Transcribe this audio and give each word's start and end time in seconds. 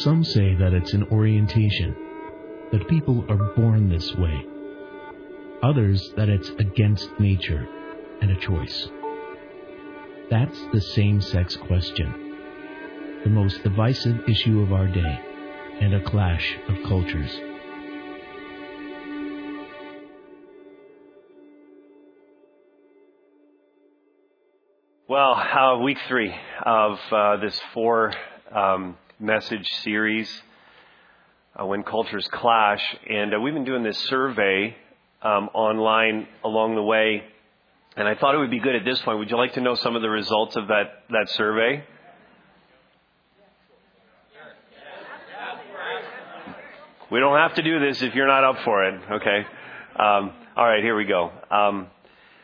Some 0.00 0.24
say 0.24 0.54
that 0.56 0.74
it's 0.74 0.92
an 0.92 1.04
orientation, 1.04 1.96
that 2.70 2.86
people 2.86 3.24
are 3.30 3.54
born 3.54 3.88
this 3.88 4.14
way. 4.16 4.44
Others 5.62 6.12
that 6.16 6.28
it's 6.28 6.50
against 6.58 7.08
nature 7.18 7.66
and 8.20 8.30
a 8.30 8.36
choice. 8.36 8.88
That's 10.30 10.58
the 10.72 10.80
same 10.80 11.22
sex 11.22 11.56
question, 11.56 13.20
the 13.24 13.30
most 13.30 13.62
divisive 13.62 14.28
issue 14.28 14.60
of 14.60 14.72
our 14.72 14.86
day, 14.86 15.20
and 15.80 15.94
a 15.94 16.02
clash 16.02 16.56
of 16.68 16.76
cultures. 16.86 17.34
Well, 25.08 25.34
uh, 25.34 25.78
week 25.78 25.98
three 26.08 26.34
of 26.64 26.98
uh, 27.10 27.36
this 27.38 27.58
four 27.72 28.12
um, 28.54 28.98
message 29.18 29.66
series, 29.82 30.30
uh, 31.58 31.64
When 31.64 31.82
Cultures 31.82 32.28
Clash. 32.30 32.82
And 33.08 33.34
uh, 33.34 33.40
we've 33.40 33.54
been 33.54 33.64
doing 33.64 33.82
this 33.82 33.98
survey 33.98 34.76
um, 35.22 35.48
online 35.54 36.28
along 36.44 36.74
the 36.74 36.82
way. 36.82 37.22
And 37.96 38.06
I 38.06 38.14
thought 38.14 38.34
it 38.34 38.38
would 38.38 38.50
be 38.50 38.60
good 38.60 38.74
at 38.74 38.84
this 38.84 39.00
point. 39.02 39.18
Would 39.18 39.30
you 39.30 39.38
like 39.38 39.54
to 39.54 39.60
know 39.60 39.74
some 39.74 39.96
of 39.96 40.02
the 40.02 40.10
results 40.10 40.56
of 40.56 40.68
that, 40.68 41.04
that 41.10 41.30
survey? 41.30 41.82
We 47.10 47.20
don't 47.20 47.38
have 47.38 47.54
to 47.54 47.62
do 47.62 47.78
this 47.78 48.02
if 48.02 48.14
you're 48.14 48.26
not 48.26 48.42
up 48.42 48.64
for 48.64 48.84
it, 48.84 49.00
okay? 49.12 49.46
Um, 49.98 50.32
all 50.56 50.66
right, 50.66 50.82
here 50.82 50.96
we 50.96 51.04
go. 51.04 51.30
Um, 51.50 51.86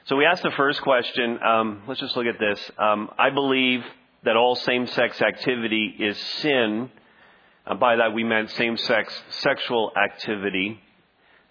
so 0.04 0.16
we 0.16 0.24
asked 0.24 0.44
the 0.44 0.52
first 0.52 0.80
question. 0.82 1.42
Um, 1.42 1.82
let's 1.88 2.00
just 2.00 2.16
look 2.16 2.26
at 2.26 2.38
this. 2.38 2.70
Um, 2.78 3.10
I 3.18 3.30
believe 3.30 3.82
that 4.24 4.36
all 4.36 4.54
same-sex 4.54 5.20
activity 5.20 5.94
is 5.98 6.16
sin. 6.18 6.90
Uh, 7.66 7.74
by 7.74 7.96
that 7.96 8.12
we 8.14 8.24
meant 8.24 8.50
same-sex 8.50 9.22
sexual 9.30 9.92
activity, 9.96 10.80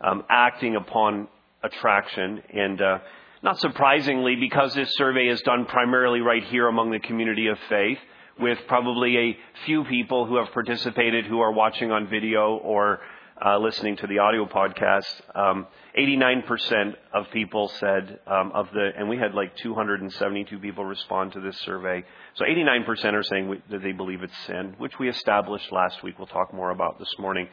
um, 0.02 0.24
acting 0.30 0.76
upon 0.76 1.28
attraction, 1.64 2.42
and 2.54 2.82
uh, 2.82 2.98
not 3.44 3.60
surprisingly, 3.60 4.36
because 4.36 4.74
this 4.74 4.94
survey 4.96 5.28
is 5.28 5.42
done 5.42 5.66
primarily 5.66 6.20
right 6.22 6.44
here 6.46 6.68
among 6.68 6.92
the 6.92 7.00
community 7.00 7.48
of 7.48 7.58
faith, 7.70 8.00
with 8.40 8.58
probably 8.68 9.18
a 9.18 9.38
few 9.66 9.84
people 9.84 10.26
who 10.26 10.38
have 10.38 10.52
participated 10.52 11.26
who 11.26 11.40
are 11.40 11.52
watching 11.52 11.92
on 11.92 12.08
video 12.08 12.56
or 12.58 13.00
uh, 13.44 13.58
listening 13.58 13.96
to 13.98 14.08
the 14.08 14.20
audio 14.20 14.46
podcast. 14.46 15.22
Um, 15.36 15.68
89% 15.98 16.96
of 17.14 17.26
people 17.32 17.68
said 17.80 18.20
um, 18.26 18.52
of 18.54 18.68
the, 18.74 18.92
and 18.98 19.10
we 19.10 19.18
had 19.18 19.34
like 19.34 19.56
272 19.58 20.58
people 20.60 20.86
respond 20.86 21.34
to 21.34 21.42
this 21.42 21.58
survey. 21.60 22.04
So 22.36 22.46
89% 22.46 23.14
are 23.14 23.24
saying 23.24 23.50
we, 23.50 23.62
that 23.70 23.84
they 23.84 23.92
believe 23.92 24.24
it's 24.24 24.38
sin, 24.46 24.76
which 24.78 24.98
we 25.00 25.10
established 25.10 25.72
last 25.72 26.02
week. 26.02 26.18
We'll 26.18 26.28
talk 26.28 26.54
more 26.54 26.70
about 26.70 26.98
this 26.98 27.14
morning. 27.20 27.50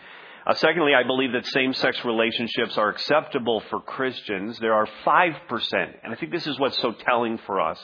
Uh, 0.47 0.55
secondly, 0.55 0.93
I 0.95 1.03
believe 1.03 1.33
that 1.33 1.47
same-sex 1.47 2.05
relationships 2.05 2.79
are 2.79 2.89
acceptable 2.91 3.61
for 3.71 3.81
Christians. 3.81 4.59
There 4.61 4.73
are 4.73 4.87
5%, 5.05 5.35
and 6.05 6.13
I 6.13 6.15
think 6.15 6.31
this 6.31 6.47
is 6.47 6.59
what's 6.61 6.81
so 6.81 6.93
telling 6.93 7.39
for 7.39 7.61
us, 7.61 7.79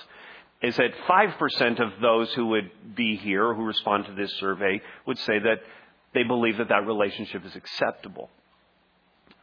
is 0.62 0.76
that 0.76 0.92
5% 1.08 1.80
of 1.80 2.00
those 2.00 2.32
who 2.34 2.46
would 2.46 2.70
be 2.94 3.16
here, 3.16 3.52
who 3.52 3.64
respond 3.64 4.06
to 4.06 4.14
this 4.14 4.32
survey, 4.38 4.80
would 5.04 5.18
say 5.18 5.40
that 5.40 5.58
they 6.14 6.22
believe 6.22 6.58
that 6.58 6.68
that 6.68 6.86
relationship 6.86 7.44
is 7.44 7.54
acceptable. 7.56 8.30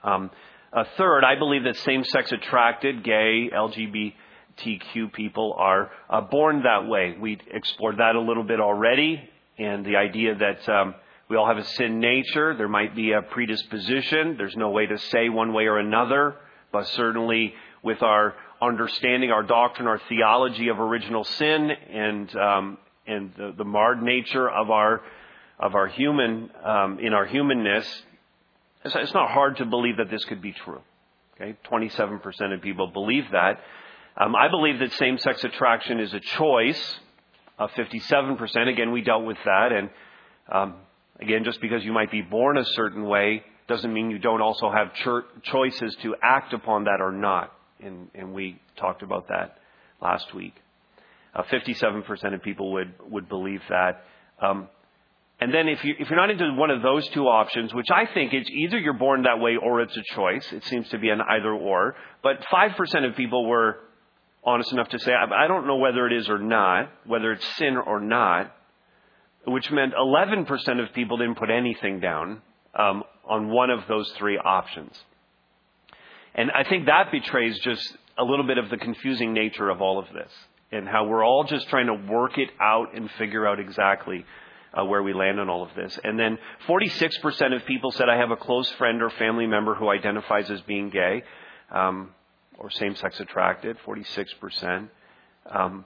Um, 0.04 0.32
uh, 0.74 0.86
third, 0.98 1.24
I 1.26 1.36
believe 1.36 1.66
that 1.66 1.76
same-sex 1.78 2.32
attracted, 2.32 3.04
gay, 3.04 3.50
LGBTQ 3.54 5.12
people 5.12 5.54
are 5.58 5.92
uh, 6.10 6.22
born 6.22 6.64
that 6.64 6.88
way. 6.88 7.16
We 7.20 7.40
explored 7.52 7.98
that 7.98 8.16
a 8.16 8.22
little 8.22 8.44
bit 8.44 8.62
already, 8.62 9.22
and 9.58 9.86
the 9.86 9.98
idea 9.98 10.36
that 10.36 10.70
um, 10.70 10.96
we 11.30 11.36
all 11.36 11.48
have 11.48 11.58
a 11.58 11.66
sin 11.66 12.00
nature. 12.00 12.56
There 12.56 12.70
might 12.70 12.96
be 12.96 13.12
a 13.12 13.22
predisposition. 13.22 14.36
There's 14.38 14.56
no 14.56 14.70
way 14.70 14.86
to 14.86 14.98
say 14.98 15.30
one 15.30 15.54
way 15.54 15.66
or 15.66 15.78
another, 15.78 16.36
but 16.72 16.88
certainly 16.88 17.54
with 17.84 18.02
our 18.02 18.36
understanding, 18.62 19.32
our 19.32 19.44
doctrine, 19.44 19.88
our 19.88 20.00
theology 20.08 20.70
of 20.70 20.80
original 20.80 21.24
sin, 21.24 21.72
and 21.72 22.36
um, 22.36 22.78
and 23.08 23.34
the, 23.36 23.54
the 23.58 23.64
marred 23.66 24.02
nature 24.02 24.50
of 24.50 24.70
our 24.70 25.02
of 25.60 25.76
our 25.76 25.88
human 25.88 26.50
um, 26.64 27.00
in 27.00 27.14
our 27.14 27.26
humanness, 27.26 28.04
it's, 28.84 29.14
not 29.14 29.30
hard 29.30 29.58
to 29.58 29.66
believe 29.66 29.98
that 29.98 30.10
this 30.10 30.24
could 30.26 30.42
be 30.42 30.54
true. 30.54 30.82
Okay, 31.36 31.58
27% 31.72 32.54
of 32.54 32.62
people 32.62 32.88
believe 32.88 33.26
that. 33.32 33.60
Um, 34.18 34.36
I 34.36 34.50
believe 34.50 34.80
that 34.80 34.92
same-sex 34.94 35.44
attraction 35.44 36.00
is 36.00 36.14
a 36.14 36.20
choice. 36.20 36.96
Of 37.58 37.70
57%, 37.72 38.68
again, 38.70 38.92
we 38.92 39.02
dealt 39.02 39.24
with 39.24 39.38
that, 39.46 39.72
and 39.72 39.90
um, 40.52 40.76
again, 41.20 41.44
just 41.44 41.62
because 41.62 41.84
you 41.84 41.94
might 41.94 42.10
be 42.10 42.22
born 42.22 42.58
a 42.58 42.66
certain 42.66 43.04
way 43.04 43.44
doesn't 43.68 43.94
mean 43.94 44.10
you 44.10 44.20
don't 44.20 44.42
also 44.42 44.72
have 44.72 44.94
cho- 44.96 45.24
choices 45.44 45.96
to 46.02 46.16
act 46.22 46.54
upon 46.54 46.86
that 46.86 47.00
or 47.00 47.12
not. 47.12 47.54
And, 47.80 48.10
and 48.14 48.34
we 48.34 48.60
talked 48.78 49.04
about 49.04 49.28
that 49.30 49.58
last 50.02 50.34
week. 50.34 50.56
Uh, 51.34 51.44
57% 51.44 52.34
of 52.34 52.42
people 52.42 52.74
would, 52.74 52.94
would 53.10 53.30
believe 53.30 53.62
that. 53.70 54.04
Um, 54.42 54.68
and 55.42 55.52
then 55.52 55.68
if, 55.68 55.84
you, 55.84 55.96
if 55.98 56.08
you're 56.08 56.20
not 56.20 56.30
into 56.30 56.54
one 56.54 56.70
of 56.70 56.84
those 56.84 57.08
two 57.10 57.24
options, 57.24 57.74
which 57.74 57.88
I 57.92 58.06
think 58.14 58.32
it's 58.32 58.50
either 58.50 58.78
you're 58.78 58.94
born 58.94 59.24
that 59.24 59.40
way 59.40 59.56
or 59.56 59.82
it's 59.82 59.98
a 59.98 60.04
choice. 60.14 60.46
It 60.54 60.64
seems 60.66 60.88
to 60.90 61.00
be 61.00 61.10
an 61.10 61.20
either 61.20 61.52
or. 61.52 61.96
But 62.22 62.42
5% 62.54 63.10
of 63.10 63.16
people 63.16 63.48
were 63.48 63.78
honest 64.44 64.72
enough 64.72 64.90
to 64.90 65.00
say, 65.00 65.12
I 65.12 65.48
don't 65.48 65.66
know 65.66 65.78
whether 65.78 66.06
it 66.06 66.14
is 66.14 66.30
or 66.30 66.38
not, 66.38 66.92
whether 67.08 67.32
it's 67.32 67.58
sin 67.58 67.76
or 67.76 68.00
not, 68.00 68.56
which 69.48 69.72
meant 69.72 69.94
11% 69.96 70.48
of 70.80 70.94
people 70.94 71.18
didn't 71.18 71.40
put 71.40 71.50
anything 71.50 72.00
down 72.00 72.44
um, 72.78 73.04
on 73.28 73.50
one 73.50 73.72
of 73.72 73.80
those 73.88 74.12
three 74.20 74.38
options. 74.38 74.96
And 76.36 76.52
I 76.52 76.70
think 76.70 76.86
that 76.86 77.12
betrays 77.12 77.58
just 77.64 77.98
a 78.16 78.24
little 78.24 78.46
bit 78.46 78.60
of 78.60 78.70
the 78.70 78.78
confusing 78.78 79.34
nature 79.34 79.70
of 79.70 79.82
all 79.82 79.98
of 79.98 80.06
this 80.14 80.32
and 80.72 80.88
how 80.88 81.06
we're 81.06 81.26
all 81.26 81.46
just 81.46 81.68
trying 81.70 81.88
to 81.88 82.14
work 82.14 82.38
it 82.38 82.50
out 82.62 82.96
and 82.96 83.10
figure 83.18 83.48
out 83.48 83.60
exactly 83.60 84.24
uh, 84.74 84.86
where 84.86 85.04
we 85.04 85.14
land 85.14 85.40
on 85.40 85.50
all 85.50 85.64
of 85.64 85.70
this. 85.76 85.98
And 86.04 86.20
then 86.20 86.38
46% 86.68 87.56
of 87.56 87.66
people 87.66 87.92
said, 87.92 88.10
I 88.10 88.18
have 88.18 88.32
a 88.32 88.38
close 88.38 88.70
friend 88.72 89.02
or 89.02 89.10
family 89.10 89.48
member 89.48 89.76
who 89.76 89.90
identifies 89.90 90.50
as 90.50 90.62
being 90.62 90.90
gay 90.90 91.24
um, 91.72 92.12
or 92.58 92.70
same 92.70 92.96
sex 92.96 93.20
attracted, 93.20 93.78
46%. 93.86 94.90
Um, 95.50 95.86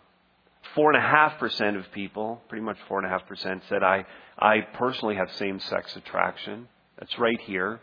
4.5% 0.75 1.77
of 1.77 1.91
people, 1.91 2.41
pretty 2.49 2.63
much 2.63 2.77
4.5%, 2.89 3.61
said, 3.69 3.83
I, 3.83 4.05
I 4.37 4.61
personally 4.73 5.15
have 5.15 5.31
same 5.33 5.59
sex 5.59 5.95
attraction. 5.95 6.67
That's 6.99 7.17
right 7.17 7.39
here. 7.41 7.79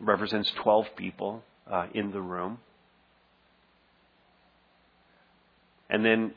Represents 0.00 0.50
12 0.62 0.86
people 0.96 1.42
uh, 1.70 1.86
in 1.94 2.12
the 2.12 2.20
room. 2.20 2.58
And 5.90 6.04
then 6.04 6.32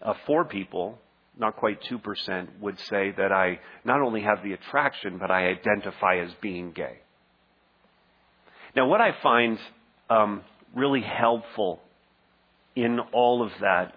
uh, 0.00 0.14
four 0.26 0.44
people 0.44 0.98
not 1.38 1.56
quite 1.56 1.80
2%, 1.90 2.48
would 2.60 2.78
say 2.80 3.12
that 3.16 3.32
I 3.32 3.58
not 3.84 4.00
only 4.00 4.22
have 4.22 4.42
the 4.42 4.52
attraction, 4.52 5.18
but 5.18 5.30
I 5.30 5.48
identify 5.48 6.18
as 6.18 6.30
being 6.40 6.72
gay. 6.72 6.98
Now, 8.76 8.88
what 8.88 9.00
I 9.00 9.10
find 9.22 9.58
um, 10.10 10.42
really 10.74 11.02
helpful 11.02 11.80
in 12.76 12.98
all 13.12 13.42
of 13.44 13.50
that, 13.60 13.94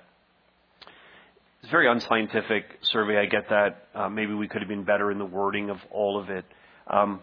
it's 1.60 1.70
a 1.70 1.72
very 1.72 1.90
unscientific 1.92 2.66
survey. 2.84 3.18
I 3.18 3.26
get 3.26 3.50
that. 3.50 3.88
Uh, 3.94 4.10
maybe 4.10 4.34
we 4.34 4.48
could 4.48 4.62
have 4.62 4.70
been 4.70 4.84
better 4.84 5.12
in 5.12 5.18
the 5.18 5.26
wording 5.26 5.70
of 5.70 5.78
all 5.92 6.20
of 6.20 6.30
it. 6.30 6.46
Um, 6.88 7.22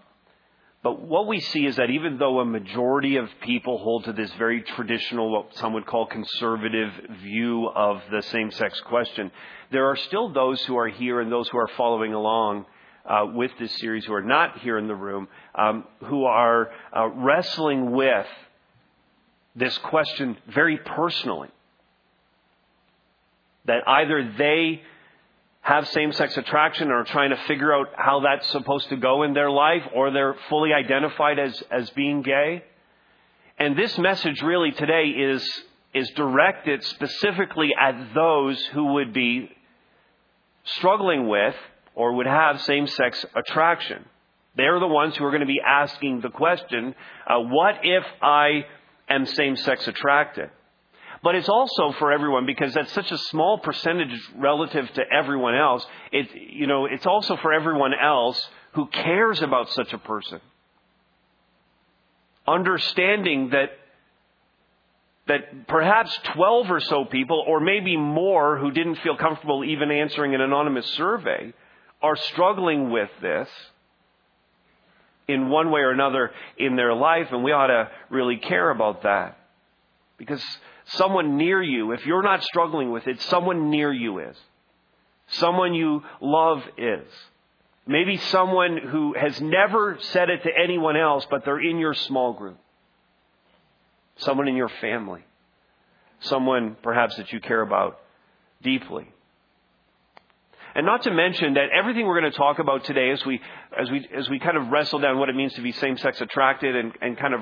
but 0.84 1.00
what 1.00 1.26
we 1.26 1.40
see 1.40 1.64
is 1.64 1.76
that 1.76 1.88
even 1.88 2.18
though 2.18 2.40
a 2.40 2.44
majority 2.44 3.16
of 3.16 3.30
people 3.40 3.78
hold 3.78 4.04
to 4.04 4.12
this 4.12 4.30
very 4.34 4.60
traditional, 4.60 5.32
what 5.32 5.56
some 5.56 5.72
would 5.72 5.86
call 5.86 6.04
conservative 6.04 6.92
view 7.22 7.70
of 7.74 8.02
the 8.10 8.20
same 8.20 8.50
sex 8.50 8.78
question, 8.82 9.32
there 9.72 9.88
are 9.88 9.96
still 9.96 10.30
those 10.30 10.62
who 10.66 10.76
are 10.76 10.88
here 10.88 11.22
and 11.22 11.32
those 11.32 11.48
who 11.48 11.56
are 11.56 11.70
following 11.78 12.12
along 12.12 12.66
uh, 13.06 13.24
with 13.32 13.50
this 13.58 13.74
series 13.76 14.04
who 14.04 14.12
are 14.12 14.22
not 14.22 14.58
here 14.58 14.76
in 14.76 14.86
the 14.86 14.94
room, 14.94 15.26
um, 15.54 15.84
who 16.04 16.26
are 16.26 16.70
uh, 16.94 17.08
wrestling 17.08 17.92
with 17.92 18.26
this 19.56 19.76
question 19.78 20.36
very 20.48 20.76
personally. 20.76 21.48
That 23.64 23.88
either 23.88 24.34
they 24.36 24.82
have 25.64 25.88
same 25.88 26.12
sex 26.12 26.36
attraction 26.36 26.90
or 26.90 27.00
are 27.00 27.04
trying 27.04 27.30
to 27.30 27.38
figure 27.48 27.74
out 27.74 27.88
how 27.96 28.20
that's 28.20 28.46
supposed 28.50 28.90
to 28.90 28.96
go 28.96 29.22
in 29.22 29.32
their 29.32 29.50
life, 29.50 29.82
or 29.94 30.10
they're 30.10 30.36
fully 30.50 30.74
identified 30.74 31.38
as, 31.38 31.62
as 31.70 31.88
being 31.90 32.20
gay. 32.20 32.62
And 33.58 33.74
this 33.74 33.96
message 33.96 34.42
really 34.42 34.72
today 34.72 35.06
is, 35.06 35.42
is 35.94 36.10
directed 36.10 36.84
specifically 36.84 37.70
at 37.80 38.12
those 38.14 38.62
who 38.74 38.92
would 38.92 39.14
be 39.14 39.50
struggling 40.64 41.28
with 41.28 41.54
or 41.94 42.12
would 42.12 42.26
have 42.26 42.60
same 42.60 42.86
sex 42.86 43.24
attraction. 43.34 44.04
They're 44.56 44.78
the 44.78 44.86
ones 44.86 45.16
who 45.16 45.24
are 45.24 45.30
going 45.30 45.40
to 45.40 45.46
be 45.46 45.62
asking 45.66 46.20
the 46.20 46.28
question, 46.28 46.94
uh, 47.26 47.38
what 47.38 47.76
if 47.82 48.04
I 48.20 48.66
am 49.08 49.24
same 49.24 49.56
sex 49.56 49.88
attracted? 49.88 50.50
But 51.24 51.34
it's 51.34 51.48
also 51.48 51.92
for 51.98 52.12
everyone 52.12 52.44
because 52.44 52.74
that's 52.74 52.92
such 52.92 53.10
a 53.10 53.16
small 53.16 53.56
percentage 53.56 54.14
relative 54.36 54.86
to 54.92 55.02
everyone 55.10 55.54
else. 55.54 55.84
It, 56.12 56.28
you 56.34 56.66
know, 56.66 56.84
it's 56.84 57.06
also 57.06 57.38
for 57.38 57.50
everyone 57.50 57.92
else 57.94 58.38
who 58.72 58.86
cares 58.88 59.40
about 59.40 59.70
such 59.72 59.94
a 59.94 59.98
person. 59.98 60.40
Understanding 62.46 63.50
that 63.50 63.70
that 65.26 65.66
perhaps 65.66 66.14
12 66.34 66.70
or 66.70 66.80
so 66.80 67.06
people, 67.06 67.42
or 67.46 67.58
maybe 67.58 67.96
more, 67.96 68.58
who 68.58 68.70
didn't 68.70 68.96
feel 68.96 69.16
comfortable 69.16 69.64
even 69.64 69.90
answering 69.90 70.34
an 70.34 70.42
anonymous 70.42 70.84
survey, 70.92 71.54
are 72.02 72.16
struggling 72.16 72.90
with 72.90 73.08
this 73.22 73.48
in 75.26 75.48
one 75.48 75.70
way 75.70 75.80
or 75.80 75.92
another 75.92 76.32
in 76.58 76.76
their 76.76 76.92
life, 76.92 77.28
and 77.30 77.42
we 77.42 77.52
ought 77.52 77.68
to 77.68 77.90
really 78.10 78.36
care 78.36 78.68
about 78.68 79.04
that. 79.04 79.38
Because 80.18 80.44
someone 80.86 81.36
near 81.36 81.62
you, 81.62 81.92
if 81.92 82.04
you're 82.06 82.22
not 82.22 82.42
struggling 82.42 82.90
with 82.90 83.06
it, 83.06 83.20
someone 83.22 83.70
near 83.70 83.92
you 83.92 84.18
is. 84.18 84.36
Someone 85.28 85.74
you 85.74 86.02
love 86.20 86.62
is. 86.76 87.06
Maybe 87.86 88.16
someone 88.16 88.78
who 88.78 89.14
has 89.14 89.40
never 89.40 89.98
said 90.00 90.30
it 90.30 90.42
to 90.42 90.50
anyone 90.62 90.96
else, 90.96 91.26
but 91.30 91.44
they're 91.44 91.60
in 91.60 91.78
your 91.78 91.94
small 91.94 92.32
group 92.32 92.58
someone 94.16 94.48
in 94.48 94.56
your 94.56 94.70
family, 94.80 95.24
someone 96.20 96.76
perhaps 96.82 97.16
that 97.16 97.32
you 97.32 97.40
care 97.40 97.60
about 97.60 97.98
deeply. 98.62 99.08
And 100.74 100.86
not 100.86 101.02
to 101.02 101.12
mention 101.12 101.54
that 101.54 101.68
everything 101.76 102.06
we're 102.06 102.20
going 102.20 102.32
to 102.32 102.36
talk 102.36 102.58
about 102.58 102.84
today 102.84 103.10
as 103.10 103.24
we, 103.24 103.40
as 103.78 103.90
we, 103.90 104.08
as 104.16 104.28
we 104.28 104.40
kind 104.40 104.56
of 104.56 104.68
wrestle 104.68 104.98
down 104.98 105.18
what 105.18 105.28
it 105.28 105.36
means 105.36 105.54
to 105.54 105.62
be 105.62 105.70
same-sex 105.70 106.20
attracted 106.20 106.74
and, 106.74 106.92
and 107.00 107.16
kind 107.16 107.34
of 107.34 107.40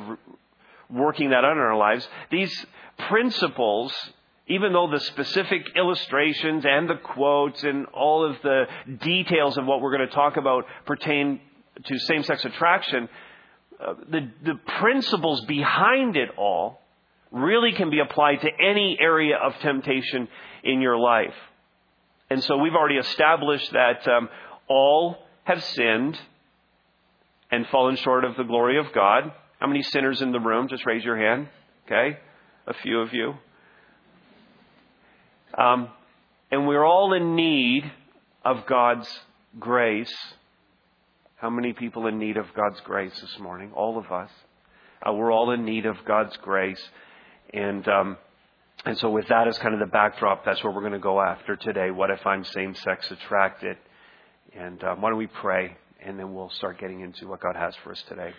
working 0.93 1.31
that 1.31 1.45
out 1.45 1.53
in 1.53 1.59
our 1.59 1.77
lives, 1.77 2.07
these 2.31 2.67
principles, 3.09 3.95
even 4.47 4.73
though 4.73 4.91
the 4.91 5.01
specific 5.01 5.63
illustrations 5.77 6.65
and 6.67 6.89
the 6.89 6.97
quotes 6.97 7.63
and 7.63 7.87
all 7.87 8.29
of 8.29 8.37
the 8.43 8.65
details 9.03 9.57
of 9.57 9.65
what 9.65 9.81
we're 9.81 9.97
going 9.97 10.09
to 10.09 10.15
talk 10.15 10.37
about 10.37 10.65
pertain 10.85 11.41
to 11.85 11.99
same-sex 11.99 12.45
attraction, 12.45 13.09
the, 14.11 14.31
the 14.45 14.55
principles 14.79 15.45
behind 15.47 16.17
it 16.17 16.31
all 16.37 16.81
really 17.31 17.73
can 17.73 17.91
be 17.91 17.99
applied 17.99 18.41
to 18.43 18.49
any 18.61 18.97
area 19.01 19.37
of 19.37 19.55
temptation 19.61 20.29
in 20.63 20.81
your 20.81 20.99
life. 20.99 21.35
And 22.31 22.43
so 22.45 22.59
we've 22.59 22.75
already 22.75 22.97
established 22.97 23.73
that 23.73 24.07
um, 24.07 24.29
all 24.69 25.17
have 25.45 25.63
sinned 25.65 26.19
and 27.51 27.67
fallen 27.69 27.97
short 27.97 28.25
of 28.25 28.37
the 28.37 28.45
glory 28.45 28.79
of 28.79 28.93
God. 28.93 29.33
How 29.63 29.69
many 29.69 29.83
sinners 29.83 30.21
in 30.21 30.33
the 30.33 30.41
room? 30.41 30.67
Just 30.67 30.85
raise 30.85 31.05
your 31.05 31.17
hand. 31.17 31.47
Okay? 31.87 32.19
A 32.67 32.75
few 32.83 33.01
of 33.01 33.13
you. 33.13 33.35
Um, 35.57 35.89
and 36.51 36.67
we're 36.67 36.85
all 36.85 37.13
in 37.13 37.37
need 37.37 37.85
of 38.45 38.67
God's 38.67 39.09
grace 39.61 40.13
how 41.43 41.51
many 41.51 41.73
people 41.73 42.07
in 42.07 42.21
need 42.21 42.37
of 42.37 42.47
God's 42.55 42.79
grace 42.83 43.21
this 43.21 43.37
morning? 43.41 43.73
All 43.75 43.99
of 43.99 44.13
us. 44.13 44.31
Uh, 45.05 45.13
we're 45.13 45.33
all 45.33 45.51
in 45.51 45.65
need 45.65 45.87
of 45.87 45.97
God's 46.07 46.37
grace. 46.37 46.81
And, 47.53 47.87
um, 47.89 48.17
and 48.85 48.97
so 48.99 49.11
with 49.11 49.27
that 49.27 49.49
as 49.49 49.59
kind 49.59 49.75
of 49.75 49.81
the 49.81 49.91
backdrop, 49.91 50.45
that's 50.45 50.63
where 50.63 50.73
we're 50.73 50.83
going 50.83 50.93
to 50.93 51.01
go 51.01 51.21
after 51.21 51.57
today. 51.57 51.91
What 51.91 52.11
if 52.11 52.25
I'm 52.25 52.45
same 52.45 52.77
sex 52.77 53.11
attracted? 53.11 53.77
And 54.57 54.85
um, 54.85 55.01
why 55.01 55.11
don't 55.11 55.19
we 55.19 55.27
pray 55.27 55.77
and 56.01 56.17
then 56.17 56.33
we'll 56.33 56.51
start 56.51 56.79
getting 56.79 57.01
into 57.01 57.27
what 57.27 57.41
God 57.41 57.57
has 57.57 57.75
for 57.83 57.91
us 57.91 58.05
today. 58.09 58.33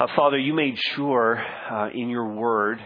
Uh, 0.00 0.06
Father, 0.16 0.38
you 0.38 0.54
made 0.54 0.78
sure 0.96 1.36
uh, 1.70 1.90
in 1.90 2.08
your 2.08 2.32
word 2.32 2.80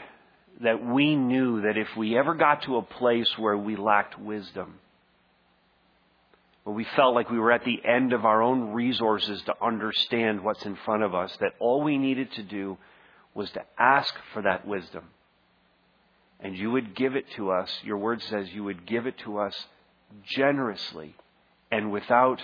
that 0.63 0.85
we 0.85 1.15
knew 1.15 1.63
that 1.63 1.77
if 1.77 1.87
we 1.97 2.19
ever 2.19 2.35
got 2.35 2.63
to 2.65 2.77
a 2.77 2.83
place 2.83 3.29
where 3.39 3.57
we 3.57 3.77
lacked 3.77 4.19
wisdom, 4.19 4.81
where 6.65 6.75
we 6.75 6.85
felt 6.97 7.15
like 7.15 7.31
we 7.31 7.39
were 7.39 7.53
at 7.53 7.65
the 7.65 7.79
end 7.85 8.13
of 8.13 8.25
our 8.25 8.43
own 8.43 8.73
resources 8.73 9.41
to 9.43 9.55
understand 9.65 10.43
what's 10.43 10.67
in 10.67 10.75
front 10.85 11.05
of 11.05 11.15
us, 11.15 11.33
that 11.39 11.53
all 11.61 11.85
we 11.85 11.99
needed 11.99 12.33
to 12.33 12.43
do 12.43 12.77
was 13.33 13.49
to 13.53 13.63
ask 13.79 14.13
for 14.33 14.43
that 14.43 14.67
wisdom. 14.67 15.05
And 16.41 16.59
you 16.59 16.73
would 16.73 16.97
give 16.97 17.15
it 17.15 17.27
to 17.37 17.53
us. 17.53 17.71
Your 17.85 17.99
word 17.99 18.23
says 18.23 18.49
you 18.53 18.65
would 18.65 18.87
give 18.87 19.07
it 19.07 19.19
to 19.19 19.39
us 19.39 19.55
generously 20.25 21.15
and 21.71 21.93
without 21.93 22.43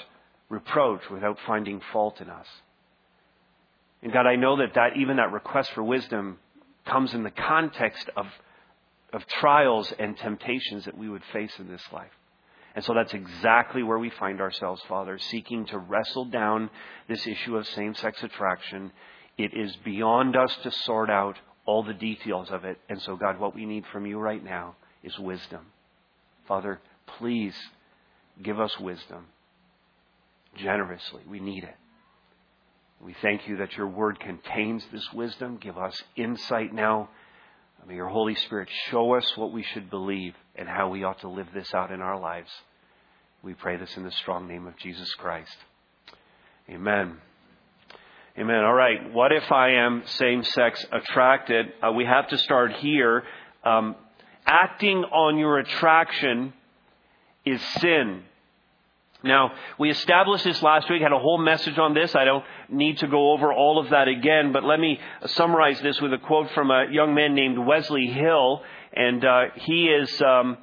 reproach, 0.48 1.00
without 1.10 1.38
finding 1.44 1.80
fault 1.92 2.20
in 2.20 2.30
us. 2.30 2.46
And 4.02 4.12
God, 4.12 4.26
I 4.26 4.36
know 4.36 4.56
that, 4.56 4.74
that 4.74 4.96
even 4.96 5.16
that 5.16 5.32
request 5.32 5.72
for 5.72 5.82
wisdom 5.82 6.38
comes 6.86 7.12
in 7.12 7.22
the 7.22 7.30
context 7.30 8.08
of, 8.16 8.26
of 9.12 9.26
trials 9.26 9.92
and 9.98 10.16
temptations 10.16 10.86
that 10.86 10.96
we 10.96 11.08
would 11.08 11.22
face 11.32 11.52
in 11.58 11.68
this 11.68 11.82
life. 11.92 12.10
And 12.74 12.84
so 12.84 12.94
that's 12.94 13.12
exactly 13.12 13.82
where 13.82 13.98
we 13.98 14.10
find 14.10 14.40
ourselves, 14.40 14.80
Father, 14.88 15.18
seeking 15.18 15.66
to 15.66 15.78
wrestle 15.78 16.26
down 16.26 16.70
this 17.08 17.26
issue 17.26 17.56
of 17.56 17.66
same 17.66 17.94
sex 17.94 18.22
attraction. 18.22 18.92
It 19.36 19.52
is 19.54 19.74
beyond 19.84 20.36
us 20.36 20.54
to 20.62 20.70
sort 20.70 21.10
out 21.10 21.36
all 21.66 21.82
the 21.82 21.94
details 21.94 22.48
of 22.50 22.64
it. 22.64 22.78
And 22.88 23.00
so, 23.02 23.16
God, 23.16 23.38
what 23.38 23.54
we 23.54 23.66
need 23.66 23.84
from 23.92 24.06
you 24.06 24.18
right 24.18 24.42
now 24.42 24.76
is 25.02 25.18
wisdom. 25.18 25.66
Father, 26.46 26.80
please 27.18 27.54
give 28.42 28.60
us 28.60 28.78
wisdom 28.78 29.26
generously. 30.56 31.22
We 31.28 31.40
need 31.40 31.64
it. 31.64 31.76
We 33.02 33.14
thank 33.22 33.48
you 33.48 33.56
that 33.58 33.76
your 33.76 33.88
word 33.88 34.20
contains 34.20 34.84
this 34.92 35.06
wisdom. 35.12 35.56
Give 35.60 35.78
us 35.78 36.00
insight 36.16 36.72
now 36.74 37.08
May 37.86 37.94
your 37.94 38.08
Holy 38.08 38.34
Spirit 38.34 38.68
show 38.90 39.14
us 39.14 39.36
what 39.36 39.52
we 39.52 39.62
should 39.62 39.90
believe 39.90 40.34
and 40.54 40.68
how 40.68 40.90
we 40.90 41.02
ought 41.02 41.20
to 41.20 41.28
live 41.28 41.48
this 41.54 41.72
out 41.74 41.90
in 41.90 42.00
our 42.00 42.18
lives. 42.18 42.50
We 43.42 43.54
pray 43.54 43.78
this 43.78 43.96
in 43.96 44.04
the 44.04 44.10
strong 44.12 44.46
name 44.46 44.66
of 44.66 44.76
Jesus 44.76 45.12
Christ. 45.14 45.56
Amen. 46.68 47.16
Amen. 48.38 48.56
All 48.64 48.74
right. 48.74 49.12
What 49.12 49.32
if 49.32 49.50
I 49.50 49.70
am 49.70 50.02
same 50.06 50.44
sex 50.44 50.84
attracted? 50.92 51.66
Uh, 51.82 51.92
we 51.92 52.04
have 52.04 52.28
to 52.28 52.38
start 52.38 52.74
here. 52.74 53.24
Um, 53.64 53.96
acting 54.46 54.98
on 54.98 55.38
your 55.38 55.58
attraction 55.58 56.52
is 57.46 57.60
sin. 57.80 58.22
Now, 59.22 59.52
we 59.78 59.90
established 59.90 60.44
this 60.44 60.62
last 60.62 60.88
week, 60.88 61.02
had 61.02 61.12
a 61.12 61.18
whole 61.18 61.38
message 61.38 61.78
on 61.78 61.92
this. 61.92 62.14
I 62.14 62.24
don't 62.24 62.44
need 62.70 62.98
to 62.98 63.06
go 63.06 63.32
over 63.32 63.52
all 63.52 63.78
of 63.78 63.90
that 63.90 64.08
again, 64.08 64.52
but 64.52 64.64
let 64.64 64.80
me 64.80 64.98
summarize 65.26 65.80
this 65.80 66.00
with 66.00 66.12
a 66.14 66.18
quote 66.18 66.50
from 66.52 66.70
a 66.70 66.86
young 66.90 67.14
man 67.14 67.34
named 67.34 67.58
Wesley 67.58 68.06
Hill. 68.06 68.62
And 68.94 69.24
uh, 69.24 69.42
he 69.56 69.86
is 69.88 70.22
um, 70.22 70.56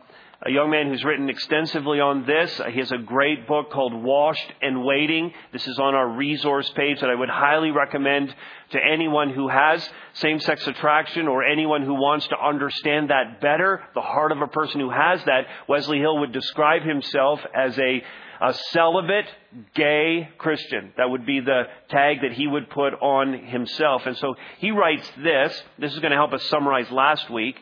a 0.44 0.52
young 0.52 0.72
man 0.72 0.88
who's 0.88 1.04
written 1.04 1.30
extensively 1.30 2.00
on 2.00 2.26
this. 2.26 2.60
He 2.72 2.80
has 2.80 2.92
a 2.92 2.98
great 2.98 3.48
book 3.48 3.72
called 3.72 3.94
Washed 3.94 4.54
and 4.62 4.84
Waiting. 4.84 5.34
This 5.54 5.68
is 5.68 5.78
on 5.78 5.94
our 5.94 6.08
resource 6.08 6.70
page 6.76 7.00
that 7.02 7.10
I 7.10 7.16
would 7.16 7.30
highly 7.30 7.70
recommend 7.70 8.34
to 8.72 8.80
anyone 8.84 9.34
who 9.34 9.50
has 9.50 9.88
same 10.14 10.40
sex 10.40 10.66
attraction 10.68 11.28
or 11.28 11.44
anyone 11.44 11.84
who 11.84 11.94
wants 11.94 12.28
to 12.28 12.36
understand 12.40 13.10
that 13.10 13.40
better, 13.40 13.84
the 13.94 14.02
heart 14.02 14.32
of 14.32 14.42
a 14.42 14.48
person 14.48 14.80
who 14.80 14.90
has 14.90 15.24
that. 15.26 15.46
Wesley 15.68 16.00
Hill 16.00 16.18
would 16.20 16.32
describe 16.32 16.84
himself 16.84 17.40
as 17.56 17.78
a 17.78 18.04
a 18.42 18.54
celibate 18.72 19.28
gay 19.74 20.30
Christian. 20.38 20.94
That 20.98 21.10
would 21.10 21.26
be 21.26 21.40
the 21.40 21.64
tag 21.90 22.22
that 22.22 22.34
he 22.34 22.48
would 22.48 22.70
put 22.70 22.94
on 22.94 23.34
himself. 23.46 24.04
And 24.06 24.18
so 24.18 24.36
he 24.60 24.72
writes 24.72 25.10
this. 25.22 25.62
This 25.80 25.94
is 25.94 26.00
going 26.00 26.12
to 26.12 26.18
help 26.18 26.34
us 26.34 26.44
summarize 26.50 26.90
last 26.92 27.30
week. 27.30 27.56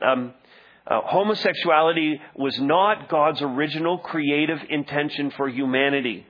Um, 0.00 0.34
uh, 0.86 1.00
homosexuality 1.04 2.20
was 2.36 2.58
not 2.60 3.08
God's 3.08 3.40
original 3.40 3.98
creative 3.98 4.58
intention 4.68 5.30
for 5.30 5.48
humanity. 5.48 6.26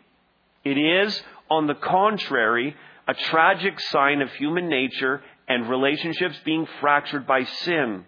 It 0.64 0.78
is, 0.78 1.20
on 1.50 1.66
the 1.66 1.74
contrary, 1.74 2.76
a 3.08 3.14
tragic 3.14 3.80
sign 3.80 4.20
of 4.20 4.30
human 4.32 4.68
nature 4.68 5.22
and 5.48 5.68
relationships 5.68 6.36
being 6.44 6.66
fractured 6.80 7.26
by 7.26 7.44
sin. 7.44 8.04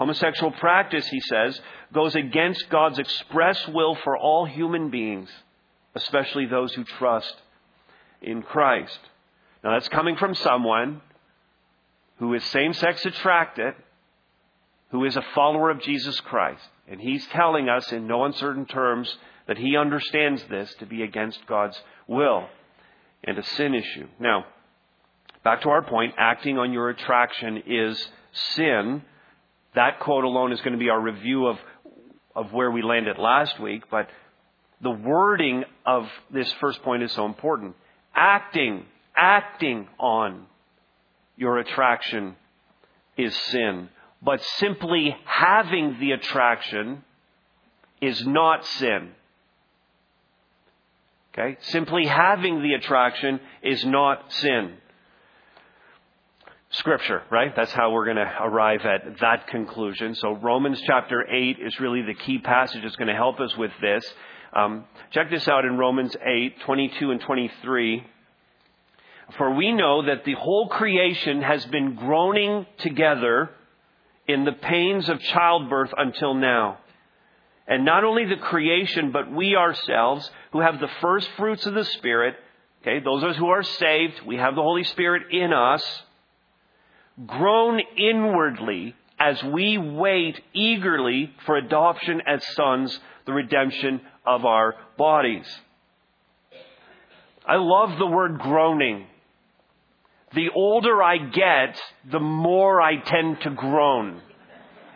Homosexual 0.00 0.52
practice, 0.52 1.06
he 1.08 1.20
says, 1.20 1.60
goes 1.92 2.14
against 2.14 2.70
God's 2.70 2.98
express 2.98 3.68
will 3.68 3.94
for 3.96 4.16
all 4.16 4.46
human 4.46 4.88
beings, 4.88 5.28
especially 5.94 6.46
those 6.46 6.72
who 6.72 6.84
trust 6.84 7.34
in 8.22 8.40
Christ. 8.40 8.98
Now, 9.62 9.72
that's 9.72 9.90
coming 9.90 10.16
from 10.16 10.34
someone 10.34 11.02
who 12.16 12.32
is 12.32 12.42
same 12.44 12.72
sex 12.72 13.04
attracted, 13.04 13.74
who 14.90 15.04
is 15.04 15.16
a 15.16 15.24
follower 15.34 15.68
of 15.68 15.82
Jesus 15.82 16.18
Christ. 16.20 16.64
And 16.88 16.98
he's 16.98 17.26
telling 17.26 17.68
us 17.68 17.92
in 17.92 18.06
no 18.06 18.24
uncertain 18.24 18.64
terms 18.64 19.14
that 19.48 19.58
he 19.58 19.76
understands 19.76 20.42
this 20.48 20.74
to 20.78 20.86
be 20.86 21.02
against 21.02 21.46
God's 21.46 21.78
will 22.06 22.48
and 23.22 23.36
a 23.36 23.44
sin 23.44 23.74
issue. 23.74 24.08
Now, 24.18 24.46
back 25.44 25.60
to 25.60 25.68
our 25.68 25.82
point 25.82 26.14
acting 26.16 26.56
on 26.56 26.72
your 26.72 26.88
attraction 26.88 27.64
is 27.66 28.08
sin 28.32 29.02
that 29.74 30.00
quote 30.00 30.24
alone 30.24 30.52
is 30.52 30.60
going 30.60 30.72
to 30.72 30.78
be 30.78 30.90
our 30.90 31.00
review 31.00 31.46
of, 31.46 31.58
of 32.34 32.52
where 32.52 32.70
we 32.70 32.82
landed 32.82 33.18
last 33.18 33.60
week, 33.60 33.84
but 33.90 34.08
the 34.80 34.90
wording 34.90 35.64
of 35.84 36.08
this 36.30 36.50
first 36.54 36.82
point 36.82 37.02
is 37.02 37.12
so 37.12 37.26
important. 37.26 37.76
Acting, 38.14 38.84
acting 39.14 39.88
on 39.98 40.46
your 41.36 41.58
attraction 41.58 42.36
is 43.16 43.36
sin. 43.36 43.88
but 44.22 44.42
simply 44.58 45.16
having 45.24 45.98
the 45.98 46.12
attraction 46.12 47.02
is 48.00 48.26
not 48.26 48.64
sin. 48.66 49.10
Okay? 51.32 51.56
Simply 51.60 52.06
having 52.06 52.62
the 52.62 52.74
attraction 52.74 53.40
is 53.62 53.84
not 53.84 54.32
sin. 54.32 54.74
Scripture, 56.72 57.22
right? 57.30 57.54
That's 57.56 57.72
how 57.72 57.90
we're 57.90 58.04
going 58.04 58.16
to 58.16 58.32
arrive 58.42 58.82
at 58.82 59.18
that 59.20 59.48
conclusion. 59.48 60.14
So 60.14 60.36
Romans 60.36 60.80
chapter 60.86 61.26
8 61.28 61.58
is 61.60 61.80
really 61.80 62.02
the 62.02 62.14
key 62.14 62.38
passage 62.38 62.82
that's 62.84 62.94
going 62.94 63.08
to 63.08 63.14
help 63.14 63.40
us 63.40 63.56
with 63.56 63.72
this. 63.80 64.04
Um, 64.52 64.84
check 65.10 65.30
this 65.30 65.48
out 65.48 65.64
in 65.64 65.78
Romans 65.78 66.14
8, 66.24 66.60
22 66.60 67.10
and 67.10 67.20
23. 67.20 68.06
For 69.36 69.54
we 69.54 69.72
know 69.72 70.06
that 70.06 70.24
the 70.24 70.34
whole 70.34 70.68
creation 70.68 71.42
has 71.42 71.64
been 71.66 71.96
groaning 71.96 72.66
together 72.78 73.50
in 74.28 74.44
the 74.44 74.52
pains 74.52 75.08
of 75.08 75.20
childbirth 75.20 75.92
until 75.96 76.34
now. 76.34 76.78
And 77.66 77.84
not 77.84 78.04
only 78.04 78.26
the 78.26 78.36
creation, 78.36 79.10
but 79.10 79.30
we 79.30 79.56
ourselves, 79.56 80.30
who 80.52 80.60
have 80.60 80.78
the 80.78 80.90
first 81.00 81.28
fruits 81.36 81.66
of 81.66 81.74
the 81.74 81.84
Spirit, 81.84 82.36
okay, 82.82 83.00
those 83.04 83.24
of 83.24 83.30
us 83.30 83.36
who 83.36 83.48
are 83.48 83.64
saved, 83.64 84.20
we 84.24 84.36
have 84.36 84.54
the 84.54 84.62
Holy 84.62 84.84
Spirit 84.84 85.32
in 85.32 85.52
us, 85.52 85.82
groan 87.26 87.80
inwardly 87.96 88.94
as 89.18 89.42
we 89.42 89.76
wait 89.76 90.40
eagerly 90.54 91.30
for 91.44 91.56
adoption 91.56 92.22
as 92.26 92.46
sons, 92.54 92.98
the 93.26 93.32
redemption 93.32 94.00
of 94.26 94.44
our 94.44 94.74
bodies. 94.96 95.46
I 97.46 97.56
love 97.56 97.98
the 97.98 98.06
word 98.06 98.38
groaning. 98.38 99.06
The 100.32 100.48
older 100.54 101.02
I 101.02 101.18
get, 101.18 101.80
the 102.10 102.20
more 102.20 102.80
I 102.80 102.96
tend 102.96 103.40
to 103.42 103.50
groan. 103.50 104.22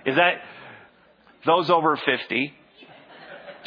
Is 0.06 0.16
that 0.16 0.40
those 1.44 1.70
over 1.70 1.96
50? 1.96 2.54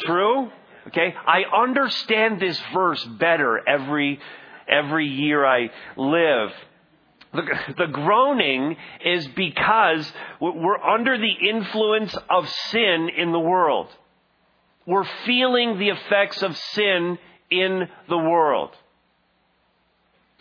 True? 0.00 0.50
Okay? 0.88 1.14
I 1.26 1.42
understand 1.54 2.40
this 2.40 2.60
verse 2.72 3.04
better 3.04 3.60
every 3.68 4.18
every 4.68 5.06
year 5.06 5.44
I 5.44 5.70
live. 5.96 6.50
The, 7.32 7.42
the 7.76 7.86
groaning 7.86 8.76
is 9.04 9.26
because 9.28 10.10
we're 10.40 10.82
under 10.82 11.18
the 11.18 11.48
influence 11.48 12.16
of 12.30 12.48
sin 12.70 13.10
in 13.16 13.32
the 13.32 13.40
world. 13.40 13.88
We're 14.86 15.06
feeling 15.26 15.78
the 15.78 15.90
effects 15.90 16.42
of 16.42 16.56
sin 16.56 17.18
in 17.50 17.88
the 18.08 18.16
world. 18.16 18.70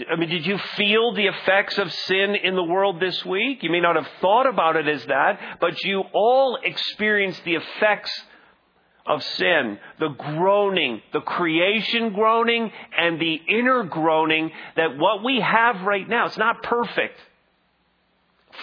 I 0.09 0.15
mean, 0.15 0.29
did 0.29 0.45
you 0.45 0.59
feel 0.75 1.13
the 1.13 1.25
effects 1.25 1.77
of 1.79 1.91
sin 1.91 2.35
in 2.35 2.55
the 2.55 2.63
world 2.63 2.99
this 2.99 3.25
week? 3.25 3.63
You 3.63 3.71
may 3.71 3.79
not 3.79 3.95
have 3.95 4.07
thought 4.21 4.47
about 4.47 4.75
it 4.75 4.87
as 4.87 5.03
that, 5.07 5.57
but 5.59 5.83
you 5.83 6.03
all 6.13 6.57
experienced 6.63 7.43
the 7.43 7.55
effects 7.55 8.11
of 9.07 9.23
sin, 9.23 9.79
the 9.99 10.09
groaning, 10.09 11.01
the 11.13 11.21
creation 11.21 12.13
groaning, 12.13 12.71
and 12.97 13.19
the 13.19 13.39
inner 13.47 13.83
groaning 13.83 14.51
that 14.75 14.97
what 14.97 15.23
we 15.23 15.39
have 15.39 15.81
right 15.81 16.07
now, 16.07 16.25
it's 16.25 16.37
not 16.37 16.61
perfect. 16.61 17.17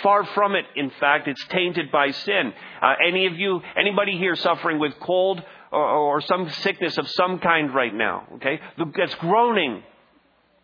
Far 0.03 0.25
from 0.27 0.55
it, 0.55 0.65
in 0.77 0.91
fact, 1.01 1.29
it's 1.29 1.45
tainted 1.49 1.91
by 1.91 2.11
sin. 2.11 2.53
Uh, 2.83 2.95
any 3.07 3.27
of 3.27 3.35
you, 3.35 3.61
anybody 3.77 4.19
here 4.19 4.35
suffering 4.35 4.79
with 4.79 4.99
cold 5.01 5.43
or, 5.71 5.85
or 5.85 6.21
some 6.21 6.51
sickness 6.51 6.99
of 6.99 7.09
some 7.11 7.39
kind 7.39 7.75
right 7.75 7.95
now, 7.95 8.25
okay? 8.35 8.61
That's 8.97 9.15
groaning. 9.17 9.83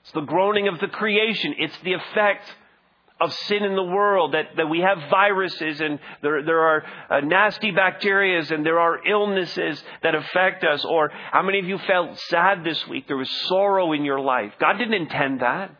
It's 0.02 0.12
the 0.12 0.22
groaning 0.22 0.68
of 0.68 0.80
the 0.80 0.88
creation. 0.88 1.54
It's 1.58 1.76
the 1.84 1.92
effect 1.92 2.44
of 3.20 3.32
sin 3.34 3.62
in 3.62 3.74
the 3.74 3.82
world, 3.82 4.34
that, 4.34 4.56
that 4.56 4.68
we 4.68 4.80
have 4.80 5.10
viruses 5.10 5.80
and 5.80 5.98
there, 6.22 6.42
there 6.42 6.60
are 6.60 6.84
uh, 7.10 7.20
nasty 7.20 7.70
bacteria 7.70 8.42
and 8.50 8.64
there 8.64 8.80
are 8.80 9.06
illnesses 9.06 9.82
that 10.02 10.14
affect 10.14 10.64
us. 10.64 10.84
Or 10.84 11.10
how 11.32 11.42
many 11.42 11.58
of 11.58 11.66
you 11.66 11.78
felt 11.78 12.18
sad 12.18 12.64
this 12.64 12.86
week? 12.88 13.06
There 13.06 13.16
was 13.16 13.30
sorrow 13.48 13.92
in 13.92 14.04
your 14.04 14.20
life. 14.20 14.52
God 14.58 14.78
didn't 14.78 14.94
intend 14.94 15.40
that. 15.40 15.70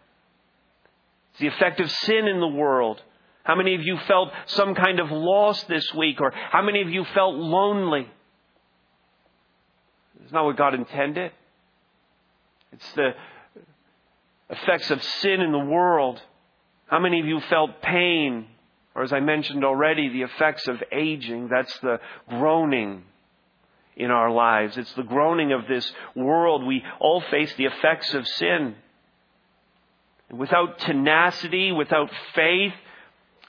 It's 1.33 1.41
the 1.41 1.47
effect 1.47 1.81
of 1.81 1.91
sin 1.91 2.27
in 2.27 2.41
the 2.41 2.49
world. 2.49 3.03
How 3.43 3.55
many 3.55 3.75
of 3.75 3.83
you 3.83 3.97
felt 4.07 4.31
some 4.47 4.75
kind 4.75 5.01
of 5.01 5.11
loss 5.11 5.63
this 5.65 5.95
week? 5.95 6.21
Or 6.21 6.33
how 6.33 6.63
many 6.63 6.83
of 6.83 6.91
you 6.91 7.05
felt 7.15 7.35
lonely? 7.35 8.07
It's 10.23 10.33
not 10.33 10.45
what 10.45 10.57
God 10.57 10.75
intended. 10.75 11.33
It's 12.73 12.93
the 12.93 13.11
effects 14.51 14.91
of 14.91 15.03
sin 15.03 15.41
in 15.41 15.53
the 15.53 15.59
world. 15.59 16.21
How 16.91 16.99
many 16.99 17.21
of 17.21 17.27
you 17.27 17.41
felt 17.49 17.81
pain? 17.83 18.49
Or 18.97 19.05
as 19.05 19.13
I 19.13 19.21
mentioned 19.21 19.65
already, 19.65 20.09
the 20.09 20.23
effects 20.23 20.67
of 20.67 20.83
aging. 20.91 21.49
That's 21.49 21.79
the 21.79 22.01
groaning 22.29 23.05
in 23.97 24.11
our 24.11 24.33
lives. 24.33 24.77
It's 24.77 24.93
the 24.95 25.05
groaning 25.05 25.53
of 25.53 25.69
this 25.69 25.91
world. 26.17 26.67
We 26.67 26.83
all 26.99 27.21
face 27.31 27.55
the 27.55 27.67
effects 27.67 28.13
of 28.13 28.27
sin. 28.27 28.75
Without 30.33 30.81
tenacity, 30.81 31.71
without 31.71 32.11
faith, 32.35 32.75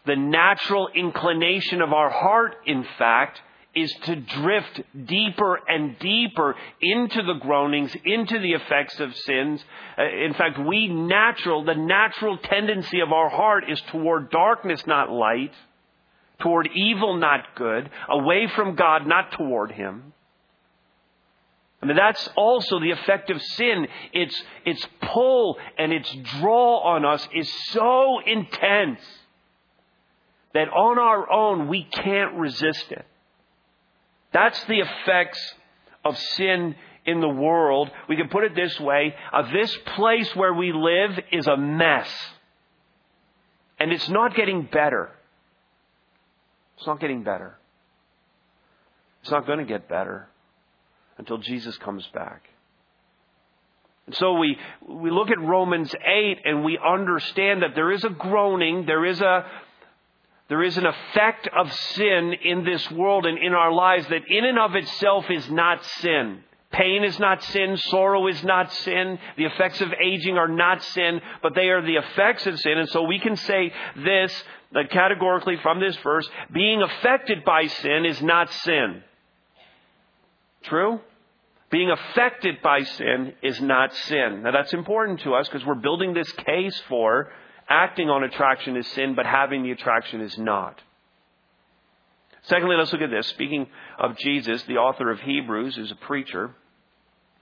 the 0.06 0.16
natural 0.16 0.90
inclination 0.94 1.82
of 1.82 1.94
our 1.94 2.12
heart, 2.12 2.56
in 2.68 2.86
fact, 3.00 3.42
is 3.74 3.94
to 4.04 4.16
drift 4.18 4.82
deeper 5.06 5.60
and 5.68 5.98
deeper 6.00 6.56
into 6.82 7.24
the 7.24 7.40
groanings, 7.40 7.96
into 8.04 8.38
the 8.40 8.52
effects 8.52 9.00
of 9.00 9.16
sins. 9.16 9.64
Uh, 9.98 10.04
in 10.04 10.34
fact, 10.34 10.60
we 10.60 10.88
natural, 10.88 11.64
the 11.64 11.76
natural 11.76 12.38
tendency 12.38 13.00
of 13.00 13.14
our 13.14 13.30
heart 13.30 13.70
is 13.70 13.82
toward 13.92 14.30
darkness, 14.30 14.86
not 14.86 15.10
light, 15.10 15.54
toward 16.40 16.68
evil, 16.76 17.16
not 17.16 17.56
good, 17.56 17.90
away 18.10 18.48
from 18.56 18.76
God, 18.76 19.08
not 19.08 19.32
toward 19.32 19.72
Him. 19.72 20.14
I 21.82 21.86
mean, 21.86 21.96
that's 21.96 22.30
also 22.36 22.80
the 22.80 22.92
effect 22.92 23.30
of 23.32 23.42
sin. 23.42 23.88
Its, 24.14 24.44
its 24.66 24.86
pull 25.02 25.58
and 25.78 25.92
its 25.92 26.14
draw 26.40 26.80
on 26.80 27.06
us 27.06 27.28
is 27.34 27.52
so 27.70 28.20
intense 28.26 29.00
that 30.54 30.68
on 30.68 31.00
our 31.00 31.32
own 31.32 31.68
we 31.70 31.84
can't 31.84 32.34
resist 32.36 32.92
it. 32.92 33.06
That's 34.34 34.62
the 34.66 34.80
effects 34.80 35.40
of 36.06 36.18
sin 36.18 36.76
in 37.06 37.20
the 37.20 37.30
world. 37.30 37.90
We 38.08 38.16
can 38.16 38.30
put 38.30 38.44
it 38.44 38.56
this 38.56 38.80
way 38.80 39.16
uh, 39.34 39.52
this 39.52 39.76
place 39.96 40.36
where 40.36 40.54
we 40.54 40.72
live 40.72 41.20
is 41.32 41.48
a 41.48 41.58
mess. 41.58 42.10
And 43.80 43.92
it's 43.92 44.10
not 44.10 44.36
getting 44.36 44.64
better. 44.64 45.10
It's 46.78 46.88
not 46.88 47.00
getting 47.00 47.24
better. 47.24 47.58
It's 49.22 49.32
not 49.32 49.46
going 49.46 49.60
to 49.60 49.66
get 49.66 49.88
better 49.88 50.28
until 51.18 51.38
Jesus 51.38 51.78
comes 51.78 52.08
back. 52.14 52.44
And 54.08 54.16
so 54.16 54.34
we, 54.34 54.58
we 54.88 55.12
look 55.12 55.30
at 55.30 55.40
Romans 55.40 55.94
8 55.94 56.40
and 56.44 56.64
we 56.64 56.78
understand 56.78 57.62
that 57.62 57.76
there 57.76 57.92
is 57.92 58.04
a 58.04 58.10
groaning, 58.10 58.86
there 58.86 59.06
is 59.06 59.22
a, 59.22 59.46
there 60.52 60.64
is 60.64 60.78
an 60.78 60.86
effect 60.86 61.48
of 61.48 61.72
sin 61.72 62.34
in 62.44 62.66
this 62.66 62.92
world 62.92 63.26
and 63.26 63.38
in 63.38 63.54
our 63.54 63.72
lives 63.72 64.06
that 64.10 64.28
in 64.28 64.44
and 64.44 64.60
of 64.60 64.76
itself 64.76 65.24
is 65.30 65.50
not 65.50 65.82
sin. 66.02 66.44
Pain 66.74 67.06
is 67.06 67.18
not 67.20 67.42
sin. 67.42 67.78
Sorrow 67.78 68.28
is 68.28 68.44
not 68.44 68.70
sin. 68.70 69.18
The 69.38 69.46
effects 69.46 69.80
of 69.80 69.94
aging 69.94 70.38
are 70.38 70.50
not 70.50 70.84
sin, 70.84 71.22
but 71.42 71.56
they 71.56 71.70
are 71.70 71.82
the 71.82 71.96
effects 71.96 72.46
of 72.48 72.60
sin. 72.60 72.78
And 72.80 72.90
so 72.90 73.04
we 73.04 73.18
can 73.18 73.38
say 73.38 73.72
this 73.96 74.44
categorically 74.90 75.56
from 75.64 75.80
this 75.80 75.96
verse, 76.04 76.30
being 76.52 76.82
affected 76.82 77.46
by 77.46 77.68
sin 77.68 78.04
is 78.06 78.22
not 78.22 78.52
sin. 78.52 79.04
True? 80.64 81.00
Being 81.70 81.92
affected 81.92 82.62
by 82.62 82.84
sin 82.84 83.36
is 83.42 83.62
not 83.62 83.96
sin. 83.96 84.42
Now 84.44 84.52
that's 84.52 84.74
important 84.74 85.22
to 85.22 85.34
us 85.34 85.48
because 85.48 85.66
we're 85.66 85.76
building 85.76 86.14
this 86.14 86.30
case 86.34 86.78
for 86.90 87.32
acting 87.72 88.10
on 88.10 88.24
attraction 88.24 88.76
is 88.76 88.86
sin, 88.88 89.16
but 89.16 89.26
having 89.26 89.64
the 89.64 89.72
attraction 89.72 90.20
is 90.22 90.38
not. 90.38 90.80
Secondly, 92.44 92.76
let's 92.76 92.92
look 92.92 93.02
at 93.02 93.10
this. 93.10 93.28
Speaking 93.28 93.68
of 93.98 94.18
Jesus, 94.18 94.64
the 94.64 94.78
author 94.78 95.10
of 95.10 95.22
Hebrews 95.22 95.78
is 95.78 95.92
a 95.92 95.96
preacher. 95.96 96.52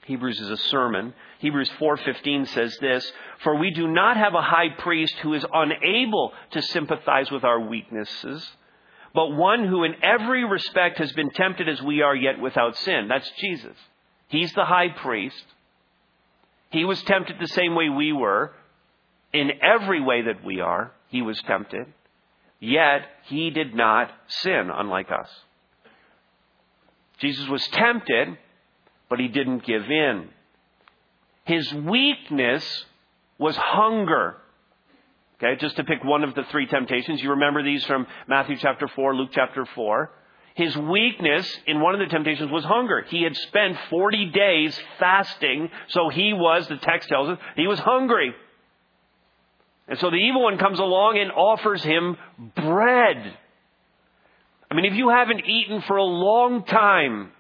Hebrews 0.05 0.39
is 0.39 0.49
a 0.49 0.57
sermon. 0.57 1.13
Hebrews 1.39 1.69
4:15 1.79 2.45
says 2.45 2.77
this, 2.77 3.11
"For 3.39 3.55
we 3.55 3.71
do 3.71 3.87
not 3.87 4.17
have 4.17 4.35
a 4.35 4.41
high 4.41 4.69
priest 4.69 5.17
who 5.19 5.33
is 5.33 5.45
unable 5.53 6.33
to 6.51 6.61
sympathize 6.61 7.31
with 7.31 7.43
our 7.43 7.59
weaknesses, 7.59 8.57
but 9.13 9.31
one 9.31 9.63
who 9.65 9.83
in 9.83 9.95
every 10.03 10.43
respect 10.43 10.97
has 10.97 11.11
been 11.13 11.29
tempted 11.29 11.69
as 11.69 11.81
we 11.81 12.01
are 12.01 12.15
yet 12.15 12.39
without 12.39 12.75
sin." 12.75 13.07
That's 13.07 13.29
Jesus. 13.31 13.77
He's 14.27 14.53
the 14.53 14.65
high 14.65 14.89
priest. 14.89 15.45
He 16.71 16.85
was 16.85 17.01
tempted 17.03 17.39
the 17.39 17.47
same 17.47 17.73
way 17.73 17.89
we 17.89 18.11
were, 18.11 18.53
in 19.33 19.51
every 19.61 20.01
way 20.01 20.23
that 20.23 20.43
we 20.43 20.59
are, 20.59 20.91
he 21.09 21.21
was 21.21 21.41
tempted, 21.43 21.85
yet 22.59 23.01
he 23.25 23.49
did 23.49 23.73
not 23.75 24.11
sin, 24.27 24.69
unlike 24.73 25.11
us. 25.11 25.29
Jesus 27.19 27.47
was 27.47 27.65
tempted, 27.67 28.37
but 29.09 29.19
he 29.19 29.27
didn't 29.27 29.65
give 29.65 29.83
in. 29.83 30.29
His 31.45 31.71
weakness 31.73 32.85
was 33.37 33.55
hunger. 33.57 34.37
Okay, 35.41 35.59
just 35.59 35.77
to 35.77 35.83
pick 35.83 36.03
one 36.03 36.23
of 36.23 36.35
the 36.35 36.43
three 36.51 36.67
temptations. 36.67 37.21
You 37.21 37.31
remember 37.31 37.63
these 37.63 37.83
from 37.85 38.07
Matthew 38.27 38.57
chapter 38.57 38.87
4, 38.87 39.15
Luke 39.15 39.29
chapter 39.31 39.65
4. 39.65 40.11
His 40.55 40.75
weakness 40.75 41.49
in 41.65 41.79
one 41.79 41.93
of 41.93 41.99
the 42.01 42.07
temptations 42.07 42.51
was 42.51 42.65
hunger. 42.65 43.05
He 43.07 43.23
had 43.23 43.35
spent 43.35 43.77
40 43.89 44.31
days 44.31 44.77
fasting, 44.99 45.69
so 45.87 46.09
he 46.09 46.33
was, 46.33 46.67
the 46.67 46.77
text 46.77 47.07
tells 47.07 47.29
us, 47.29 47.37
he 47.55 47.67
was 47.67 47.79
hungry. 47.79 48.33
And 49.89 49.97
so 49.97 50.11
the 50.11 50.17
evil 50.17 50.43
one 50.43 50.59
comes 50.59 50.79
along 50.79 51.17
and 51.17 51.31
offers 51.31 51.83
him 51.83 52.15
bread. 52.55 53.37
I 54.69 54.75
mean, 54.75 54.85
if 54.85 54.93
you 54.93 55.09
haven't 55.09 55.45
eaten 55.45 55.81
for 55.81 55.97
a 55.97 56.03
long 56.03 56.63
time, 56.63 57.31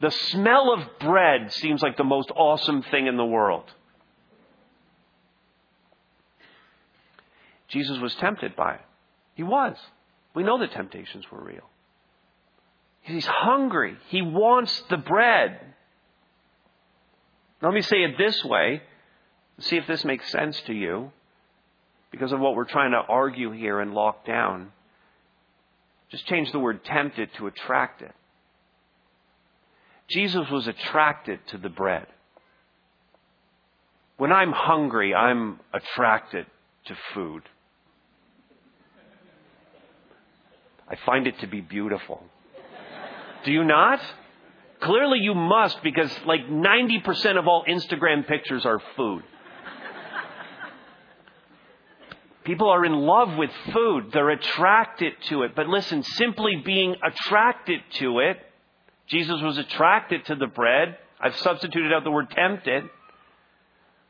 the 0.00 0.10
smell 0.10 0.72
of 0.72 0.98
bread 1.00 1.52
seems 1.52 1.82
like 1.82 1.98
the 1.98 2.04
most 2.04 2.30
awesome 2.34 2.82
thing 2.82 3.06
in 3.06 3.18
the 3.18 3.24
world. 3.24 3.70
Jesus 7.68 7.98
was 7.98 8.14
tempted 8.14 8.56
by 8.56 8.76
it. 8.76 8.80
He 9.34 9.42
was. 9.42 9.76
We 10.34 10.44
know 10.44 10.58
the 10.58 10.66
temptations 10.66 11.24
were 11.30 11.42
real. 11.42 11.68
He's 13.02 13.26
hungry. 13.26 13.98
He 14.08 14.22
wants 14.22 14.82
the 14.88 14.96
bread. 14.96 15.60
Let 17.60 17.74
me 17.74 17.82
say 17.82 17.98
it 17.98 18.16
this 18.16 18.42
way. 18.44 18.80
See 19.60 19.76
if 19.76 19.86
this 19.86 20.04
makes 20.04 20.30
sense 20.30 20.60
to 20.62 20.72
you. 20.72 21.12
Because 22.10 22.32
of 22.32 22.40
what 22.40 22.54
we're 22.54 22.64
trying 22.64 22.92
to 22.92 22.98
argue 22.98 23.50
here 23.50 23.80
and 23.80 23.92
lock 23.92 24.24
down. 24.24 24.72
Just 26.10 26.26
change 26.26 26.52
the 26.52 26.60
word 26.60 26.84
tempted 26.84 27.30
to 27.38 27.46
attracted. 27.46 28.12
Jesus 30.08 30.48
was 30.50 30.66
attracted 30.68 31.40
to 31.48 31.58
the 31.58 31.68
bread. 31.68 32.06
When 34.16 34.32
I'm 34.32 34.52
hungry, 34.52 35.14
I'm 35.14 35.58
attracted 35.72 36.46
to 36.86 36.94
food. 37.14 37.42
I 40.88 40.96
find 41.06 41.26
it 41.26 41.38
to 41.40 41.46
be 41.46 41.60
beautiful. 41.60 42.22
Do 43.44 43.52
you 43.52 43.64
not? 43.64 44.00
Clearly 44.80 45.18
you 45.18 45.34
must 45.34 45.82
because 45.82 46.14
like 46.26 46.46
90% 46.46 47.38
of 47.38 47.48
all 47.48 47.64
Instagram 47.68 48.26
pictures 48.26 48.64
are 48.66 48.80
food. 48.96 49.24
People 52.44 52.68
are 52.68 52.84
in 52.84 52.92
love 52.92 53.36
with 53.36 53.50
food. 53.72 54.12
They're 54.12 54.30
attracted 54.30 55.14
to 55.28 55.42
it. 55.42 55.56
But 55.56 55.66
listen, 55.66 56.02
simply 56.02 56.56
being 56.56 56.94
attracted 57.02 57.80
to 57.94 58.18
it, 58.18 58.36
Jesus 59.06 59.40
was 59.40 59.56
attracted 59.56 60.26
to 60.26 60.34
the 60.34 60.46
bread. 60.46 60.98
I've 61.20 61.36
substituted 61.36 61.92
out 61.92 62.04
the 62.04 62.10
word 62.10 62.30
tempted. 62.30 62.84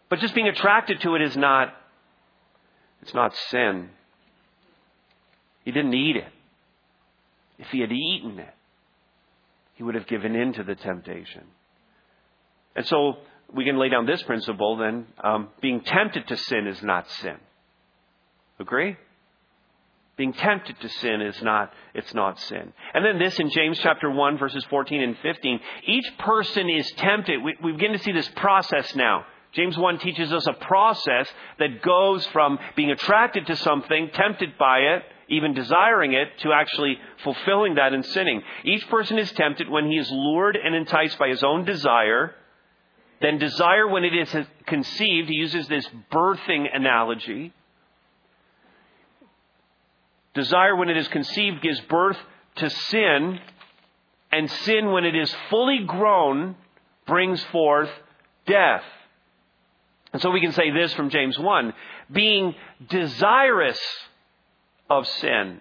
But 0.09 0.19
just 0.19 0.35
being 0.35 0.49
attracted 0.49 1.01
to 1.03 1.15
it 1.15 1.23
is 1.23 1.37
not, 1.37 1.75
it's 3.03 3.15
not 3.15 3.35
sin. 3.51 3.91
He 5.65 5.71
didn't 5.71 5.95
eat 5.95 6.17
it. 6.17 6.29
If 7.59 7.69
he 7.69 7.81
had 7.81 7.93
eaten 7.93 8.41
it, 8.41 8.55
he 9.75 9.85
would 9.85 9.95
have 9.95 10.07
given 10.09 10.35
in 10.35 10.53
to 10.55 10.65
the 10.65 10.75
temptation. 10.75 11.45
And 12.75 12.85
so 12.87 13.15
we 13.53 13.65
can 13.65 13.79
lay 13.79 13.89
down 13.89 14.07
this 14.07 14.23
principle 14.25 14.77
then 14.77 15.07
um, 15.23 15.49
being 15.61 15.83
tempted 15.83 16.27
to 16.29 16.37
sin 16.37 16.67
is 16.67 16.83
not 16.83 17.09
sin. 17.11 17.37
Agree? 18.65 18.97
Being 20.17 20.33
tempted 20.33 20.81
to 20.81 20.89
sin 20.89 21.21
is 21.21 21.43
not, 21.43 21.71
it's 21.93 22.15
not 22.15 22.41
sin. 22.41 22.73
And 22.95 23.05
then 23.05 23.19
this 23.19 23.39
in 23.39 23.51
James 23.51 23.79
chapter 23.83 24.11
1 24.11 24.39
verses 24.39 24.65
14 24.71 25.03
and 25.03 25.19
15. 25.19 25.61
Each 25.87 26.07
person 26.19 26.71
is 26.71 26.91
tempted. 26.93 27.43
We, 27.43 27.57
we 27.63 27.73
begin 27.73 27.93
to 27.93 27.99
see 27.99 28.13
this 28.13 28.29
process 28.37 28.95
now. 28.95 29.27
James 29.53 29.77
1 29.77 29.99
teaches 29.99 30.33
us 30.33 30.47
a 30.47 30.55
process 30.55 31.29
that 31.59 31.83
goes 31.83 32.25
from 32.29 32.59
being 32.75 32.91
attracted 32.91 33.47
to 33.49 33.57
something, 33.57 34.09
tempted 34.15 34.57
by 34.57 34.79
it, 34.79 35.03
even 35.29 35.53
desiring 35.53 36.15
it, 36.15 36.29
to 36.39 36.53
actually 36.55 36.97
fulfilling 37.23 37.75
that 37.75 37.93
and 37.93 38.07
sinning. 38.07 38.43
Each 38.65 38.89
person 38.89 39.19
is 39.19 39.31
tempted 39.33 39.69
when 39.69 39.91
he 39.91 39.99
is 39.99 40.11
lured 40.11 40.57
and 40.57 40.75
enticed 40.75 41.19
by 41.19 41.29
his 41.29 41.45
own 41.45 41.67
desire. 41.67 42.35
Then 43.21 43.37
desire 43.37 43.87
when 43.87 44.05
it 44.05 44.15
is 44.15 44.35
conceived, 44.67 45.29
he 45.29 45.35
uses 45.35 45.69
this 45.69 45.87
birthing 46.11 46.65
analogy. 46.75 47.53
Desire 50.35 50.77
when 50.77 50.91
it 50.91 50.97
is 50.97 51.09
conceived 51.09 51.63
gives 51.63 51.81
birth 51.83 52.19
to 52.57 52.71
sin, 52.71 53.39
and 54.33 54.51
sin 54.51 54.91
when 54.91 55.05
it 55.05 55.15
is 55.15 55.35
fully 55.49 55.81
grown 55.87 56.57
brings 57.07 57.43
forth 57.45 57.91
death. 58.47 58.85
And 60.13 60.23
so 60.23 60.31
we 60.31 60.41
can 60.41 60.53
say 60.53 60.71
this 60.71 60.93
from 60.95 61.11
James 61.11 61.39
1 61.39 61.73
being 62.11 62.55
desirous 62.89 63.81
of 64.91 65.07
sin, 65.07 65.61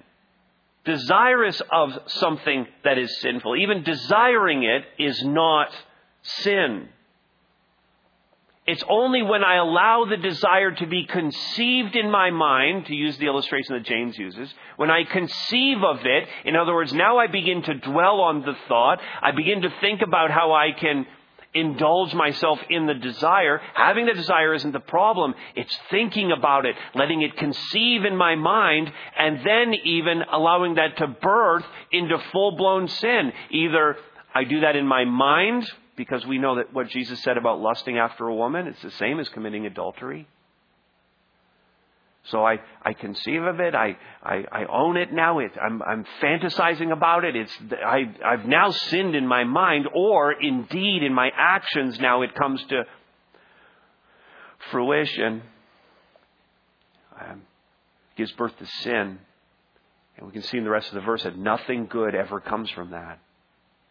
desirous 0.86 1.62
of 1.72 1.98
something 2.08 2.68
that 2.84 2.98
is 2.98 3.20
sinful, 3.22 3.56
even 3.56 3.84
desiring 3.84 4.64
it 4.64 4.84
is 5.00 5.24
not 5.24 5.70
sin. 6.22 6.90
It's 8.66 8.84
only 8.88 9.22
when 9.22 9.44
I 9.44 9.56
allow 9.56 10.06
the 10.06 10.16
desire 10.16 10.72
to 10.72 10.88
be 10.88 11.06
conceived 11.06 11.98
in 11.98 12.10
my 12.10 12.32
mind, 12.32 12.86
to 12.86 12.96
use 12.96 13.18
the 13.18 13.26
illustration 13.26 13.76
that 13.76 13.86
James 13.86 14.18
uses, 14.18 14.54
when 14.78 14.90
I 14.90 15.04
conceive 15.04 15.84
of 15.84 16.06
it, 16.06 16.30
in 16.46 16.56
other 16.56 16.74
words, 16.74 16.94
now 16.94 17.18
I 17.18 17.28
begin 17.28 17.62
to 17.64 17.74
dwell 17.74 18.22
on 18.22 18.42
the 18.42 18.56
thought, 18.70 19.02
I 19.22 19.32
begin 19.32 19.64
to 19.64 19.74
think 19.82 20.02
about 20.02 20.32
how 20.32 20.54
I 20.54 20.72
can 20.72 21.06
indulge 21.54 22.14
myself 22.14 22.60
in 22.70 22.86
the 22.86 22.94
desire. 22.94 23.62
Having 23.74 24.08
the 24.08 24.14
desire 24.14 24.54
isn't 24.54 24.72
the 24.72 24.80
problem. 24.80 25.36
It's 25.56 25.78
thinking 25.92 26.32
about 26.32 26.66
it, 26.66 26.76
letting 26.96 27.22
it 27.22 27.38
conceive 27.38 28.06
in 28.06 28.16
my 28.16 28.36
mind, 28.36 28.92
and 29.18 29.46
then 29.46 29.74
even 29.84 30.22
allowing 30.32 30.76
that 30.76 30.98
to 30.98 31.08
birth 31.08 31.66
into 31.92 32.18
full 32.32 32.56
blown 32.56 32.88
sin. 32.88 33.34
Either 33.52 33.98
I 34.34 34.46
do 34.46 34.62
that 34.62 34.76
in 34.76 34.88
my 34.88 35.06
mind, 35.06 35.70
because 35.96 36.26
we 36.26 36.38
know 36.38 36.56
that 36.56 36.74
what 36.74 36.90
Jesus 36.90 37.22
said 37.24 37.38
about 37.38 37.60
lusting 37.60 37.98
after 37.98 38.28
a 38.28 38.36
woman, 38.36 38.68
it's 38.68 38.82
the 38.82 38.92
same 38.92 39.20
as 39.20 39.30
committing 39.30 39.66
adultery. 39.66 40.28
So 42.26 42.46
I, 42.46 42.60
I 42.82 42.94
conceive 42.94 43.44
of 43.44 43.60
it. 43.60 43.76
I, 43.76 43.98
I, 44.24 44.46
I 44.50 44.66
own 44.72 44.96
it 44.96 45.12
now. 45.12 45.40
It, 45.40 45.52
I'm, 45.62 45.82
I'm 45.84 46.06
fantasizing 46.22 46.92
about 46.92 47.26
it. 47.26 47.36
It's, 47.36 47.54
I, 47.86 48.04
I've 48.26 48.46
now 48.46 48.72
sinned 48.72 49.14
in 49.14 49.28
my 49.28 49.44
mind, 49.44 49.88
or 49.94 50.32
indeed 50.32 51.04
in 51.04 51.14
my 51.14 51.30
actions 51.36 52.00
now 52.00 52.22
it 52.22 52.34
comes 52.34 52.64
to 52.70 52.84
fruition. 54.72 55.44
Um, 57.20 57.42
gives 58.16 58.32
birth 58.32 58.58
to 58.58 58.66
sin. 58.66 59.20
And 60.18 60.26
we 60.26 60.32
can 60.32 60.44
see 60.44 60.58
in 60.58 60.64
the 60.64 60.70
rest 60.70 60.90
of 60.90 60.96
the 60.96 61.02
verse 61.02 61.24
that 61.24 61.38
nothing 61.38 61.88
good 61.88 62.16
ever 62.16 62.40
comes 62.40 62.70
from 62.72 62.92
that. 62.92 63.20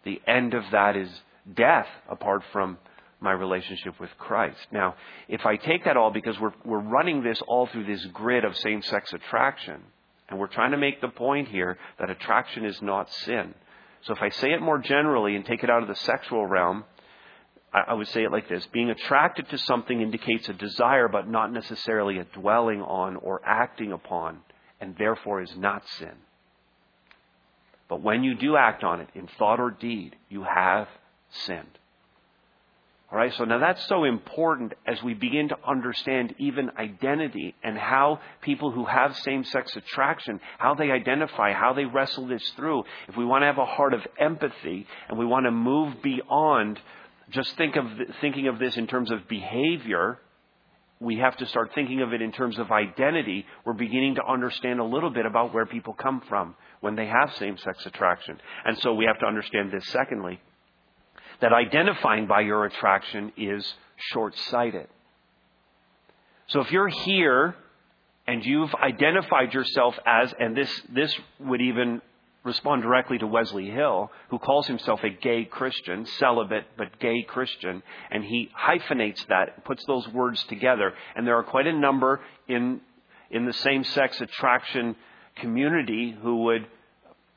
The 0.05 0.21
end 0.27 0.55
of 0.55 0.65
that 0.73 0.97
is 0.97 1.11
death 1.55 1.87
apart 2.09 2.42
from 2.52 2.78
my 3.20 3.33
relationship 3.33 3.98
with 4.00 4.11
Christ. 4.18 4.66
Now, 4.72 4.96
if 5.28 5.46
I 5.46 5.57
take 5.57 5.85
that 5.85 5.96
all 5.96 6.11
because 6.11 6.38
we're, 6.40 6.52
we're 6.64 6.81
running 6.81 7.22
this 7.22 7.40
all 7.46 7.66
through 7.66 7.87
this 7.87 8.05
grid 8.07 8.44
of 8.44 8.57
same 8.57 8.83
sex 8.83 9.12
attraction, 9.12 9.81
and 10.28 10.38
we're 10.38 10.48
trying 10.48 10.72
to 10.72 10.78
make 10.78 11.00
the 11.00 11.09
point 11.09 11.48
here 11.48 11.78
that 12.00 12.11
attraction 12.11 12.64
is 12.64 12.81
not 12.83 13.12
sin. 13.12 13.55
So 14.02 14.12
if 14.12 14.22
I 14.22 14.31
say 14.31 14.52
it 14.52 14.61
more 14.61 14.78
generally 14.78 15.37
and 15.37 15.44
take 15.44 15.62
it 15.62 15.70
out 15.70 15.83
of 15.83 15.88
the 15.88 15.94
sexual 15.94 16.46
realm, 16.46 16.85
I, 17.72 17.81
I 17.88 17.94
would 17.94 18.09
say 18.09 18.24
it 18.24 18.33
like 18.33 18.48
this 18.48 18.66
Being 18.72 18.90
attracted 18.90 19.48
to 19.50 19.59
something 19.59 20.00
indicates 20.00 20.48
a 20.48 20.55
desire, 20.55 21.09
but 21.09 21.28
not 21.28 21.52
necessarily 21.52 22.18
a 22.18 22.24
dwelling 22.24 22.83
on 22.83 23.16
or 23.16 23.40
acting 23.44 23.92
upon, 23.92 24.40
and 24.81 24.96
therefore 24.96 25.42
is 25.42 25.57
not 25.57 25.87
sin. 25.98 26.14
But 27.88 28.02
when 28.02 28.24
you 28.24 28.35
do 28.35 28.57
act 28.57 28.83
on 28.85 29.00
it 29.00 29.09
in 29.14 29.28
thought 29.38 29.61
or 29.61 29.70
deed, 29.70 30.16
you 30.28 30.44
have 30.44 30.88
sinned. 31.45 31.79
All 33.11 33.18
right, 33.18 33.33
so 33.35 33.45
now 33.45 33.59
that's 33.59 33.87
so 33.88 34.05
important 34.05 34.73
as 34.87 35.03
we 35.03 35.12
begin 35.12 35.51
to 35.51 35.57
understand 35.68 36.35
even 36.38 36.71
identity 36.79 37.55
and 37.62 37.77
how 37.77 38.21
people 38.40 38.71
who 38.71 38.87
have 38.87 39.14
same 39.18 39.45
sex 39.45 39.77
attraction, 39.77 40.40
how 40.59 40.75
they 40.75 40.90
identify, 40.90 41.53
how 41.53 41.75
they 41.75 41.85
wrestle 41.85 42.27
this 42.27 42.42
through. 42.57 42.85
If 43.09 43.16
we 43.18 43.27
want 43.27 43.42
to 43.42 43.47
have 43.47 43.59
a 43.59 43.66
heart 43.66 43.92
of 43.92 44.01
empathy 44.18 44.87
and 45.11 45.18
we 45.18 45.27
want 45.27 45.45
to 45.45 45.51
move 45.51 46.01
beyond 46.03 46.81
just 47.33 47.57
think 47.57 47.77
of, 47.77 47.87
thinking 48.21 48.49
of 48.49 48.59
this 48.59 48.77
in 48.77 48.87
terms 48.87 49.11
of 49.11 49.29
behavior, 49.29 50.18
we 51.01 51.16
have 51.16 51.37
to 51.38 51.47
start 51.47 51.73
thinking 51.75 52.01
of 52.03 52.12
it 52.12 52.23
in 52.23 52.33
terms 52.33 52.59
of 52.59 52.71
identity. 52.71 53.45
We're 53.64 53.73
beginning 53.73 54.16
to 54.16 54.27
understand 54.27 54.81
a 54.81 54.85
little 54.85 55.11
bit 55.11 55.27
about 55.27 55.53
where 55.53 55.66
people 55.66 55.95
come 55.95 56.23
from 56.29 56.55
when 56.81 56.95
they 56.95 57.07
have 57.07 57.35
same 57.38 57.57
sex 57.59 57.85
attraction. 57.87 58.38
And 58.64 58.79
so 58.79 58.95
we 58.95 59.07
have 59.07 59.18
to 59.21 59.27
understand 59.27 59.73
this 59.73 59.87
secondly 59.88 60.40
that 61.42 61.52
identifying 61.52 62.26
by 62.26 62.40
your 62.40 62.64
attraction 62.64 63.33
is 63.37 63.74
short 63.96 64.35
sighted. 64.50 64.87
So 66.46 66.61
if 66.61 66.70
you're 66.70 66.88
here 66.88 67.55
and 68.26 68.44
you've 68.44 68.74
identified 68.74 69.52
yourself 69.52 69.98
as, 70.07 70.33
and 70.38 70.57
this, 70.57 70.70
this 70.88 71.14
would 71.40 71.61
even 71.61 72.00
respond 72.44 72.83
directly 72.83 73.18
to 73.18 73.26
Wesley 73.26 73.68
Hill, 73.70 74.11
who 74.31 74.38
calls 74.38 74.66
himself 74.66 75.02
a 75.02 75.11
gay 75.11 75.44
Christian, 75.44 76.07
celibate 76.18 76.64
but 76.76 76.98
gay 77.00 77.22
Christian, 77.22 77.83
and 78.11 78.24
he 78.24 78.48
hyphenates 78.55 79.24
that, 79.28 79.64
puts 79.64 79.85
those 79.87 80.07
words 80.09 80.42
together. 80.44 80.92
And 81.16 81.26
there 81.26 81.37
are 81.38 81.44
quite 81.44 81.66
a 81.66 81.72
number 81.72 82.20
in, 82.48 82.81
in 83.31 83.46
the 83.46 83.52
same 83.52 83.83
sex 83.85 84.20
attraction 84.20 84.96
community 85.37 86.16
who 86.22 86.44
would 86.44 86.66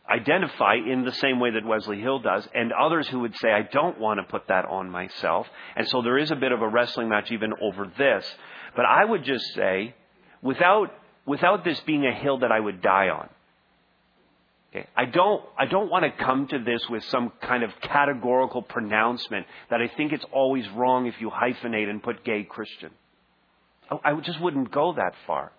identify 0.09 0.75
in 0.75 1.03
the 1.03 1.11
same 1.13 1.39
way 1.39 1.51
that 1.51 1.65
Wesley 1.65 1.99
Hill 1.99 2.19
does, 2.19 2.47
and 2.53 2.71
others 2.71 3.07
who 3.07 3.21
would 3.21 3.35
say, 3.37 3.51
I 3.51 3.63
don't 3.63 3.99
want 3.99 4.19
to 4.19 4.23
put 4.23 4.47
that 4.47 4.65
on 4.65 4.89
myself. 4.89 5.47
And 5.75 5.87
so 5.87 6.01
there 6.01 6.17
is 6.17 6.31
a 6.31 6.35
bit 6.35 6.51
of 6.51 6.61
a 6.61 6.67
wrestling 6.67 7.09
match 7.09 7.31
even 7.31 7.53
over 7.61 7.91
this. 7.97 8.25
But 8.75 8.85
I 8.85 9.03
would 9.03 9.23
just 9.23 9.45
say, 9.55 9.95
without, 10.41 10.91
without 11.25 11.63
this 11.63 11.79
being 11.81 12.05
a 12.05 12.13
hill 12.13 12.39
that 12.39 12.51
I 12.51 12.59
would 12.59 12.81
die 12.81 13.09
on, 13.09 13.29
okay, 14.69 14.87
I 14.95 15.05
don't, 15.05 15.43
I 15.57 15.65
don't 15.65 15.89
want 15.89 16.05
to 16.05 16.23
come 16.23 16.47
to 16.47 16.59
this 16.59 16.87
with 16.89 17.03
some 17.05 17.31
kind 17.41 17.63
of 17.63 17.71
categorical 17.81 18.61
pronouncement 18.61 19.47
that 19.71 19.81
I 19.81 19.87
think 19.87 20.13
it's 20.13 20.25
always 20.31 20.69
wrong 20.69 21.07
if 21.07 21.15
you 21.19 21.31
hyphenate 21.31 21.89
and 21.89 22.03
put 22.03 22.23
gay 22.23 22.43
Christian. 22.43 22.91
I, 23.89 24.11
I 24.11 24.19
just 24.21 24.39
wouldn't 24.39 24.71
go 24.71 24.93
that 24.93 25.13
far. 25.25 25.51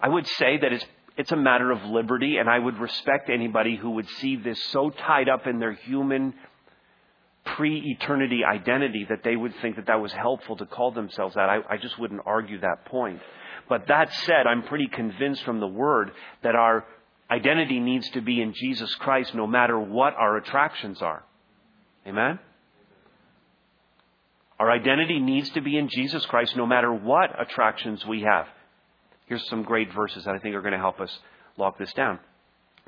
I 0.00 0.08
would 0.08 0.26
say 0.26 0.58
that 0.58 0.72
it's 0.72 0.86
it's 1.18 1.32
a 1.32 1.36
matter 1.36 1.72
of 1.72 1.82
liberty, 1.82 2.36
and 2.36 2.48
I 2.48 2.60
would 2.60 2.78
respect 2.78 3.28
anybody 3.28 3.74
who 3.74 3.90
would 3.90 4.08
see 4.20 4.36
this 4.36 4.62
so 4.66 4.88
tied 4.88 5.28
up 5.28 5.48
in 5.48 5.58
their 5.58 5.72
human 5.72 6.32
pre 7.44 7.96
eternity 7.98 8.42
identity 8.44 9.04
that 9.08 9.24
they 9.24 9.34
would 9.34 9.52
think 9.60 9.76
that 9.76 9.86
that 9.86 10.00
was 10.00 10.12
helpful 10.12 10.56
to 10.56 10.64
call 10.64 10.92
themselves 10.92 11.34
that. 11.34 11.48
I, 11.48 11.58
I 11.68 11.76
just 11.76 11.98
wouldn't 11.98 12.20
argue 12.24 12.60
that 12.60 12.84
point. 12.84 13.20
But 13.68 13.88
that 13.88 14.14
said, 14.14 14.46
I'm 14.46 14.62
pretty 14.62 14.86
convinced 14.86 15.42
from 15.42 15.58
the 15.58 15.66
Word 15.66 16.12
that 16.44 16.54
our 16.54 16.86
identity 17.28 17.80
needs 17.80 18.08
to 18.10 18.20
be 18.20 18.40
in 18.40 18.54
Jesus 18.54 18.94
Christ 18.94 19.34
no 19.34 19.48
matter 19.48 19.78
what 19.78 20.14
our 20.14 20.36
attractions 20.36 21.02
are. 21.02 21.24
Amen? 22.06 22.38
Our 24.60 24.70
identity 24.70 25.18
needs 25.18 25.50
to 25.50 25.60
be 25.60 25.76
in 25.76 25.88
Jesus 25.88 26.24
Christ 26.26 26.56
no 26.56 26.64
matter 26.64 26.92
what 26.92 27.30
attractions 27.40 28.06
we 28.06 28.22
have. 28.22 28.46
Here's 29.28 29.46
some 29.48 29.62
great 29.62 29.92
verses 29.92 30.24
that 30.24 30.34
I 30.34 30.38
think 30.38 30.54
are 30.54 30.62
going 30.62 30.72
to 30.72 30.78
help 30.78 31.00
us 31.00 31.16
lock 31.58 31.78
this 31.78 31.92
down. 31.92 32.18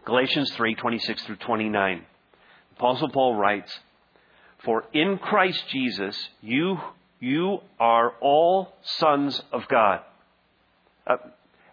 Galatians 0.06 0.50
3 0.52 0.74
26 0.74 1.22
through 1.24 1.36
29. 1.36 2.02
Apostle 2.76 3.10
Paul 3.10 3.36
writes, 3.36 3.70
For 4.64 4.84
in 4.94 5.18
Christ 5.18 5.62
Jesus 5.68 6.16
you, 6.40 6.78
you 7.18 7.58
are 7.78 8.14
all 8.22 8.72
sons 8.80 9.42
of 9.52 9.68
God. 9.68 10.00
Uh, 11.06 11.16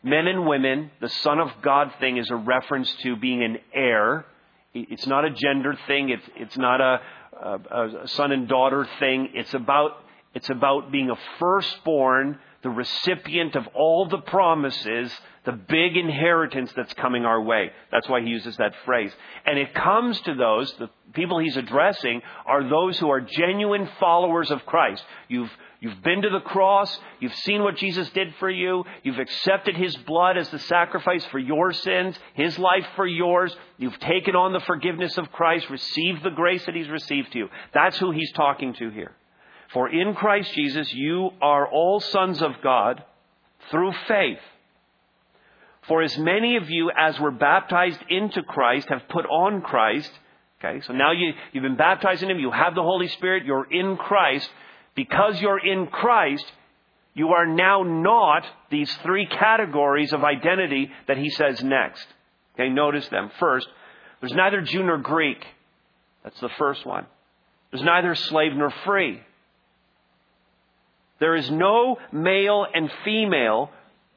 men 0.03 0.27
and 0.27 0.45
women, 0.45 0.91
the 0.99 1.08
Son 1.08 1.39
of 1.39 1.49
God 1.62 1.93
thing 2.01 2.17
is 2.17 2.30
a 2.30 2.36
reference 2.36 2.93
to 3.03 3.15
being 3.15 3.43
an 3.43 3.60
heir. 3.73 4.25
It's 4.73 5.08
not 5.08 5.23
a 5.23 5.30
gender 5.30 5.77
thing. 5.88 6.10
It's, 6.10 6.30
it's 6.36 6.58
not 6.58 6.82
a, 6.82 6.99
a, 7.41 8.03
a 8.03 8.08
son 8.10 8.34
and 8.34 8.49
daughter 8.49 8.86
thing. 8.99 9.30
It's 9.34 9.53
about, 9.53 9.91
it's 10.34 10.49
about 10.49 10.91
being 10.91 11.10
a 11.10 11.15
firstborn 11.39 12.39
the 12.67 12.73
recipient 12.73 13.56
of 13.56 13.65
all 13.75 14.10
the 14.10 14.17
promises, 14.17 15.10
the 15.45 15.53
big 15.53 15.95
inheritance 15.95 16.69
that's 16.75 16.93
coming 16.95 17.23
our 17.23 17.41
way. 17.41 17.71
That's 17.93 18.10
why 18.10 18.19
he 18.19 18.27
uses 18.27 18.58
that 18.58 18.73
phrase. 18.84 19.13
And 19.45 19.58
it 19.58 19.73
comes 19.73 20.19
to 20.21 20.36
those, 20.36 20.73
the 20.73 20.89
people 21.13 21.39
he's 21.39 21.56
addressing 21.56 22.21
are 22.45 22.67
those 22.67 22.99
who 22.99 23.10
are 23.10 23.21
genuine 23.21 23.88
followers 24.01 24.51
of 24.51 24.65
Christ. 24.65 25.01
You've, 25.30 25.49
you've 25.80 26.03
been 26.03 26.23
to 26.23 26.30
the 26.30 26.41
cross, 26.41 26.93
you've 27.21 27.36
seen 27.36 27.63
what 27.63 27.77
Jesus 27.77 28.10
did 28.10 28.36
for 28.38 28.49
you, 28.49 28.84
you've 29.01 29.19
accepted 29.19 29.77
his 29.77 29.95
blood 29.95 30.38
as 30.38 30.49
the 30.49 30.60
sacrifice 30.60 31.23
for 31.27 31.39
your 31.39 31.71
sins, 31.71 32.19
his 32.34 32.60
life 32.60 32.86
for 32.97 33.08
yours, 33.08 33.56
you've 33.77 33.97
taken 33.99 34.36
on 34.36 34.51
the 34.51 34.60
forgiveness 34.60 35.17
of 35.17 35.32
Christ, 35.32 35.69
received 35.69 36.21
the 36.21 36.32
grace 36.32 36.65
that 36.65 36.75
he's 36.75 36.89
received 36.89 37.32
to 37.32 37.38
you. 37.38 37.47
That's 37.73 37.97
who 37.97 38.12
he's 38.12 38.34
talking 38.34 38.73
to 38.73 38.89
here. 38.89 39.15
For 39.73 39.89
in 39.89 40.13
Christ 40.13 40.53
Jesus 40.53 40.93
you 40.93 41.32
are 41.41 41.67
all 41.67 41.99
sons 41.99 42.41
of 42.41 42.53
God 42.63 43.03
through 43.69 43.93
faith. 44.08 44.39
For 45.88 46.01
as 46.01 46.17
many 46.17 46.58
of 46.58 46.69
you 46.69 46.91
as 46.95 47.19
were 47.19 47.32
baptized 47.32 47.99
into 48.10 48.43
Christ 48.43 48.89
have 48.89 49.08
put 49.10 49.25
on 49.25 49.62
Christ. 49.62 50.12
Okay, 50.60 50.82
so 50.82 50.93
now 50.93 51.12
you, 51.12 51.34
you've 51.53 51.63
been 51.63 51.77
baptized 51.77 52.23
in 52.23 52.30
Him, 52.30 52.39
you 52.39 52.51
have 52.51 52.75
the 52.75 52.84
Holy 52.84 53.08
Spirit, 53.08 53.45
you're 53.45 53.71
in 53.71 53.95
Christ. 53.95 54.49
Because 54.95 55.39
you're 55.39 55.63
in 55.63 55.88
Christ, 55.88 56.45
you 57.13 57.30
are 57.30 57.45
now 57.45 57.84
not 57.84 58.45
these 58.69 58.93
three 59.03 59.27
categories 59.27 60.12
of 60.12 60.23
identity 60.23 60.91
that 61.08 61.17
he 61.17 61.30
says 61.30 61.63
next. 61.63 62.06
Okay, 62.56 62.69
notice 62.69 63.08
them. 63.10 63.32
First, 63.39 63.67
there's 64.19 64.34
neither 64.34 64.62
Jew 64.62 64.84
nor 64.84 64.97
Greek. 64.97 65.43
That's 66.23 66.39
the 66.39 66.49
first 66.58 66.86
one. 66.86 67.06
There's 67.71 67.84
neither 67.84 68.15
slave 68.15 68.53
nor 68.56 68.71
free. 68.86 69.21
There 71.19 71.36
is 71.36 71.49
no 71.49 71.97
male 72.12 72.65
and 72.73 72.91
female. 73.03 73.71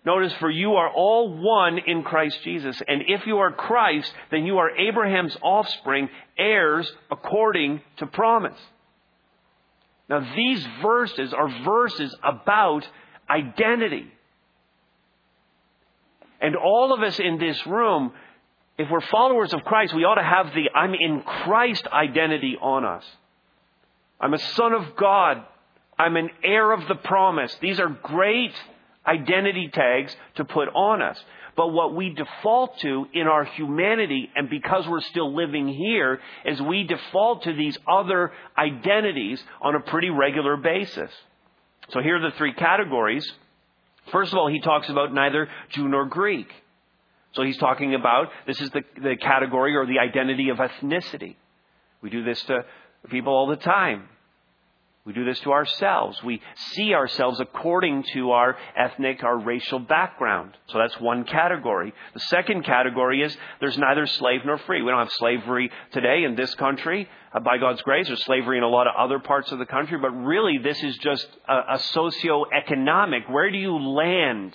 Notice, 0.04 0.32
for 0.34 0.50
you 0.50 0.74
are 0.74 0.90
all 0.90 1.38
one 1.42 1.78
in 1.78 2.02
Christ 2.02 2.38
Jesus. 2.42 2.80
And 2.86 3.02
if 3.06 3.26
you 3.26 3.38
are 3.38 3.52
Christ, 3.52 4.12
then 4.30 4.44
you 4.44 4.58
are 4.58 4.70
Abraham's 4.70 5.36
offspring, 5.42 6.08
heirs 6.38 6.90
according 7.10 7.82
to 7.98 8.06
promise. 8.06 8.58
Now, 10.08 10.26
these 10.34 10.66
verses 10.82 11.32
are 11.32 11.48
verses 11.64 12.14
about 12.22 12.86
identity. 13.28 14.10
And 16.40 16.56
all 16.56 16.92
of 16.92 17.02
us 17.02 17.18
in 17.18 17.38
this 17.38 17.66
room, 17.66 18.12
if 18.78 18.90
we're 18.90 19.02
followers 19.02 19.52
of 19.52 19.62
Christ, 19.62 19.94
we 19.94 20.04
ought 20.04 20.14
to 20.14 20.22
have 20.22 20.54
the 20.54 20.70
I'm 20.74 20.94
in 20.94 21.22
Christ 21.22 21.86
identity 21.86 22.56
on 22.60 22.84
us. 22.84 23.04
I'm 24.18 24.34
a 24.34 24.38
son 24.38 24.72
of 24.72 24.96
God 24.96 25.44
I'm 26.00 26.16
an 26.16 26.30
heir 26.42 26.72
of 26.72 26.88
the 26.88 26.94
promise. 26.94 27.54
These 27.60 27.78
are 27.78 27.90
great 27.90 28.54
identity 29.06 29.68
tags 29.70 30.16
to 30.36 30.46
put 30.46 30.68
on 30.68 31.02
us. 31.02 31.22
But 31.58 31.74
what 31.74 31.94
we 31.94 32.14
default 32.14 32.78
to 32.78 33.06
in 33.12 33.26
our 33.26 33.44
humanity, 33.44 34.30
and 34.34 34.48
because 34.48 34.88
we're 34.88 35.02
still 35.02 35.36
living 35.36 35.68
here, 35.68 36.18
is 36.46 36.58
we 36.62 36.84
default 36.84 37.42
to 37.42 37.52
these 37.52 37.76
other 37.86 38.32
identities 38.56 39.44
on 39.60 39.74
a 39.74 39.80
pretty 39.80 40.08
regular 40.08 40.56
basis. 40.56 41.10
So 41.90 42.00
here 42.00 42.16
are 42.16 42.30
the 42.30 42.34
three 42.38 42.54
categories. 42.54 43.30
First 44.10 44.32
of 44.32 44.38
all, 44.38 44.48
he 44.48 44.60
talks 44.60 44.88
about 44.88 45.12
neither 45.12 45.50
Jew 45.68 45.86
nor 45.86 46.06
Greek. 46.06 46.48
So 47.34 47.42
he's 47.42 47.58
talking 47.58 47.94
about 47.94 48.28
this 48.46 48.58
is 48.58 48.70
the, 48.70 48.80
the 49.02 49.16
category 49.16 49.76
or 49.76 49.84
the 49.84 49.98
identity 49.98 50.48
of 50.48 50.56
ethnicity. 50.56 51.36
We 52.00 52.08
do 52.08 52.24
this 52.24 52.42
to 52.44 52.64
people 53.10 53.34
all 53.34 53.48
the 53.48 53.56
time. 53.56 54.08
We 55.06 55.14
do 55.14 55.24
this 55.24 55.40
to 55.40 55.52
ourselves. 55.52 56.22
We 56.22 56.42
see 56.72 56.92
ourselves 56.92 57.40
according 57.40 58.04
to 58.12 58.32
our 58.32 58.58
ethnic, 58.76 59.24
our 59.24 59.38
racial 59.38 59.78
background. 59.78 60.54
So 60.66 60.76
that's 60.76 61.00
one 61.00 61.24
category. 61.24 61.94
The 62.12 62.20
second 62.20 62.66
category 62.66 63.22
is 63.22 63.34
there's 63.60 63.78
neither 63.78 64.06
slave 64.06 64.42
nor 64.44 64.58
free. 64.58 64.82
We 64.82 64.90
don't 64.90 64.98
have 64.98 65.12
slavery 65.12 65.70
today 65.92 66.24
in 66.24 66.34
this 66.34 66.54
country. 66.56 67.08
Uh, 67.32 67.40
by 67.40 67.56
God's 67.56 67.80
grace, 67.80 68.08
there's 68.08 68.22
slavery 68.24 68.58
in 68.58 68.62
a 68.62 68.68
lot 68.68 68.86
of 68.86 68.92
other 68.98 69.18
parts 69.18 69.50
of 69.52 69.58
the 69.58 69.64
country, 69.64 69.96
but 69.98 70.10
really 70.10 70.58
this 70.58 70.82
is 70.82 70.98
just 70.98 71.28
a, 71.48 71.74
a 71.74 71.78
socio-economic. 71.78 73.22
Where 73.30 73.50
do 73.50 73.56
you 73.56 73.78
land 73.78 74.52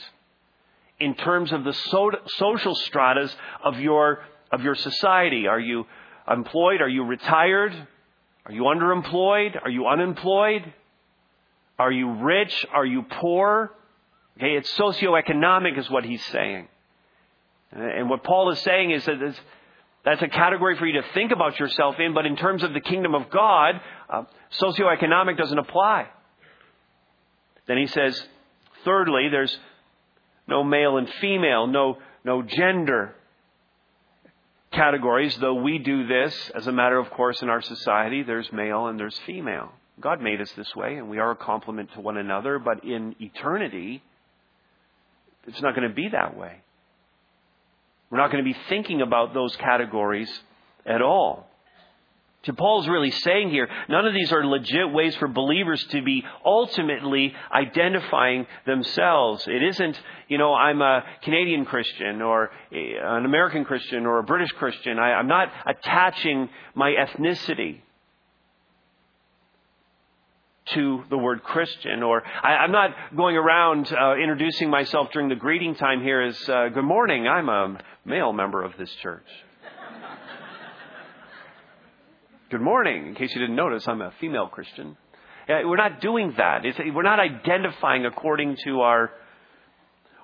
in 1.00 1.16
terms 1.16 1.54
of 1.54 1.64
the 1.64 1.74
so- 1.74 2.20
social 2.38 2.76
stratas 2.76 3.36
of 3.64 3.80
your, 3.80 4.20
of 4.52 4.62
your 4.62 4.76
society? 4.76 5.48
Are 5.48 5.60
you 5.60 5.86
employed? 6.30 6.82
Are 6.82 6.88
you 6.88 7.04
retired? 7.04 7.88
Are 8.46 8.52
you 8.52 8.64
underemployed? 8.64 9.60
Are 9.64 9.70
you 9.70 9.88
unemployed? 9.88 10.74
Are 11.80 11.92
you 11.92 12.12
rich? 12.12 12.66
Are 12.72 12.86
you 12.86 13.04
poor? 13.04 13.72
Okay, 14.38 14.56
it's 14.56 14.72
socioeconomic, 14.78 15.78
is 15.78 15.90
what 15.90 16.06
he's 16.06 16.24
saying. 16.26 16.68
And 17.72 18.10
what 18.10 18.24
Paul 18.24 18.52
is 18.52 18.60
saying 18.60 18.92
is 18.92 19.06
that 19.06 19.36
that's 20.06 20.22
a 20.22 20.28
category 20.28 20.78
for 20.78 20.86
you 20.86 21.02
to 21.02 21.08
think 21.14 21.32
about 21.32 21.60
yourself 21.60 21.96
in, 22.00 22.14
but 22.14 22.26
in 22.26 22.36
terms 22.36 22.64
of 22.64 22.74
the 22.74 22.80
kingdom 22.80 23.16
of 23.16 23.30
God, 23.30 23.82
uh, 24.10 24.24
socioeconomic 24.62 25.38
doesn't 25.38 25.58
apply. 25.58 26.08
Then 27.68 27.78
he 27.78 27.88
says, 27.88 28.22
thirdly, 28.84 29.30
there's 29.32 29.58
no 30.48 30.64
male 30.64 30.98
and 30.98 31.10
female, 31.20 31.66
no, 31.66 31.98
no 32.24 32.44
gender 32.44 33.16
categories, 34.76 35.36
though 35.38 35.56
we 35.56 35.80
do 35.80 36.06
this 36.06 36.52
as 36.54 36.68
a 36.68 36.72
matter 36.72 36.98
of 36.98 37.10
course 37.10 37.42
in 37.42 37.50
our 37.50 37.62
society, 37.62 38.24
there's 38.24 38.52
male 38.52 38.88
and 38.88 39.00
there's 39.00 39.18
female. 39.26 39.72
God 40.00 40.22
made 40.22 40.42
us 40.42 40.52
this 40.58 40.76
way, 40.76 40.98
and 40.98 41.10
we 41.10 41.20
are 41.20 41.32
a 41.32 41.36
complement 41.36 41.94
to 41.94 42.02
one 42.02 42.18
another, 42.18 42.60
but 42.60 42.84
in 42.84 43.16
eternity, 43.20 44.04
it's 45.48 45.62
not 45.62 45.76
going 45.76 45.88
to 45.88 45.96
be 45.96 46.10
that 46.10 46.38
way. 46.38 46.62
We're 48.10 48.18
not 48.18 48.32
going 48.32 48.44
to 48.44 48.50
be 48.50 48.58
thinking 48.70 49.02
about 49.02 49.34
those 49.34 49.56
categories 49.56 50.30
at 50.86 51.02
all. 51.02 51.48
To 52.46 52.54
Paul's 52.54 52.88
really 52.88 53.10
saying 53.10 53.50
here, 53.50 53.68
none 53.90 54.06
of 54.06 54.14
these 54.14 54.32
are 54.32 54.46
legit 54.46 54.92
ways 54.92 55.16
for 55.16 55.28
believers 55.28 55.84
to 55.92 56.04
be 56.04 56.24
ultimately 56.46 57.34
identifying 57.52 58.46
themselves. 58.68 59.48
It 59.48 59.64
isn't, 59.64 60.00
you 60.28 60.38
know, 60.38 60.54
I'm 60.54 60.82
a 60.82 61.04
Canadian 61.24 61.66
Christian 61.66 62.22
or 62.22 62.52
an 62.72 63.26
American 63.26 63.66
Christian 63.66 64.06
or 64.06 64.20
a 64.20 64.24
British 64.24 64.52
Christian. 64.52 65.00
I, 65.00 65.20
am 65.20 65.28
not 65.28 65.52
attaching 65.66 66.50
my 66.76 66.92
ethnicity 66.92 67.80
to 70.74 71.04
the 71.10 71.18
word 71.18 71.44
Christian, 71.44 72.04
or 72.04 72.24
I, 72.44 72.64
am 72.64 72.72
not 72.72 72.92
going 73.16 73.38
around 73.38 73.92
uh, 73.92 74.16
introducing 74.16 74.70
myself 74.70 75.10
during 75.12 75.30
the 75.30 75.36
greeting 75.36 75.76
time 75.76 76.02
here 76.02 76.22
as 76.22 76.50
uh, 76.50 76.70
"Good 76.70 76.84
morning, 76.84 77.28
I'm 77.28 77.50
a 77.50 77.78
male 78.04 78.34
member 78.34 78.64
of 78.64 78.74
this 78.78 78.92
church." 79.02 79.28
Good 82.52 82.62
morning. 82.62 83.08
In 83.08 83.16
case 83.16 83.34
you 83.34 83.42
didn't 83.42 83.56
notice, 83.56 83.88
I'm 83.88 84.02
a 84.02 84.14
female 84.22 84.48
Christian. 84.48 84.96
We're 85.50 85.78
not 85.78 86.00
doing 86.00 86.36
that. 86.38 86.64
It's, 86.64 86.78
we're 86.78 87.02
not 87.02 87.20
identifying 87.20 88.06
according 88.06 88.58
to 88.66 88.82
our 88.82 89.12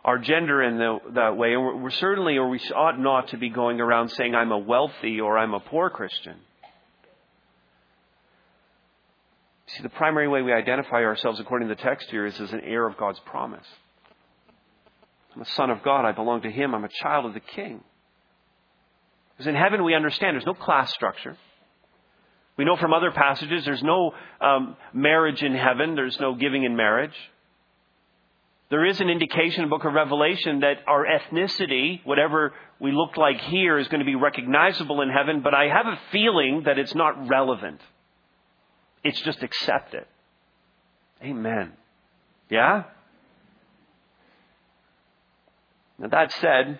our 0.03 0.17
gender 0.17 0.63
in 0.63 0.77
the, 0.77 0.97
that 1.13 1.37
way. 1.37 1.53
And 1.53 1.61
we're, 1.61 1.77
we're 1.77 1.89
certainly, 1.91 2.37
or 2.37 2.49
we 2.49 2.59
ought 2.75 2.99
not 2.99 3.29
to 3.29 3.37
be 3.37 3.49
going 3.49 3.79
around 3.79 4.09
saying 4.09 4.33
I'm 4.33 4.51
a 4.51 4.57
wealthy 4.57 5.19
or 5.19 5.37
I'm 5.37 5.53
a 5.53 5.59
poor 5.59 5.91
Christian. 5.91 6.37
See, 9.67 9.83
the 9.83 9.89
primary 9.89 10.27
way 10.27 10.41
we 10.41 10.53
identify 10.53 11.03
ourselves 11.03 11.39
according 11.39 11.69
to 11.69 11.75
the 11.75 11.81
text 11.81 12.09
here 12.09 12.25
is 12.25 12.39
as 12.39 12.51
an 12.51 12.61
heir 12.61 12.87
of 12.87 12.97
God's 12.97 13.19
promise. 13.25 13.65
I'm 15.35 15.41
a 15.41 15.45
son 15.45 15.69
of 15.69 15.83
God. 15.83 16.05
I 16.05 16.13
belong 16.13 16.41
to 16.41 16.51
Him. 16.51 16.73
I'm 16.73 16.83
a 16.83 16.89
child 17.01 17.25
of 17.25 17.33
the 17.33 17.39
King. 17.39 17.83
Because 19.33 19.47
in 19.47 19.55
heaven 19.55 19.83
we 19.83 19.95
understand 19.95 20.35
there's 20.35 20.45
no 20.45 20.55
class 20.55 20.91
structure. 20.93 21.37
We 22.61 22.65
know 22.65 22.77
from 22.77 22.93
other 22.93 23.09
passages 23.09 23.65
there's 23.65 23.81
no 23.81 24.11
um, 24.39 24.77
marriage 24.93 25.41
in 25.41 25.55
heaven, 25.55 25.95
there's 25.95 26.19
no 26.19 26.35
giving 26.35 26.63
in 26.63 26.75
marriage. 26.75 27.15
There 28.69 28.85
is 28.85 29.01
an 29.01 29.09
indication 29.09 29.63
in 29.63 29.69
the 29.69 29.75
book 29.75 29.83
of 29.83 29.93
Revelation 29.93 30.59
that 30.59 30.75
our 30.85 31.03
ethnicity, 31.03 32.05
whatever 32.05 32.53
we 32.79 32.91
look 32.91 33.17
like 33.17 33.41
here, 33.41 33.79
is 33.79 33.87
going 33.87 34.01
to 34.01 34.05
be 34.05 34.13
recognizable 34.13 35.01
in 35.01 35.09
heaven, 35.09 35.41
but 35.41 35.55
I 35.55 35.69
have 35.69 35.87
a 35.87 35.99
feeling 36.11 36.61
that 36.67 36.77
it's 36.77 36.93
not 36.93 37.27
relevant. 37.27 37.81
It's 39.03 39.19
just 39.21 39.41
accepted. 39.41 40.05
Amen. 41.23 41.73
Yeah? 42.47 42.83
Now, 45.97 46.09
that 46.09 46.31
said, 46.33 46.79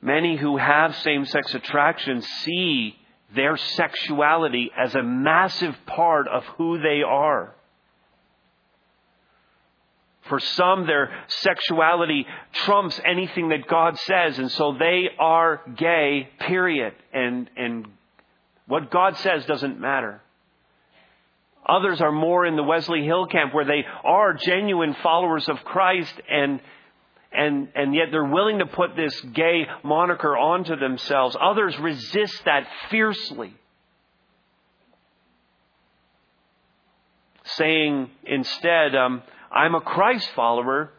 many 0.00 0.36
who 0.36 0.58
have 0.58 0.94
same 0.98 1.24
sex 1.24 1.52
attraction 1.56 2.22
see 2.22 2.94
their 3.34 3.56
sexuality 3.56 4.70
as 4.76 4.94
a 4.94 5.02
massive 5.02 5.76
part 5.86 6.28
of 6.28 6.44
who 6.56 6.78
they 6.80 7.02
are. 7.02 7.54
For 10.28 10.40
some, 10.40 10.86
their 10.86 11.12
sexuality 11.26 12.26
trumps 12.52 12.98
anything 13.04 13.50
that 13.50 13.66
God 13.68 13.98
says, 13.98 14.38
and 14.38 14.50
so 14.50 14.74
they 14.78 15.10
are 15.18 15.60
gay, 15.76 16.30
period. 16.40 16.94
And, 17.12 17.50
and 17.56 17.86
what 18.66 18.90
God 18.90 19.16
says 19.18 19.44
doesn't 19.44 19.78
matter. 19.78 20.22
Others 21.66 22.00
are 22.00 22.12
more 22.12 22.46
in 22.46 22.56
the 22.56 22.62
Wesley 22.62 23.04
Hill 23.04 23.26
camp 23.26 23.54
where 23.54 23.64
they 23.64 23.84
are 24.02 24.34
genuine 24.34 24.94
followers 25.02 25.48
of 25.48 25.62
Christ 25.64 26.14
and 26.30 26.60
and, 27.34 27.68
and 27.74 27.94
yet 27.94 28.06
they're 28.10 28.24
willing 28.24 28.58
to 28.58 28.66
put 28.66 28.96
this 28.96 29.18
gay 29.20 29.66
moniker 29.82 30.36
onto 30.36 30.76
themselves. 30.76 31.36
Others 31.40 31.78
resist 31.78 32.44
that 32.44 32.66
fiercely. 32.90 33.54
Saying 37.44 38.10
instead, 38.24 38.94
um, 38.94 39.22
I'm 39.52 39.74
a 39.74 39.80
Christ 39.80 40.28
follower 40.34 40.90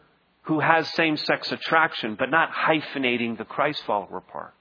who 0.42 0.60
has 0.60 0.88
same 0.94 1.16
sex 1.16 1.50
attraction, 1.50 2.16
but 2.18 2.30
not 2.30 2.50
hyphenating 2.50 3.36
the 3.36 3.44
Christ 3.44 3.82
follower 3.84 4.20
part, 4.20 4.54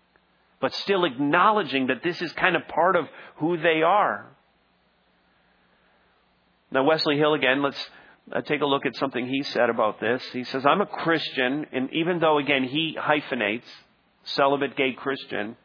but 0.60 0.74
still 0.74 1.06
acknowledging 1.06 1.88
that 1.88 2.02
this 2.04 2.22
is 2.22 2.32
kind 2.34 2.56
of 2.56 2.68
part 2.68 2.96
of 2.96 3.06
who 3.36 3.58
they 3.58 3.84
are. 3.84 4.26
Now, 6.72 6.84
Wesley 6.84 7.18
Hill, 7.18 7.36
again, 7.36 7.62
let's 7.62 7.90
uh, 8.32 8.42
take 8.42 8.62
a 8.62 8.66
look 8.66 8.86
at 8.86 8.96
something 8.96 9.28
he 9.28 9.44
said 9.44 9.70
about 9.70 10.00
this. 10.00 10.24
He 10.34 10.44
says, 10.46 10.66
I'm 10.66 10.82
a 10.82 10.86
Christian, 10.86 11.66
and 11.72 11.90
even 11.94 12.20
though, 12.20 12.40
again, 12.40 12.64
he 12.64 12.98
hyphenates, 13.00 13.68
celibate 14.24 14.76
gay 14.76 14.94
Christian, 14.94 15.56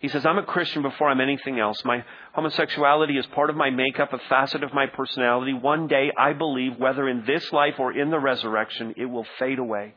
he 0.00 0.08
says, 0.08 0.26
I'm 0.26 0.36
a 0.36 0.44
Christian 0.44 0.82
before 0.82 1.08
I'm 1.08 1.22
anything 1.22 1.58
else. 1.58 1.82
My 1.82 2.04
homosexuality 2.34 3.16
is 3.16 3.24
part 3.26 3.48
of 3.48 3.56
my 3.56 3.70
makeup, 3.70 4.12
a 4.12 4.18
facet 4.28 4.62
of 4.62 4.74
my 4.74 4.84
personality. 4.86 5.54
One 5.54 5.86
day, 5.86 6.10
I 6.18 6.34
believe, 6.34 6.76
whether 6.76 7.08
in 7.08 7.24
this 7.26 7.50
life 7.52 7.76
or 7.78 7.96
in 7.96 8.10
the 8.10 8.18
resurrection, 8.18 8.92
it 8.98 9.06
will 9.06 9.26
fade 9.38 9.58
away. 9.58 9.94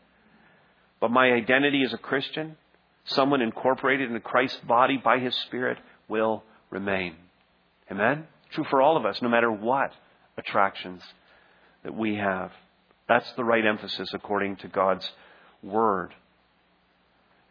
But 1.02 1.12
my 1.12 1.32
identity 1.34 1.84
as 1.84 1.92
a 1.92 1.98
Christian, 1.98 2.56
someone 3.04 3.42
incorporated 3.42 4.08
into 4.08 4.22
Christ's 4.22 4.62
body 4.62 4.98
by 5.04 5.20
his 5.20 5.36
Spirit, 5.48 5.78
will 6.08 6.42
remain. 6.70 7.16
Amen? 7.92 8.28
True 8.52 8.66
for 8.70 8.82
all 8.82 8.96
of 8.96 9.06
us, 9.06 9.22
no 9.22 9.28
matter 9.28 9.52
what 9.52 9.92
attractions 10.38 11.02
that 11.88 11.96
we 11.96 12.16
have. 12.16 12.52
That's 13.08 13.32
the 13.38 13.46
right 13.46 13.66
emphasis 13.66 14.10
according 14.14 14.58
to 14.58 14.68
God's 14.68 15.10
Word. 15.64 16.14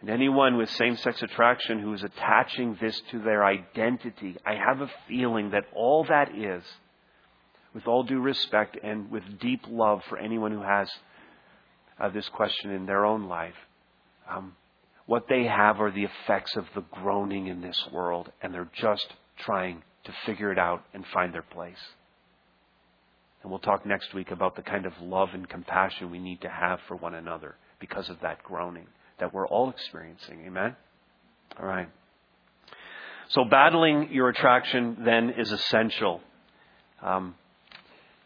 And 0.03 0.11
anyone 0.11 0.59
with 0.59 0.69
same 0.69 0.95
sex 0.99 1.23
attraction 1.23 1.81
who 1.81 1.95
is 1.95 2.03
attaching 2.03 2.77
this 2.79 3.01
to 3.13 3.19
their 3.19 3.47
identity, 3.47 4.37
I 4.45 4.57
have 4.57 4.83
a 4.83 4.91
feeling 5.09 5.53
that 5.53 5.65
all 5.75 6.05
that 6.05 6.37
is, 6.37 6.63
with 7.73 7.87
all 7.87 8.03
due 8.03 8.21
respect 8.21 8.77
and 8.85 9.11
with 9.11 9.23
deep 9.41 9.63
love 9.71 10.03
for 10.07 10.19
anyone 10.19 10.53
who 10.53 10.63
has 10.63 10.91
uh, 11.99 12.11
this 12.11 12.29
question 12.29 12.73
in 12.73 12.85
their 12.85 13.07
own 13.07 13.27
life, 13.27 13.55
um, 14.29 14.55
what 15.07 15.29
they 15.31 15.45
have 15.45 15.81
are 15.81 15.91
the 15.91 16.05
effects 16.05 16.57
of 16.57 16.67
the 16.75 16.85
groaning 16.91 17.47
in 17.47 17.63
this 17.63 17.89
world, 17.91 18.31
and 18.43 18.53
they're 18.53 18.69
just 18.79 19.07
trying 19.39 19.83
to 20.05 20.13
figure 20.27 20.53
it 20.53 20.59
out 20.59 20.85
and 20.93 21.07
find 21.15 21.33
their 21.33 21.41
place. 21.41 21.79
And 23.47 23.53
we'll 23.53 23.61
talk 23.61 23.87
next 23.87 24.13
week 24.13 24.33
about 24.33 24.57
the 24.57 24.63
kind 24.63 24.87
of 24.87 24.93
love 25.01 25.29
and 25.33 25.49
compassion 25.49 26.11
we 26.11 26.19
need 26.19 26.41
to 26.41 26.49
have 26.49 26.81
for 26.89 26.97
one 26.97 27.15
another 27.15 27.55
because 27.79 28.09
of 28.09 28.19
that 28.23 28.43
groaning 28.43 28.89
that 29.21 29.33
we're 29.33 29.47
all 29.47 29.71
experiencing. 29.71 30.43
Amen? 30.49 30.75
All 31.57 31.65
right. 31.65 31.89
So, 33.29 33.45
battling 33.45 34.09
your 34.11 34.31
attraction 34.31 34.97
then 35.05 35.31
is 35.39 35.53
essential. 35.53 36.23
Um, 37.01 37.37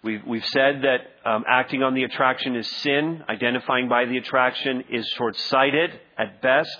we've, 0.02 0.24
we've 0.26 0.46
said 0.46 0.84
that 0.84 1.28
um, 1.30 1.44
acting 1.46 1.82
on 1.82 1.92
the 1.92 2.04
attraction 2.04 2.56
is 2.56 2.66
sin, 2.78 3.22
identifying 3.28 3.90
by 3.90 4.06
the 4.06 4.16
attraction 4.16 4.84
is 4.88 5.06
short 5.18 5.36
sighted 5.36 6.00
at 6.16 6.40
best. 6.40 6.78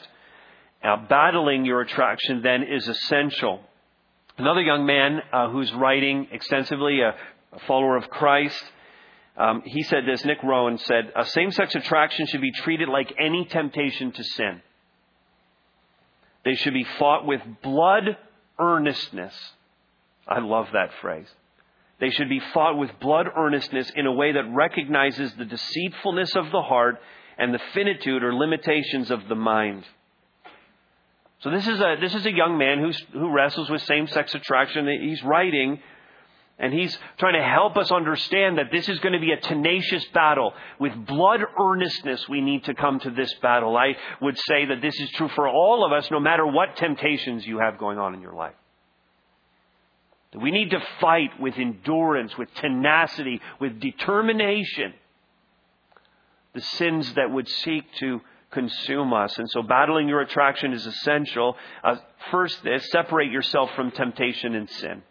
Now, 0.83 1.05
battling 1.11 1.66
your 1.66 1.83
attraction 1.83 2.40
then 2.40 2.62
is 2.62 2.88
essential. 2.88 3.61
Another 4.38 4.62
young 4.62 4.87
man 4.87 5.20
uh, 5.31 5.50
who's 5.50 5.70
writing 5.74 6.29
extensively, 6.33 7.03
a 7.03 7.14
a 7.52 7.58
follower 7.60 7.96
of 7.96 8.08
Christ. 8.10 8.62
Um, 9.36 9.62
he 9.64 9.82
said 9.82 10.04
this, 10.06 10.24
Nick 10.24 10.42
Roen 10.42 10.78
said, 10.78 11.12
a 11.16 11.24
same 11.24 11.50
sex 11.50 11.74
attraction 11.74 12.26
should 12.26 12.40
be 12.40 12.52
treated 12.52 12.88
like 12.88 13.12
any 13.18 13.44
temptation 13.44 14.12
to 14.12 14.24
sin. 14.24 14.60
They 16.44 16.54
should 16.54 16.74
be 16.74 16.86
fought 16.98 17.26
with 17.26 17.40
blood 17.62 18.16
earnestness. 18.58 19.34
I 20.26 20.40
love 20.40 20.66
that 20.72 20.90
phrase. 21.00 21.28
They 22.00 22.10
should 22.10 22.28
be 22.28 22.40
fought 22.54 22.78
with 22.78 22.90
blood 23.00 23.26
earnestness 23.36 23.90
in 23.94 24.06
a 24.06 24.12
way 24.12 24.32
that 24.32 24.44
recognizes 24.50 25.32
the 25.34 25.44
deceitfulness 25.44 26.34
of 26.34 26.50
the 26.50 26.62
heart 26.62 26.98
and 27.36 27.52
the 27.52 27.60
finitude 27.74 28.22
or 28.22 28.34
limitations 28.34 29.10
of 29.10 29.28
the 29.28 29.34
mind. 29.34 29.84
So 31.40 31.50
this 31.50 31.66
is 31.66 31.80
a 31.80 31.96
this 32.00 32.14
is 32.14 32.26
a 32.26 32.32
young 32.32 32.58
man 32.58 32.80
who's, 32.80 33.02
who 33.12 33.32
wrestles 33.32 33.70
with 33.70 33.82
same 33.82 34.06
sex 34.06 34.34
attraction. 34.34 34.86
He's 35.02 35.22
writing 35.22 35.80
and 36.61 36.73
he's 36.73 36.96
trying 37.18 37.35
to 37.35 37.42
help 37.42 37.77
us 37.77 37.90
understand 37.90 38.59
that 38.59 38.70
this 38.70 38.88
is 38.88 38.99
going 39.01 39.14
to 39.14 39.18
be 39.18 39.33
a 39.33 39.40
tenacious 39.40 40.05
battle. 40.12 40.53
With 40.79 40.94
blood 41.07 41.40
earnestness, 41.59 42.29
we 42.29 42.40
need 42.40 42.64
to 42.64 42.75
come 42.75 43.01
to 43.01 43.11
this 43.11 43.33
battle. 43.40 43.77
I 43.77 43.96
would 44.20 44.38
say 44.38 44.66
that 44.66 44.83
this 44.83 44.94
is 45.01 45.11
true 45.12 45.29
for 45.35 45.49
all 45.49 45.85
of 45.85 45.92
us, 45.92 46.11
no 46.11 46.20
matter 46.20 46.46
what 46.46 46.77
temptations 46.77 47.46
you 47.46 47.59
have 47.59 47.79
going 47.79 47.99
on 47.99 48.14
in 48.14 48.20
your 48.20 48.35
life. 48.35 48.55
We 50.40 50.53
need 50.53 50.70
to 50.70 50.81
fight 51.01 51.40
with 51.40 51.55
endurance, 51.57 52.37
with 52.38 52.53
tenacity, 52.55 53.40
with 53.59 53.81
determination 53.81 54.94
the 56.53 56.61
sins 56.61 57.14
that 57.14 57.31
would 57.31 57.49
seek 57.49 57.85
to 58.01 58.20
consume 58.51 59.12
us. 59.12 59.38
And 59.38 59.49
so 59.51 59.62
battling 59.62 60.09
your 60.09 60.20
attraction 60.20 60.73
is 60.73 60.85
essential. 60.85 61.57
Uh, 61.85 61.96
first, 62.31 62.62
this, 62.64 62.90
separate 62.90 63.31
yourself 63.31 63.70
from 63.77 63.92
temptation 63.92 64.55
and 64.55 64.68
sin. 64.68 65.03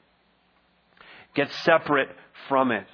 Get 1.39 1.54
separate 1.63 2.10
from 2.49 2.73
it. 2.73 2.86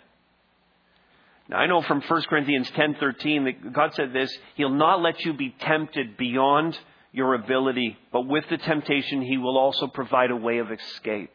Now, 1.50 1.58
I 1.58 1.66
know 1.66 1.82
from 1.82 2.02
1 2.02 2.22
Corinthians 2.30 2.70
10:13 2.70 3.46
that 3.46 3.74
God 3.74 3.96
said 3.96 4.14
this, 4.14 4.32
he'll 4.54 4.70
not 4.70 5.02
let 5.02 5.26
you 5.26 5.34
be 5.34 5.50
tempted 5.50 6.16
beyond 6.16 6.80
your 7.12 7.34
ability, 7.34 7.98
but 8.12 8.28
with 8.28 8.48
the 8.50 8.60
temptation 8.60 9.24
he 9.24 9.40
will 9.40 9.58
also 9.58 9.88
provide 9.88 10.30
a 10.30 10.36
way 10.36 10.60
of 10.60 10.72
escape. 10.72 11.32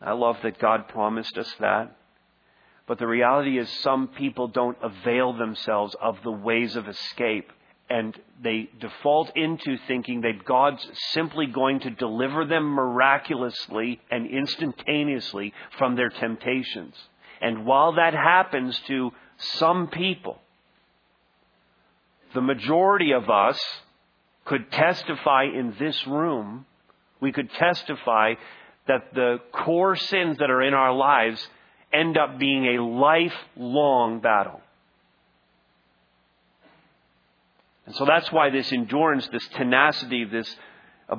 I 0.00 0.12
love 0.12 0.40
that 0.44 0.58
God 0.58 0.88
promised 0.88 1.36
us 1.36 1.54
that. 1.60 1.94
But 2.86 2.96
the 2.96 3.06
reality 3.06 3.58
is, 3.58 3.68
some 3.82 4.08
people 4.08 4.48
don't 4.48 4.78
avail 4.82 5.34
themselves 5.34 5.94
of 6.00 6.22
the 6.22 6.32
ways 6.32 6.74
of 6.74 6.88
escape. 6.88 7.52
And 7.90 8.16
they 8.42 8.70
default 8.80 9.36
into 9.36 9.76
thinking 9.88 10.20
that 10.20 10.44
God's 10.44 10.86
simply 11.12 11.46
going 11.46 11.80
to 11.80 11.90
deliver 11.90 12.46
them 12.46 12.64
miraculously 12.64 14.00
and 14.10 14.26
instantaneously 14.26 15.52
from 15.76 15.96
their 15.96 16.08
temptations. 16.08 16.94
And 17.40 17.66
while 17.66 17.94
that 17.94 18.14
happens 18.14 18.78
to 18.86 19.10
some 19.38 19.88
people, 19.88 20.38
the 22.32 22.40
majority 22.40 23.12
of 23.12 23.28
us 23.28 23.58
could 24.44 24.70
testify 24.70 25.44
in 25.44 25.74
this 25.78 26.06
room, 26.06 26.66
we 27.20 27.32
could 27.32 27.50
testify 27.54 28.34
that 28.86 29.12
the 29.14 29.38
core 29.52 29.96
sins 29.96 30.38
that 30.38 30.50
are 30.50 30.62
in 30.62 30.74
our 30.74 30.92
lives 30.92 31.44
end 31.92 32.16
up 32.16 32.38
being 32.38 32.76
a 32.76 32.82
lifelong 32.82 34.20
battle. 34.20 34.60
And 37.90 37.96
so 37.96 38.04
that's 38.04 38.30
why 38.30 38.50
this 38.50 38.70
endurance, 38.70 39.26
this 39.32 39.48
tenacity, 39.48 40.24
this 40.24 40.48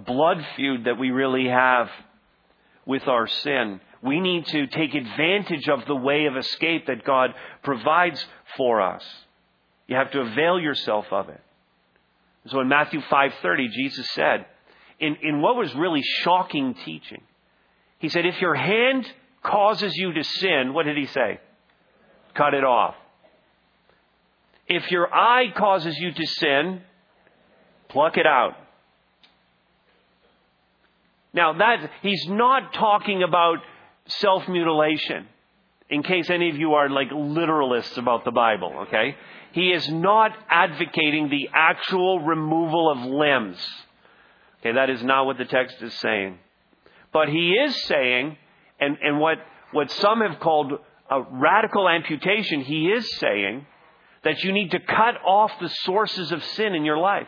blood 0.07 0.37
feud 0.55 0.85
that 0.85 0.97
we 0.97 1.11
really 1.11 1.49
have 1.49 1.89
with 2.85 3.09
our 3.09 3.27
sin. 3.27 3.81
We 4.01 4.21
need 4.21 4.45
to 4.45 4.67
take 4.67 4.93
advantage 4.93 5.67
of 5.67 5.85
the 5.85 5.97
way 5.97 6.27
of 6.27 6.37
escape 6.37 6.85
that 6.85 7.03
God 7.03 7.31
provides 7.61 8.25
for 8.55 8.79
us. 8.79 9.03
You 9.87 9.97
have 9.97 10.11
to 10.11 10.21
avail 10.21 10.61
yourself 10.61 11.07
of 11.11 11.27
it. 11.27 11.41
So 12.47 12.61
in 12.61 12.69
Matthew 12.69 13.01
5:30, 13.01 13.69
Jesus 13.71 14.09
said, 14.11 14.45
in, 14.97 15.17
in 15.21 15.41
what 15.41 15.57
was 15.57 15.75
really 15.75 16.03
shocking 16.21 16.73
teaching, 16.85 17.23
he 17.99 18.07
said, 18.07 18.25
if 18.25 18.39
your 18.39 18.55
hand 18.55 19.11
causes 19.43 19.93
you 19.97 20.13
to 20.13 20.23
sin, 20.23 20.73
what 20.73 20.85
did 20.85 20.95
he 20.95 21.07
say? 21.07 21.41
Cut 22.33 22.53
it 22.53 22.63
off. 22.63 22.95
If 24.73 24.89
your 24.89 25.13
eye 25.13 25.51
causes 25.53 25.97
you 25.99 26.13
to 26.13 26.25
sin, 26.25 26.81
pluck 27.89 28.15
it 28.15 28.25
out. 28.25 28.53
Now 31.33 31.51
that, 31.51 31.91
he's 32.01 32.25
not 32.29 32.73
talking 32.73 33.21
about 33.21 33.57
self-mutilation. 34.05 35.27
In 35.89 36.03
case 36.03 36.29
any 36.29 36.49
of 36.49 36.55
you 36.55 36.75
are 36.75 36.89
like 36.89 37.09
literalists 37.09 37.97
about 37.97 38.23
the 38.23 38.31
Bible, 38.31 38.85
okay? 38.87 39.17
He 39.51 39.71
is 39.71 39.89
not 39.89 40.31
advocating 40.49 41.27
the 41.29 41.49
actual 41.53 42.21
removal 42.21 42.89
of 42.89 42.99
limbs. 42.99 43.57
Okay, 44.61 44.71
that 44.71 44.89
is 44.89 45.03
not 45.03 45.25
what 45.25 45.37
the 45.37 45.43
text 45.43 45.81
is 45.81 45.93
saying. 45.95 46.37
But 47.11 47.27
he 47.27 47.55
is 47.55 47.75
saying, 47.83 48.37
and, 48.79 48.97
and 49.03 49.19
what, 49.19 49.39
what 49.73 49.91
some 49.91 50.21
have 50.21 50.39
called 50.39 50.71
a 51.09 51.21
radical 51.23 51.89
amputation, 51.89 52.61
he 52.61 52.85
is 52.85 53.17
saying 53.17 53.65
that 54.23 54.43
you 54.43 54.51
need 54.51 54.71
to 54.71 54.79
cut 54.79 55.15
off 55.25 55.51
the 55.59 55.69
sources 55.83 56.31
of 56.31 56.43
sin 56.43 56.75
in 56.75 56.85
your 56.85 56.97
life. 56.97 57.27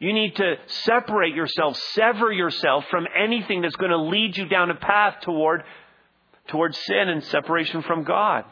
You 0.00 0.12
need 0.12 0.36
to 0.36 0.54
separate 0.66 1.34
yourself, 1.34 1.76
sever 1.94 2.30
yourself 2.30 2.84
from 2.90 3.06
anything 3.16 3.62
that's 3.62 3.76
going 3.76 3.90
to 3.90 3.98
lead 3.98 4.36
you 4.36 4.46
down 4.46 4.70
a 4.70 4.74
path 4.74 5.16
toward, 5.22 5.64
toward 6.46 6.74
sin 6.74 7.08
and 7.08 7.24
separation 7.24 7.82
from 7.82 8.04
God. 8.04 8.44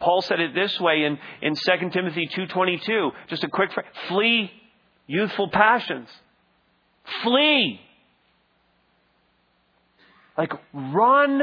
Paul 0.00 0.22
said 0.22 0.40
it 0.40 0.54
this 0.54 0.78
way 0.80 1.04
in, 1.04 1.18
in 1.42 1.54
2 1.54 1.90
Timothy 1.90 2.28
2.22. 2.28 3.10
Just 3.28 3.44
a 3.44 3.48
quick, 3.48 3.70
flee 4.08 4.50
youthful 5.06 5.50
passions. 5.50 6.08
Flee. 7.24 7.80
Like 10.36 10.52
run 10.72 11.42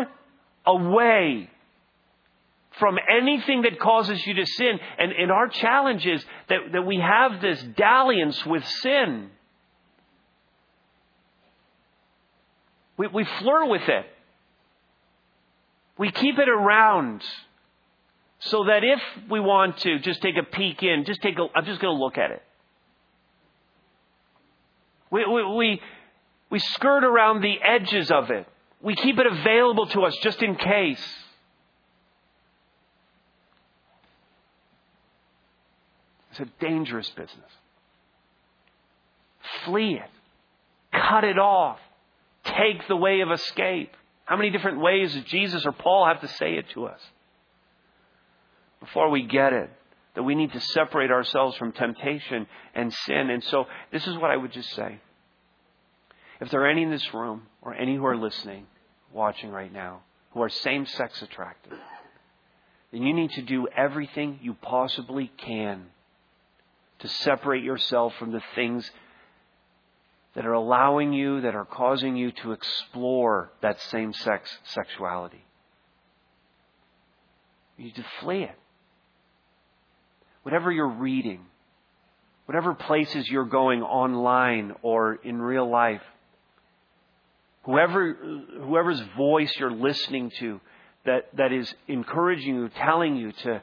away 0.65 1.49
from 2.79 2.97
anything 3.09 3.63
that 3.63 3.79
causes 3.79 4.25
you 4.25 4.33
to 4.35 4.45
sin. 4.45 4.79
And, 4.97 5.11
and 5.11 5.31
our 5.31 5.47
challenge 5.47 6.05
is 6.05 6.23
that, 6.49 6.59
that 6.73 6.85
we 6.85 6.97
have 6.97 7.41
this 7.41 7.61
dalliance 7.77 8.45
with 8.45 8.65
sin. 8.81 9.29
We, 12.97 13.07
we 13.07 13.25
flirt 13.39 13.69
with 13.69 13.87
it. 13.87 14.05
We 15.97 16.11
keep 16.11 16.37
it 16.37 16.49
around 16.49 17.23
so 18.39 18.65
that 18.65 18.83
if 18.83 19.01
we 19.29 19.39
want 19.39 19.77
to 19.79 19.99
just 19.99 20.21
take 20.21 20.35
a 20.37 20.43
peek 20.43 20.83
in, 20.83 21.05
just 21.05 21.21
take 21.21 21.37
a, 21.39 21.47
I'm 21.55 21.65
just 21.65 21.79
going 21.81 21.95
to 21.95 22.01
look 22.01 22.17
at 22.17 22.31
it. 22.31 22.43
We, 25.09 25.25
we, 25.25 25.55
we, 25.55 25.81
we 26.49 26.59
skirt 26.59 27.03
around 27.03 27.41
the 27.41 27.55
edges 27.61 28.11
of 28.11 28.29
it. 28.29 28.45
We 28.81 28.95
keep 28.95 29.17
it 29.17 29.25
available 29.25 29.87
to 29.87 30.01
us 30.01 30.15
just 30.21 30.43
in 30.43 30.55
case. 30.55 31.24
It's 36.37 36.49
a 36.49 36.65
dangerous 36.65 37.09
business. 37.11 37.51
Flee 39.63 39.95
it. 39.95 40.09
Cut 40.91 41.23
it 41.23 41.39
off. 41.39 41.79
Take 42.43 42.87
the 42.89 42.95
way 42.97 43.21
of 43.21 43.31
escape. 43.31 43.91
How 44.25 44.35
many 44.35 44.49
different 44.49 44.81
ways 44.81 45.13
does 45.13 45.23
Jesus 45.25 45.65
or 45.65 45.71
Paul 45.71 46.07
have 46.07 46.21
to 46.21 46.27
say 46.27 46.55
it 46.55 46.65
to 46.73 46.87
us? 46.87 46.99
Before 48.81 49.09
we 49.09 49.23
get 49.23 49.53
it, 49.53 49.69
that 50.15 50.23
we 50.23 50.35
need 50.35 50.51
to 50.51 50.59
separate 50.59 51.09
ourselves 51.09 51.55
from 51.57 51.71
temptation 51.71 52.47
and 52.73 52.91
sin. 52.91 53.29
And 53.29 53.43
so, 53.45 53.65
this 53.91 54.05
is 54.05 54.17
what 54.17 54.31
I 54.31 54.35
would 54.35 54.51
just 54.51 54.73
say. 54.75 54.99
If 56.41 56.49
there 56.49 56.61
are 56.61 56.69
any 56.69 56.83
in 56.83 56.91
this 56.91 57.13
room, 57.13 57.43
or 57.61 57.73
any 57.73 57.95
who 57.95 58.05
are 58.05 58.17
listening, 58.17 58.65
watching 59.13 59.51
right 59.51 59.71
now, 59.71 60.01
who 60.31 60.41
are 60.41 60.49
same 60.49 60.85
sex 60.85 61.21
attracted, 61.21 61.73
then 62.91 63.03
you 63.03 63.13
need 63.13 63.31
to 63.31 63.41
do 63.41 63.67
everything 63.75 64.39
you 64.41 64.53
possibly 64.53 65.31
can 65.37 65.85
to 66.99 67.07
separate 67.07 67.63
yourself 67.63 68.13
from 68.17 68.31
the 68.31 68.41
things 68.55 68.89
that 70.35 70.45
are 70.45 70.53
allowing 70.53 71.13
you, 71.13 71.41
that 71.41 71.55
are 71.55 71.65
causing 71.65 72.15
you 72.15 72.31
to 72.31 72.51
explore 72.51 73.51
that 73.61 73.79
same 73.81 74.13
sex 74.13 74.49
sexuality. 74.65 75.43
You 77.77 77.85
need 77.85 77.95
to 77.95 78.05
flee 78.19 78.43
it. 78.43 78.55
Whatever 80.43 80.71
you're 80.71 80.87
reading, 80.87 81.41
whatever 82.45 82.73
places 82.73 83.27
you're 83.29 83.45
going 83.45 83.81
online 83.81 84.73
or 84.81 85.15
in 85.15 85.41
real 85.41 85.69
life, 85.69 86.01
whoever, 87.63 88.13
whoever's 88.13 89.01
voice 89.17 89.51
you're 89.57 89.71
listening 89.71 90.31
to 90.39 90.61
that, 91.05 91.35
that 91.35 91.51
is 91.51 91.73
encouraging 91.87 92.55
you, 92.55 92.69
telling 92.69 93.15
you 93.15 93.31
to, 93.31 93.61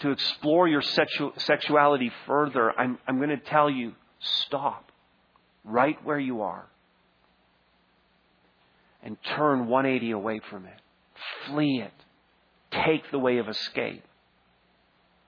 to 0.00 0.10
explore 0.10 0.68
your 0.68 0.82
sexu- 0.82 1.40
sexuality 1.40 2.10
further, 2.26 2.72
I'm, 2.78 2.98
I'm 3.06 3.16
going 3.16 3.30
to 3.30 3.38
tell 3.38 3.70
you 3.70 3.94
stop 4.20 4.90
right 5.64 5.98
where 6.04 6.18
you 6.18 6.42
are 6.42 6.66
and 9.02 9.16
turn 9.36 9.68
180 9.68 10.10
away 10.10 10.40
from 10.50 10.66
it. 10.66 10.80
Flee 11.46 11.80
it. 11.80 11.92
Take 12.84 13.10
the 13.10 13.18
way 13.18 13.38
of 13.38 13.48
escape. 13.48 14.02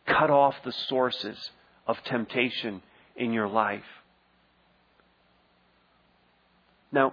Cut 0.07 0.31
off 0.31 0.55
the 0.65 0.73
sources 0.89 1.39
of 1.87 1.97
temptation 2.05 2.83
in 3.17 3.33
your 3.33 3.49
life. 3.49 3.85
Now, 6.91 7.13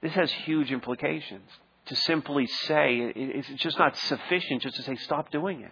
this 0.00 0.12
has 0.12 0.30
huge 0.30 0.70
implications. 0.70 1.48
To 1.86 1.96
simply 1.96 2.46
say, 2.46 3.12
it's 3.14 3.48
just 3.62 3.78
not 3.78 3.96
sufficient 3.96 4.62
just 4.62 4.76
to 4.76 4.82
say, 4.82 4.96
stop 4.96 5.30
doing 5.30 5.60
it. 5.60 5.70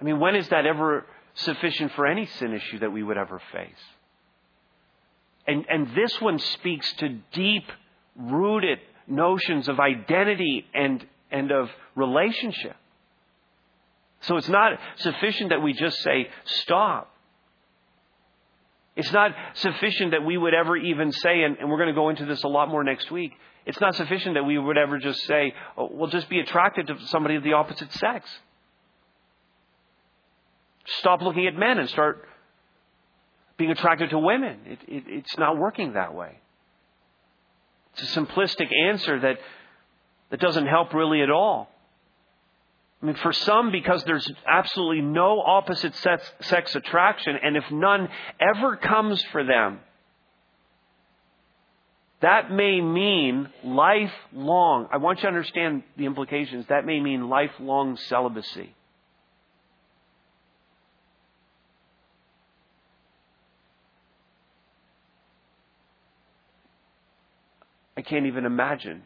I 0.00 0.04
mean, 0.04 0.20
when 0.20 0.36
is 0.36 0.48
that 0.48 0.66
ever 0.66 1.06
sufficient 1.34 1.92
for 1.92 2.06
any 2.06 2.26
sin 2.26 2.52
issue 2.52 2.78
that 2.80 2.92
we 2.92 3.02
would 3.02 3.16
ever 3.16 3.40
face? 3.52 3.70
And, 5.46 5.64
and 5.68 5.94
this 5.94 6.20
one 6.20 6.38
speaks 6.38 6.92
to 6.94 7.08
deep 7.32 7.64
rooted 8.16 8.78
notions 9.06 9.68
of 9.68 9.80
identity 9.80 10.66
and, 10.74 11.04
and 11.30 11.50
of 11.50 11.70
relationship. 11.96 12.76
So 14.20 14.36
it's 14.36 14.48
not 14.48 14.78
sufficient 14.96 15.50
that 15.50 15.62
we 15.62 15.72
just 15.72 15.98
say, 16.02 16.28
stop. 16.44 17.10
It's 18.96 19.12
not 19.12 19.30
sufficient 19.54 20.10
that 20.10 20.24
we 20.24 20.36
would 20.36 20.54
ever 20.54 20.76
even 20.76 21.12
say, 21.12 21.42
and, 21.42 21.56
and 21.58 21.70
we're 21.70 21.76
going 21.76 21.88
to 21.88 21.94
go 21.94 22.08
into 22.08 22.26
this 22.26 22.42
a 22.42 22.48
lot 22.48 22.68
more 22.68 22.82
next 22.82 23.10
week. 23.10 23.32
It's 23.64 23.80
not 23.80 23.94
sufficient 23.94 24.34
that 24.34 24.42
we 24.42 24.58
would 24.58 24.76
ever 24.76 24.98
just 24.98 25.20
say, 25.26 25.54
oh, 25.76 25.88
we'll 25.92 26.10
just 26.10 26.28
be 26.28 26.40
attracted 26.40 26.88
to 26.88 26.98
somebody 27.06 27.36
of 27.36 27.44
the 27.44 27.52
opposite 27.52 27.92
sex. 27.92 28.28
Stop 30.98 31.20
looking 31.22 31.46
at 31.46 31.54
men 31.54 31.78
and 31.78 31.88
start 31.90 32.24
being 33.56 33.70
attracted 33.70 34.10
to 34.10 34.18
women. 34.18 34.58
It, 34.66 34.78
it, 34.88 35.04
it's 35.06 35.38
not 35.38 35.58
working 35.58 35.92
that 35.94 36.14
way. 36.14 36.38
It's 37.94 38.16
a 38.16 38.20
simplistic 38.20 38.72
answer 38.72 39.20
that, 39.20 39.38
that 40.30 40.40
doesn't 40.40 40.66
help 40.66 40.94
really 40.94 41.22
at 41.22 41.30
all. 41.30 41.68
I 43.02 43.06
mean, 43.06 43.16
for 43.16 43.32
some, 43.32 43.70
because 43.70 44.02
there's 44.04 44.30
absolutely 44.46 45.02
no 45.02 45.40
opposite 45.40 45.94
sex, 45.96 46.32
sex 46.42 46.74
attraction, 46.74 47.36
and 47.42 47.56
if 47.56 47.70
none 47.70 48.08
ever 48.40 48.76
comes 48.76 49.22
for 49.30 49.44
them, 49.44 49.80
that 52.20 52.50
may 52.50 52.80
mean 52.80 53.48
lifelong, 53.62 54.88
I 54.90 54.96
want 54.96 55.18
you 55.18 55.22
to 55.22 55.28
understand 55.28 55.84
the 55.96 56.06
implications, 56.06 56.66
that 56.68 56.84
may 56.84 56.98
mean 56.98 57.28
lifelong 57.28 57.96
celibacy. 57.96 58.74
I 67.98 68.00
can't 68.00 68.26
even 68.26 68.46
imagine. 68.46 69.02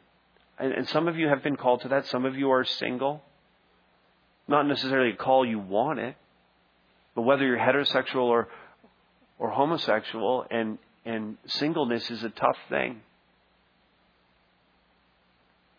And, 0.59 0.73
and, 0.75 0.89
some 0.91 1.09
of 1.09 1.17
you 1.17 1.27
have 1.29 1.43
been 1.43 1.57
called 1.57 1.81
to 1.81 1.89
that. 1.89 2.07
Some 2.09 2.27
of 2.27 2.37
you 2.37 2.51
are 2.51 2.63
single. 2.63 3.23
Not 4.47 4.67
necessarily 4.69 5.15
a 5.15 5.17
call 5.17 5.47
you 5.47 5.59
want 5.59 5.99
it, 5.99 6.15
but 7.15 7.23
whether 7.23 7.43
you're 7.43 7.57
heterosexual 7.57 8.25
or, 8.25 8.49
or 9.39 9.49
homosexual 9.49 10.45
and, 10.51 10.77
and 11.07 11.39
singleness 11.47 12.11
is 12.11 12.23
a 12.23 12.29
tough 12.29 12.59
thing. 12.69 13.01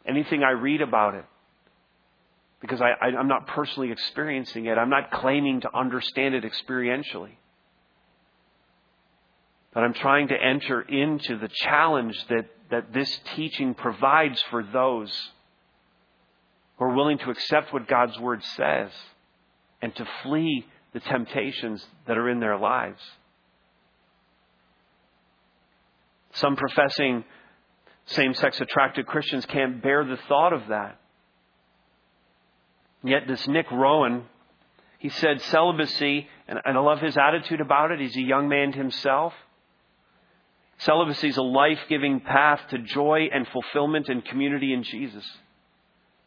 Anything 0.07 0.41
I 0.41 0.51
read 0.51 0.81
about 0.81 1.13
it, 1.13 1.25
because 2.61 2.81
I, 2.81 2.93
I, 2.99 3.09
I'm 3.15 3.27
not 3.27 3.45
personally 3.45 3.91
experiencing 3.91 4.65
it, 4.65 4.75
I'm 4.79 4.89
not 4.89 5.11
claiming 5.11 5.61
to 5.61 5.69
understand 5.77 6.33
it 6.33 6.43
experientially. 6.43 7.35
But 9.71 9.83
I'm 9.83 9.93
trying 9.93 10.29
to 10.29 10.35
enter 10.35 10.81
into 10.81 11.37
the 11.37 11.47
challenge 11.47 12.17
that, 12.29 12.45
that 12.73 12.91
this 12.91 13.19
teaching 13.35 13.75
provides 13.75 14.41
for 14.49 14.63
those 14.63 15.11
who 16.75 16.85
are 16.85 16.95
willing 16.95 17.19
to 17.19 17.29
accept 17.29 17.71
what 17.71 17.87
God's 17.87 18.17
Word 18.19 18.43
says 18.57 18.89
and 19.79 19.95
to 19.95 20.07
flee 20.23 20.65
the 20.91 20.99
temptations 20.99 21.85
that 22.07 22.17
are 22.17 22.27
in 22.27 22.39
their 22.39 22.57
lives. 22.57 22.99
Some 26.33 26.55
professing 26.55 27.23
same 28.07 28.33
sex 28.33 28.59
attracted 28.59 29.05
Christians 29.05 29.45
can't 29.45 29.83
bear 29.83 30.03
the 30.03 30.17
thought 30.27 30.51
of 30.51 30.69
that. 30.69 30.99
Yet, 33.03 33.27
this 33.27 33.47
Nick 33.47 33.69
Roen, 33.69 34.23
he 34.97 35.09
said 35.09 35.41
celibacy, 35.41 36.27
and 36.47 36.57
I 36.65 36.71
love 36.79 37.01
his 37.01 37.17
attitude 37.17 37.61
about 37.61 37.91
it. 37.91 37.99
He's 37.99 38.17
a 38.17 38.21
young 38.21 38.49
man 38.49 38.73
himself. 38.73 39.33
Celibacy 40.85 41.29
is 41.29 41.37
a 41.37 41.43
life 41.43 41.79
giving 41.87 42.19
path 42.19 42.59
to 42.69 42.77
joy 42.77 43.29
and 43.33 43.47
fulfillment 43.47 44.09
and 44.09 44.23
community 44.23 44.73
in 44.73 44.83
Jesus. 44.83 45.25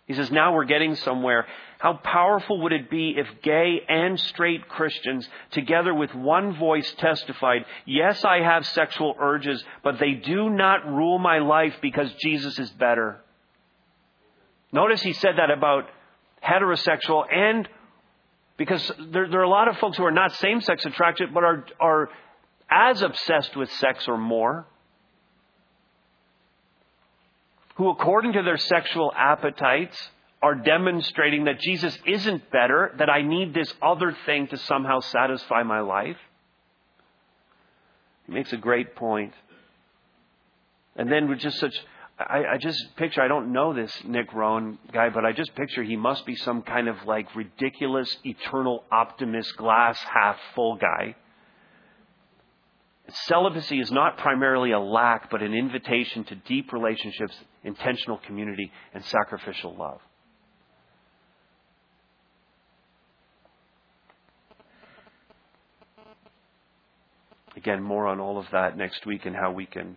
He 0.06 0.14
says, 0.14 0.30
now 0.30 0.54
we're 0.54 0.64
getting 0.64 0.94
somewhere. 0.94 1.46
How 1.78 1.94
powerful 1.94 2.62
would 2.62 2.72
it 2.72 2.88
be 2.88 3.16
if 3.16 3.26
gay 3.42 3.80
and 3.88 4.18
straight 4.18 4.68
Christians, 4.68 5.28
together 5.50 5.92
with 5.92 6.14
one 6.14 6.56
voice, 6.56 6.90
testified, 6.98 7.64
Yes, 7.84 8.24
I 8.24 8.40
have 8.40 8.64
sexual 8.66 9.16
urges, 9.18 9.62
but 9.82 9.98
they 9.98 10.12
do 10.12 10.48
not 10.48 10.86
rule 10.86 11.18
my 11.18 11.38
life 11.38 11.74
because 11.82 12.10
Jesus 12.14 12.58
is 12.58 12.70
better. 12.70 13.20
Notice 14.72 15.02
he 15.02 15.12
said 15.12 15.34
that 15.38 15.50
about 15.50 15.84
heterosexual 16.42 17.24
and 17.30 17.68
because 18.56 18.90
there, 19.10 19.28
there 19.28 19.40
are 19.40 19.44
a 19.44 19.50
lot 19.50 19.68
of 19.68 19.76
folks 19.78 19.98
who 19.98 20.04
are 20.04 20.10
not 20.12 20.32
same 20.36 20.62
sex 20.62 20.86
attracted, 20.86 21.34
but 21.34 21.44
are, 21.44 21.66
are 21.78 22.08
as 22.70 23.02
obsessed 23.02 23.56
with 23.56 23.70
sex 23.72 24.06
or 24.08 24.16
more. 24.16 24.66
who, 27.76 27.90
according 27.90 28.32
to 28.32 28.42
their 28.42 28.56
sexual 28.56 29.12
appetites, 29.14 29.96
are 30.42 30.54
demonstrating 30.54 31.44
that 31.44 31.60
Jesus 31.60 31.96
isn't 32.06 32.50
better, 32.50 32.94
that 32.98 33.10
I 33.10 33.22
need 33.22 33.54
this 33.54 33.72
other 33.82 34.16
thing 34.26 34.48
to 34.48 34.56
somehow 34.56 35.00
satisfy 35.00 35.62
my 35.62 35.80
life. 35.80 36.16
He 38.26 38.32
makes 38.32 38.52
a 38.52 38.56
great 38.56 38.96
point. 38.96 39.32
And 40.96 41.10
then 41.12 41.28
with 41.28 41.38
just 41.38 41.58
such, 41.58 41.74
I, 42.18 42.44
I, 42.54 42.58
just 42.58 42.96
picture, 42.96 43.20
I 43.20 43.28
don't 43.28 43.52
know 43.52 43.74
this 43.74 43.92
Nick 44.04 44.32
Roen 44.32 44.78
guy, 44.92 45.10
but 45.10 45.26
I 45.26 45.32
just 45.32 45.54
picture 45.54 45.82
he 45.82 45.96
must 45.96 46.24
be 46.24 46.34
some 46.34 46.62
kind 46.62 46.88
of 46.88 46.96
like 47.06 47.34
ridiculous, 47.36 48.14
eternal 48.24 48.84
optimist, 48.90 49.54
glass 49.56 49.98
half 49.98 50.36
full 50.54 50.76
guy 50.76 51.14
Celibacy 53.08 53.80
is 53.80 53.92
not 53.92 54.18
primarily 54.18 54.72
a 54.72 54.80
lack, 54.80 55.30
but 55.30 55.42
an 55.42 55.54
invitation 55.54 56.24
to 56.24 56.34
deep 56.34 56.72
relationships, 56.72 57.34
intentional 57.62 58.18
community, 58.18 58.72
and 58.94 59.04
sacrificial 59.04 59.76
love. 59.76 60.00
Again, 67.56 67.82
more 67.82 68.06
on 68.06 68.20
all 68.20 68.38
of 68.38 68.46
that 68.52 68.76
next 68.76 69.06
week 69.06 69.24
and 69.24 69.34
how 69.34 69.50
we 69.52 69.66
can 69.66 69.96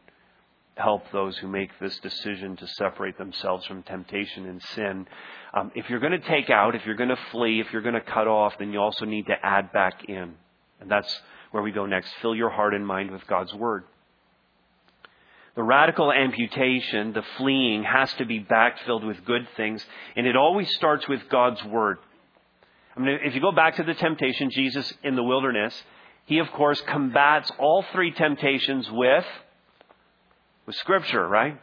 help 0.75 1.03
those 1.11 1.37
who 1.37 1.47
make 1.47 1.69
this 1.79 1.99
decision 1.99 2.55
to 2.55 2.67
separate 2.67 3.17
themselves 3.17 3.65
from 3.65 3.83
temptation 3.83 4.47
and 4.47 4.61
sin. 4.61 5.05
Um, 5.53 5.71
if 5.75 5.89
you're 5.89 5.99
going 5.99 6.19
to 6.19 6.27
take 6.27 6.49
out, 6.49 6.73
if 6.75 6.85
you're 6.85 6.95
going 6.95 7.09
to 7.09 7.19
flee, 7.31 7.59
if 7.59 7.73
you're 7.73 7.81
going 7.81 7.95
to 7.95 8.01
cut 8.01 8.27
off, 8.27 8.53
then 8.59 8.71
you 8.71 8.79
also 8.79 9.05
need 9.05 9.25
to 9.25 9.35
add 9.43 9.73
back 9.73 10.05
in. 10.07 10.35
And 10.79 10.89
that's 10.89 11.21
where 11.51 11.63
we 11.63 11.71
go 11.71 11.85
next. 11.85 12.11
Fill 12.21 12.35
your 12.35 12.49
heart 12.49 12.73
and 12.73 12.85
mind 12.85 13.11
with 13.11 13.25
God's 13.27 13.53
Word. 13.53 13.83
The 15.55 15.63
radical 15.63 16.11
amputation, 16.11 17.13
the 17.13 17.23
fleeing, 17.37 17.83
has 17.83 18.13
to 18.13 18.25
be 18.25 18.39
backfilled 18.39 19.05
with 19.05 19.25
good 19.25 19.47
things, 19.57 19.85
and 20.15 20.25
it 20.25 20.35
always 20.35 20.73
starts 20.75 21.07
with 21.07 21.27
God's 21.29 21.63
Word. 21.65 21.97
I 22.95 22.99
mean, 22.99 23.19
if 23.23 23.35
you 23.35 23.41
go 23.41 23.51
back 23.51 23.75
to 23.77 23.83
the 23.83 23.93
temptation, 23.93 24.51
Jesus 24.51 24.93
in 25.03 25.15
the 25.15 25.23
wilderness, 25.23 25.83
he 26.25 26.39
of 26.39 26.51
course 26.51 26.79
combats 26.81 27.51
all 27.57 27.83
three 27.91 28.11
temptations 28.11 28.89
with, 28.91 29.25
with 30.65 30.75
Scripture, 30.75 31.27
right? 31.27 31.59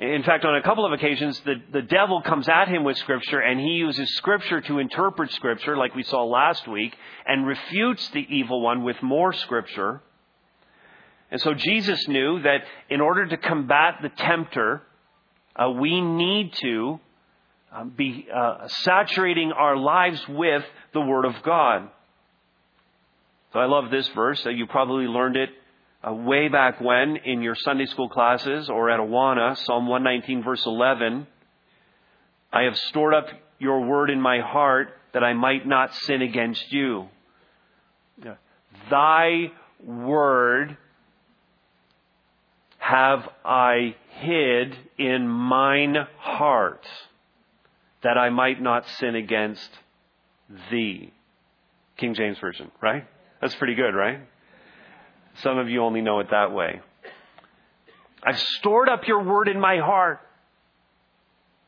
In 0.00 0.22
fact, 0.22 0.46
on 0.46 0.56
a 0.56 0.62
couple 0.62 0.86
of 0.86 0.92
occasions, 0.92 1.38
the, 1.44 1.56
the 1.74 1.82
devil 1.82 2.22
comes 2.22 2.48
at 2.48 2.68
him 2.68 2.84
with 2.84 2.96
Scripture 2.96 3.38
and 3.38 3.60
he 3.60 3.72
uses 3.72 4.14
Scripture 4.14 4.62
to 4.62 4.78
interpret 4.78 5.30
Scripture, 5.32 5.76
like 5.76 5.94
we 5.94 6.04
saw 6.04 6.24
last 6.24 6.66
week, 6.66 6.96
and 7.26 7.46
refutes 7.46 8.08
the 8.14 8.26
evil 8.34 8.62
one 8.62 8.82
with 8.82 8.96
more 9.02 9.34
Scripture. 9.34 10.00
And 11.30 11.38
so 11.38 11.52
Jesus 11.52 12.08
knew 12.08 12.40
that 12.40 12.62
in 12.88 13.02
order 13.02 13.26
to 13.26 13.36
combat 13.36 13.96
the 14.00 14.08
tempter, 14.08 14.80
uh, 15.54 15.70
we 15.70 16.00
need 16.00 16.54
to 16.54 16.98
uh, 17.70 17.84
be 17.84 18.26
uh, 18.34 18.68
saturating 18.68 19.52
our 19.52 19.76
lives 19.76 20.26
with 20.30 20.64
the 20.94 21.02
Word 21.02 21.26
of 21.26 21.34
God. 21.42 21.90
So 23.52 23.58
I 23.58 23.66
love 23.66 23.90
this 23.90 24.08
verse. 24.08 24.42
you 24.46 24.66
probably 24.66 25.04
learned 25.04 25.36
it 25.36 25.50
uh, 26.06 26.12
way 26.12 26.48
back 26.48 26.80
when 26.80 27.16
in 27.16 27.42
your 27.42 27.54
Sunday 27.54 27.86
school 27.86 28.08
classes 28.08 28.70
or 28.70 28.90
at 28.90 29.00
Awana, 29.00 29.56
Psalm 29.56 29.86
119, 29.86 30.42
verse 30.42 30.64
11. 30.64 31.26
I 32.52 32.62
have 32.62 32.76
stored 32.76 33.14
up 33.14 33.26
your 33.58 33.86
word 33.86 34.10
in 34.10 34.20
my 34.20 34.40
heart 34.40 34.88
that 35.12 35.22
I 35.22 35.34
might 35.34 35.66
not 35.66 35.94
sin 35.94 36.22
against 36.22 36.72
you. 36.72 37.08
Thy 38.90 39.52
word 39.84 40.76
have 42.78 43.28
I 43.44 43.94
hid 44.20 44.76
in 44.98 45.28
mine 45.28 45.96
heart 46.18 46.86
that 48.02 48.16
I 48.16 48.30
might 48.30 48.60
not 48.60 48.88
sin 48.98 49.14
against 49.14 49.68
thee. 50.70 51.12
King 51.98 52.14
James 52.14 52.38
Version, 52.38 52.70
right? 52.80 53.06
That's 53.40 53.54
pretty 53.54 53.74
good, 53.74 53.94
right? 53.94 54.20
Some 55.36 55.58
of 55.58 55.68
you 55.68 55.82
only 55.82 56.00
know 56.00 56.20
it 56.20 56.30
that 56.30 56.52
way. 56.52 56.80
I've 58.22 58.38
stored 58.38 58.88
up 58.88 59.06
your 59.06 59.22
word 59.22 59.48
in 59.48 59.58
my 59.58 59.78
heart 59.78 60.20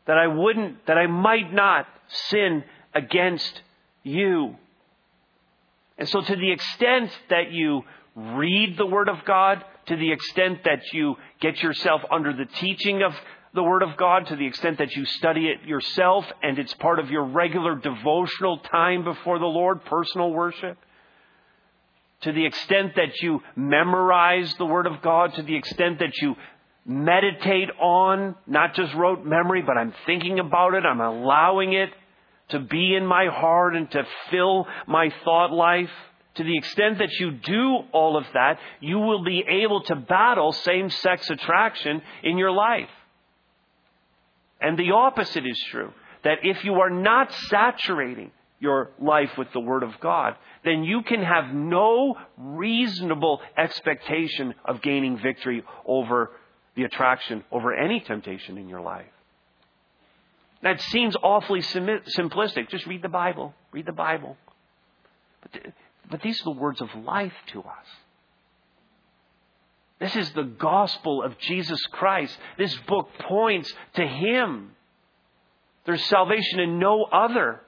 that 0.07 0.19
I 0.19 0.27
wouldn't, 0.27 0.87
that 0.87 0.99
I 0.99 1.07
might 1.07 1.53
not 1.53 1.87
sin 2.09 2.65
against 2.95 3.63
you. 4.03 4.57
And 5.97 6.09
so 6.09 6.21
to 6.21 6.37
the 6.37 6.51
extent 6.51 7.11
that 7.31 7.53
you 7.53 7.83
read 8.15 8.77
the 8.77 8.87
Word 8.87 9.09
of 9.09 9.25
God, 9.25 9.65
to 9.87 9.97
the 9.97 10.13
extent 10.13 10.65
that 10.65 10.93
you 10.93 11.17
get 11.41 11.63
yourself 11.63 12.03
under 12.11 12.33
the 12.33 12.45
teaching 12.45 13.03
of 13.03 13.15
the 13.55 13.63
Word 13.63 13.83
of 13.83 13.97
God, 13.97 14.27
to 14.27 14.37
the 14.37 14.47
extent 14.47 14.79
that 14.79 14.95
you 14.97 15.05
study 15.05 15.47
it 15.47 15.67
yourself 15.67 16.25
and 16.43 16.59
it's 16.59 16.75
part 16.75 16.99
of 16.99 17.11
your 17.11 17.25
regular 17.25 17.77
devotional 17.77 18.59
time 18.59 19.05
before 19.05 19.39
the 19.39 19.47
Lord, 19.47 19.85
personal 19.85 20.31
worship, 20.33 20.79
to 22.23 22.33
the 22.33 22.47
extent 22.47 22.95
that 22.97 23.21
you 23.21 23.41
memorize 23.57 24.55
the 24.55 24.67
Word 24.67 24.87
of 24.87 25.03
God, 25.03 25.35
to 25.35 25.43
the 25.43 25.57
extent 25.57 25.99
that 25.99 26.17
you 26.21 26.35
meditate 26.85 27.69
on, 27.81 28.35
not 28.47 28.75
just 28.75 28.95
rote 28.95 29.25
memory, 29.25 29.63
but 29.63 29.77
I'm 29.77 29.93
thinking 30.07 30.39
about 30.39 30.75
it, 30.75 30.85
I'm 30.85 31.01
allowing 31.01 31.73
it 31.73 31.91
to 32.49 32.61
be 32.61 32.95
in 32.95 33.07
my 33.07 33.27
heart 33.27 33.77
and 33.77 33.91
to 33.91 34.07
fill 34.31 34.67
my 34.87 35.13
thought 35.25 35.53
life. 35.53 35.91
To 36.37 36.45
the 36.45 36.57
extent 36.57 36.99
that 36.99 37.13
you 37.21 37.33
do 37.33 37.81
all 37.93 38.17
of 38.17 38.25
that, 38.33 38.59
you 38.81 38.99
will 38.99 39.23
be 39.23 39.45
able 39.47 39.83
to 39.83 39.97
battle 39.97 40.53
same 40.53 40.89
sex 40.89 41.29
attraction 41.29 42.01
in 42.23 42.39
your 42.39 42.51
life. 42.51 42.89
And 44.61 44.79
the 44.79 44.93
opposite 44.93 45.47
is 45.47 45.63
true. 45.71 45.93
That 46.25 46.39
if 46.43 46.65
you 46.65 46.75
are 46.75 46.91
not 46.91 47.33
saturating 47.51 48.31
your 48.63 48.91
life 49.01 49.37
with 49.37 49.49
the 49.53 49.61
Word 49.61 49.83
of 49.83 49.91
God, 50.01 50.37
then 50.65 50.85
you 50.85 51.03
can 51.03 51.21
have 51.21 51.53
no 51.53 52.17
reasonable 52.39 53.41
expectation 53.59 54.55
of 54.65 54.81
gaining 54.81 55.19
victory 55.19 55.65
over 55.85 56.31
the 56.77 56.85
attraction, 56.85 57.43
over 57.51 57.75
any 57.75 57.99
temptation 57.99 58.57
in 58.57 58.69
your 58.69 58.81
life. 58.81 59.05
That 60.63 60.81
seems 60.81 61.17
awfully 61.17 61.61
simplistic. 61.61 62.71
Just 62.71 62.87
read 62.87 63.03
the 63.03 63.09
Bible. 63.09 63.53
Read 63.73 63.85
the 63.85 63.93
Bible. 63.93 64.37
But, 65.43 65.61
but 66.09 66.23
these 66.23 66.41
are 66.43 66.55
the 66.55 66.61
words 66.61 66.81
of 66.81 66.89
life 66.95 67.35
to 67.49 67.63
us. 67.63 67.87
This 69.99 70.15
is 70.15 70.31
the 70.31 70.45
gospel 70.45 71.25
of 71.25 71.37
Jesus 71.39 71.81
Christ. 71.91 72.37
This 72.59 72.77
book 72.87 73.09
points 73.19 73.73
to 73.95 74.07
Him. 74.07 74.71
There's 75.85 76.05
salvation 76.05 76.61
in 76.61 76.79
no 76.79 77.05
other. 77.05 77.61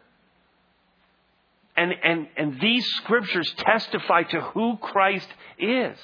And, 1.77 1.93
and, 2.03 2.29
and 2.37 2.61
these 2.61 2.87
scriptures 2.97 3.53
testify 3.59 4.23
to 4.25 4.41
who 4.41 4.77
Christ 4.77 5.29
is. 5.59 5.99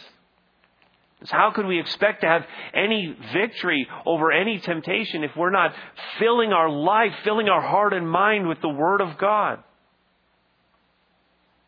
So 1.25 1.37
how 1.37 1.51
can 1.51 1.67
we 1.67 1.79
expect 1.79 2.23
to 2.23 2.27
have 2.27 2.47
any 2.75 3.15
victory 3.33 3.87
over 4.07 4.33
any 4.33 4.59
temptation 4.59 5.23
if 5.23 5.37
we're 5.37 5.51
not 5.51 5.75
filling 6.19 6.53
our 6.53 6.71
life, 6.71 7.13
filling 7.25 7.49
our 7.49 7.61
heart 7.61 7.93
and 7.93 8.11
mind 8.11 8.49
with 8.49 8.61
the 8.63 8.71
Word 8.71 9.01
of 9.01 9.19
God? 9.19 9.63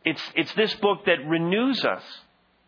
It's, 0.05 0.23
it's 0.35 0.53
this 0.55 0.75
book 0.75 1.05
that 1.07 1.27
renews 1.27 1.85
us 1.85 2.03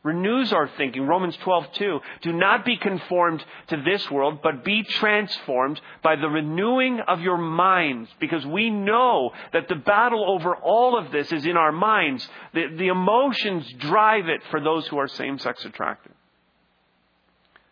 renews 0.05 0.53
our 0.53 0.69
thinking. 0.77 1.07
Romans 1.07 1.37
12:2. 1.39 2.01
Do 2.21 2.33
not 2.33 2.65
be 2.65 2.77
conformed 2.77 3.45
to 3.69 3.79
this 3.79 4.09
world, 4.11 4.41
but 4.43 4.63
be 4.63 4.85
transformed 4.85 5.81
by 6.03 6.15
the 6.15 6.29
renewing 6.29 7.01
of 7.01 7.23
your 7.23 7.39
minds, 7.39 8.09
because 8.21 8.47
we 8.47 8.71
know 8.71 9.33
that 9.53 9.67
the 9.67 9.75
battle 9.75 10.25
over 10.31 10.55
all 10.55 10.97
of 10.97 11.11
this 11.11 11.33
is 11.33 11.47
in 11.47 11.57
our 11.57 11.73
minds. 11.73 12.29
The, 12.53 12.67
the 12.77 12.89
emotions 12.89 13.73
drive 13.79 14.29
it 14.29 14.43
for 14.51 14.61
those 14.61 14.87
who 14.87 14.99
are 14.99 15.09
same-sex 15.09 15.65
attracted. 15.65 16.13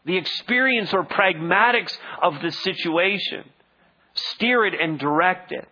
The 0.05 0.17
experience 0.17 0.93
or 0.93 1.05
pragmatics 1.05 1.97
of 2.21 2.41
the 2.43 2.51
situation 2.51 3.45
steer 4.15 4.65
it 4.65 4.75
and 4.81 4.99
direct 4.99 5.53
it. 5.53 5.69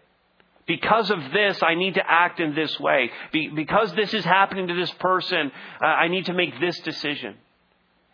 Because 0.67 1.11
of 1.11 1.19
this, 1.33 1.63
I 1.63 1.75
need 1.75 1.95
to 1.95 2.03
act 2.07 2.39
in 2.39 2.55
this 2.55 2.79
way. 2.79 3.11
Be, 3.33 3.49
because 3.49 3.93
this 3.95 4.15
is 4.15 4.25
happening 4.25 4.69
to 4.69 4.75
this 4.75 4.91
person, 4.93 5.51
uh, 5.83 5.85
I 5.85 6.09
need 6.09 6.27
to 6.27 6.33
make 6.33 6.61
this 6.61 6.79
decision. 6.81 7.35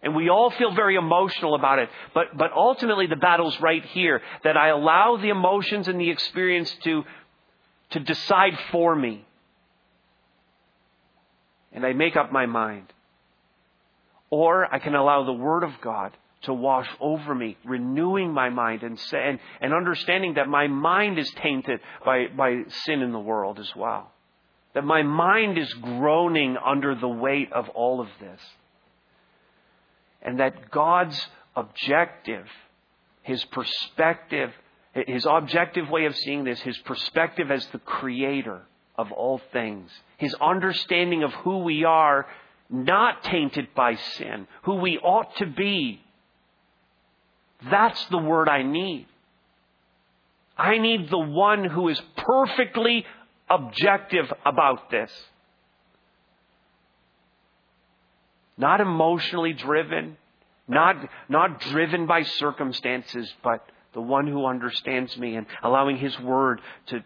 And 0.02 0.14
we 0.14 0.28
all 0.28 0.50
feel 0.50 0.72
very 0.74 0.96
emotional 0.96 1.54
about 1.54 1.78
it. 1.78 1.88
But, 2.14 2.36
but 2.36 2.52
ultimately, 2.52 3.06
the 3.06 3.16
battle's 3.16 3.60
right 3.60 3.84
here 3.86 4.22
that 4.44 4.56
I 4.56 4.68
allow 4.68 5.16
the 5.16 5.30
emotions 5.30 5.88
and 5.88 6.00
the 6.00 6.10
experience 6.10 6.74
to, 6.84 7.04
to 7.90 8.00
decide 8.00 8.58
for 8.70 8.94
me. 8.94 9.26
And 11.72 11.84
I 11.84 11.92
make 11.92 12.16
up 12.16 12.32
my 12.32 12.46
mind. 12.46 12.92
Or 14.30 14.72
I 14.72 14.78
can 14.78 14.94
allow 14.94 15.24
the 15.24 15.32
Word 15.32 15.62
of 15.62 15.72
God 15.80 16.12
to 16.42 16.54
wash 16.54 16.88
over 17.00 17.34
me, 17.34 17.56
renewing 17.64 18.32
my 18.32 18.50
mind 18.50 18.82
and, 18.82 19.00
and, 19.12 19.38
and 19.60 19.74
understanding 19.74 20.34
that 20.34 20.48
my 20.48 20.66
mind 20.66 21.18
is 21.18 21.30
tainted 21.32 21.80
by, 22.04 22.26
by 22.36 22.62
sin 22.84 23.02
in 23.02 23.12
the 23.12 23.18
world 23.18 23.58
as 23.58 23.74
well. 23.74 24.12
That 24.74 24.84
my 24.84 25.02
mind 25.02 25.58
is 25.58 25.72
groaning 25.74 26.56
under 26.62 26.94
the 26.94 27.08
weight 27.08 27.52
of 27.52 27.68
all 27.70 28.00
of 28.00 28.08
this. 28.20 28.40
And 30.22 30.40
that 30.40 30.70
God's 30.70 31.26
objective, 31.54 32.46
His 33.22 33.42
perspective, 33.46 34.50
His 34.92 35.26
objective 35.28 35.88
way 35.88 36.04
of 36.04 36.14
seeing 36.14 36.44
this, 36.44 36.60
His 36.60 36.78
perspective 36.78 37.50
as 37.50 37.66
the 37.68 37.78
Creator 37.78 38.62
of 38.96 39.10
all 39.12 39.40
things, 39.52 39.90
His 40.18 40.34
understanding 40.34 41.22
of 41.22 41.32
who 41.32 41.58
we 41.58 41.84
are, 41.84 42.26
not 42.68 43.22
tainted 43.22 43.68
by 43.74 43.94
sin, 43.94 44.46
who 44.64 44.74
we 44.74 44.98
ought 44.98 45.34
to 45.36 45.46
be 45.46 46.02
that's 47.70 48.04
the 48.06 48.18
word 48.18 48.48
I 48.48 48.62
need. 48.62 49.06
I 50.56 50.78
need 50.78 51.10
the 51.10 51.18
one 51.18 51.64
who 51.64 51.88
is 51.88 52.00
perfectly 52.16 53.04
objective 53.48 54.32
about 54.44 54.90
this. 54.90 55.10
Not 58.56 58.80
emotionally 58.80 59.52
driven, 59.52 60.16
not, 60.66 60.96
not 61.28 61.60
driven 61.60 62.06
by 62.06 62.22
circumstances, 62.22 63.32
but 63.44 63.68
the 63.92 64.00
one 64.00 64.26
who 64.26 64.46
understands 64.46 65.16
me 65.16 65.36
and 65.36 65.46
allowing 65.62 65.98
his 65.98 66.18
word 66.20 66.60
to, 66.86 67.04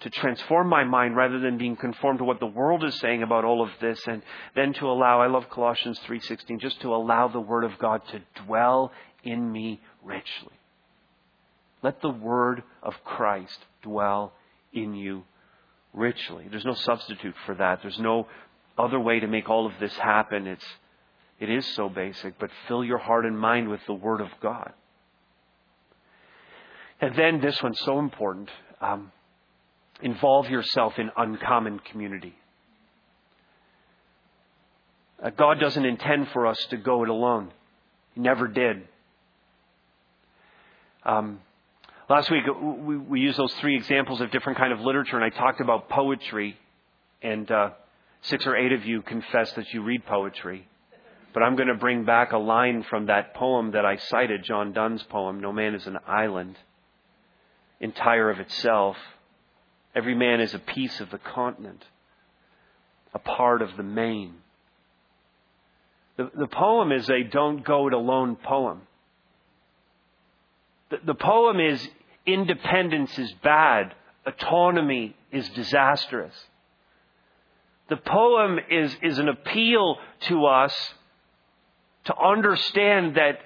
to 0.00 0.10
transform 0.10 0.68
my 0.68 0.84
mind 0.84 1.16
rather 1.16 1.38
than 1.38 1.58
being 1.58 1.76
conformed 1.76 2.18
to 2.18 2.24
what 2.24 2.40
the 2.40 2.46
world 2.46 2.82
is 2.84 2.94
saying 2.98 3.22
about 3.22 3.44
all 3.44 3.62
of 3.62 3.70
this 3.80 4.00
and 4.06 4.22
then 4.54 4.72
to 4.74 4.86
allow 4.86 5.20
I 5.20 5.28
love 5.28 5.48
Colossians 5.48 5.98
3:16 6.06 6.60
just 6.60 6.80
to 6.82 6.94
allow 6.94 7.28
the 7.28 7.40
word 7.40 7.64
of 7.64 7.78
God 7.78 8.02
to 8.08 8.20
dwell 8.44 8.92
in 9.24 9.50
me 9.50 9.80
richly. 10.06 10.54
Let 11.82 12.00
the 12.00 12.10
word 12.10 12.62
of 12.82 12.94
Christ 13.04 13.58
dwell 13.82 14.32
in 14.72 14.94
you 14.94 15.24
richly. 15.92 16.46
There's 16.50 16.64
no 16.64 16.74
substitute 16.74 17.34
for 17.44 17.54
that. 17.56 17.80
There's 17.82 17.98
no 17.98 18.26
other 18.78 19.00
way 19.00 19.20
to 19.20 19.26
make 19.26 19.48
all 19.48 19.66
of 19.66 19.72
this 19.80 19.96
happen. 19.96 20.46
It's, 20.46 20.66
it 21.40 21.50
is 21.50 21.66
so 21.74 21.88
basic, 21.88 22.38
but 22.38 22.50
fill 22.68 22.84
your 22.84 22.98
heart 22.98 23.26
and 23.26 23.38
mind 23.38 23.68
with 23.68 23.80
the 23.86 23.94
Word 23.94 24.20
of 24.20 24.28
God. 24.40 24.72
And 27.00 27.14
then 27.14 27.40
this 27.40 27.62
one's 27.62 27.80
so 27.80 27.98
important. 27.98 28.50
Um, 28.80 29.12
involve 30.00 30.48
yourself 30.48 30.98
in 30.98 31.10
uncommon 31.16 31.78
community. 31.80 32.34
Uh, 35.22 35.30
God 35.30 35.58
doesn't 35.60 35.84
intend 35.84 36.28
for 36.28 36.46
us 36.46 36.58
to 36.70 36.76
go 36.76 37.02
it 37.02 37.08
alone. 37.08 37.50
He 38.14 38.20
never 38.20 38.48
did. 38.48 38.86
Um, 41.06 41.38
last 42.10 42.32
week 42.32 42.42
we, 42.60 42.96
we 42.96 43.20
used 43.20 43.38
those 43.38 43.54
three 43.54 43.76
examples 43.76 44.20
of 44.20 44.32
different 44.32 44.58
kind 44.58 44.72
of 44.72 44.80
literature, 44.80 45.16
and 45.16 45.24
I 45.24 45.30
talked 45.30 45.60
about 45.60 45.88
poetry, 45.88 46.58
and 47.22 47.48
uh, 47.48 47.70
six 48.22 48.44
or 48.44 48.56
eight 48.56 48.72
of 48.72 48.84
you 48.84 49.02
confessed 49.02 49.54
that 49.54 49.72
you 49.72 49.82
read 49.84 50.04
poetry. 50.04 50.66
But 51.32 51.44
I'm 51.44 51.54
going 51.54 51.68
to 51.68 51.74
bring 51.74 52.04
back 52.04 52.32
a 52.32 52.38
line 52.38 52.82
from 52.90 53.06
that 53.06 53.34
poem 53.34 53.70
that 53.72 53.84
I 53.84 53.98
cited, 53.98 54.42
John 54.42 54.72
Donne's 54.72 55.04
poem, 55.04 55.38
No 55.38 55.52
Man 55.52 55.76
is 55.76 55.86
an 55.86 55.96
Island, 56.08 56.56
entire 57.78 58.28
of 58.28 58.40
itself. 58.40 58.96
Every 59.94 60.16
man 60.16 60.40
is 60.40 60.54
a 60.54 60.58
piece 60.58 60.98
of 60.98 61.10
the 61.10 61.18
continent, 61.18 61.84
a 63.14 63.20
part 63.20 63.62
of 63.62 63.76
the 63.76 63.84
main. 63.84 64.34
The, 66.16 66.32
the 66.36 66.48
poem 66.48 66.90
is 66.90 67.08
a 67.08 67.22
don't 67.22 67.64
go 67.64 67.86
it 67.86 67.92
alone 67.92 68.34
poem. 68.34 68.80
The, 70.90 70.98
the 71.04 71.14
poem 71.14 71.60
is 71.60 71.86
independence 72.26 73.18
is 73.18 73.32
bad, 73.42 73.94
autonomy 74.26 75.16
is 75.32 75.48
disastrous. 75.50 76.34
The 77.88 77.96
poem 77.96 78.58
is, 78.70 78.96
is 79.02 79.18
an 79.18 79.28
appeal 79.28 79.98
to 80.22 80.46
us 80.46 80.74
to 82.06 82.14
understand 82.16 83.16
that, 83.16 83.38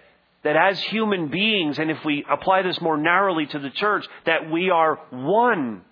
that 0.45 0.57
as 0.57 0.81
human 0.81 1.29
beings, 1.29 1.79
and 1.79 1.91
if 1.91 1.99
we 2.05 2.25
apply 2.31 2.63
this 2.63 2.81
more 2.81 2.97
narrowly 2.97 3.47
to 3.47 3.59
the 3.59 3.71
church, 3.71 4.07
that 4.25 4.51
we 4.51 4.71
are 4.71 4.99
one. 5.11 5.83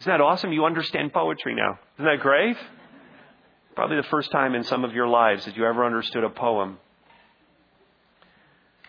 Isn't 0.00 0.12
that 0.12 0.20
awesome? 0.20 0.52
You 0.52 0.64
understand 0.64 1.12
poetry 1.12 1.54
now. 1.54 1.78
Isn't 1.96 2.06
that 2.06 2.20
great? 2.20 2.56
Probably 3.74 3.96
the 3.96 4.08
first 4.10 4.32
time 4.32 4.54
in 4.54 4.64
some 4.64 4.84
of 4.84 4.92
your 4.92 5.06
lives 5.06 5.44
that 5.44 5.56
you 5.56 5.64
ever 5.64 5.84
understood 5.84 6.24
a 6.24 6.30
poem. 6.30 6.78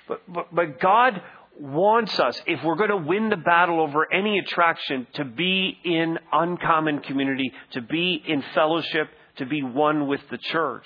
But, 0.10 0.22
but, 0.28 0.54
but 0.54 0.80
God 0.82 1.22
wants 1.60 2.20
us, 2.20 2.42
if 2.48 2.64
we're 2.64 2.76
going 2.76 2.90
to 2.90 2.98
win 2.98 3.30
the 3.30 3.38
battle 3.38 3.80
over 3.80 4.12
any 4.12 4.40
attraction, 4.40 5.08
to 5.14 5.24
be 5.24 5.78
in 5.86 6.18
uncommon 6.34 7.00
community, 7.00 7.54
to 7.72 7.82
be 7.82 8.22
in 8.28 8.44
fellowship, 8.54 9.10
to 9.38 9.46
be 9.46 9.62
one 9.62 10.08
with 10.08 10.22
the 10.32 10.38
church. 10.38 10.86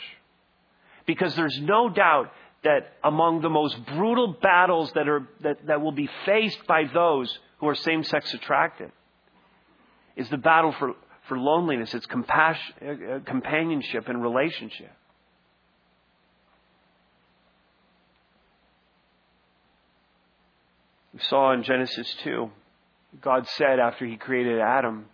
Because 1.05 1.35
there's 1.35 1.59
no 1.61 1.89
doubt 1.89 2.31
that 2.63 2.93
among 3.03 3.41
the 3.41 3.49
most 3.49 3.77
brutal 3.85 4.37
battles 4.41 4.91
that, 4.93 5.07
are, 5.07 5.27
that, 5.41 5.65
that 5.67 5.81
will 5.81 5.91
be 5.91 6.09
faced 6.25 6.65
by 6.67 6.83
those 6.93 7.35
who 7.59 7.67
are 7.67 7.75
same 7.75 8.03
sex 8.03 8.33
attracted 8.33 8.91
is 10.15 10.29
the 10.29 10.37
battle 10.37 10.73
for, 10.77 10.93
for 11.27 11.37
loneliness, 11.37 11.93
it's 11.93 12.05
compassion, 12.05 12.75
uh, 12.81 13.19
companionship 13.25 14.07
and 14.07 14.21
relationship. 14.21 14.91
We 21.13 21.19
saw 21.19 21.53
in 21.53 21.63
Genesis 21.63 22.11
2, 22.23 22.49
God 23.21 23.47
said 23.49 23.79
after 23.79 24.05
he 24.05 24.17
created 24.17 24.59
Adam, 24.59 25.05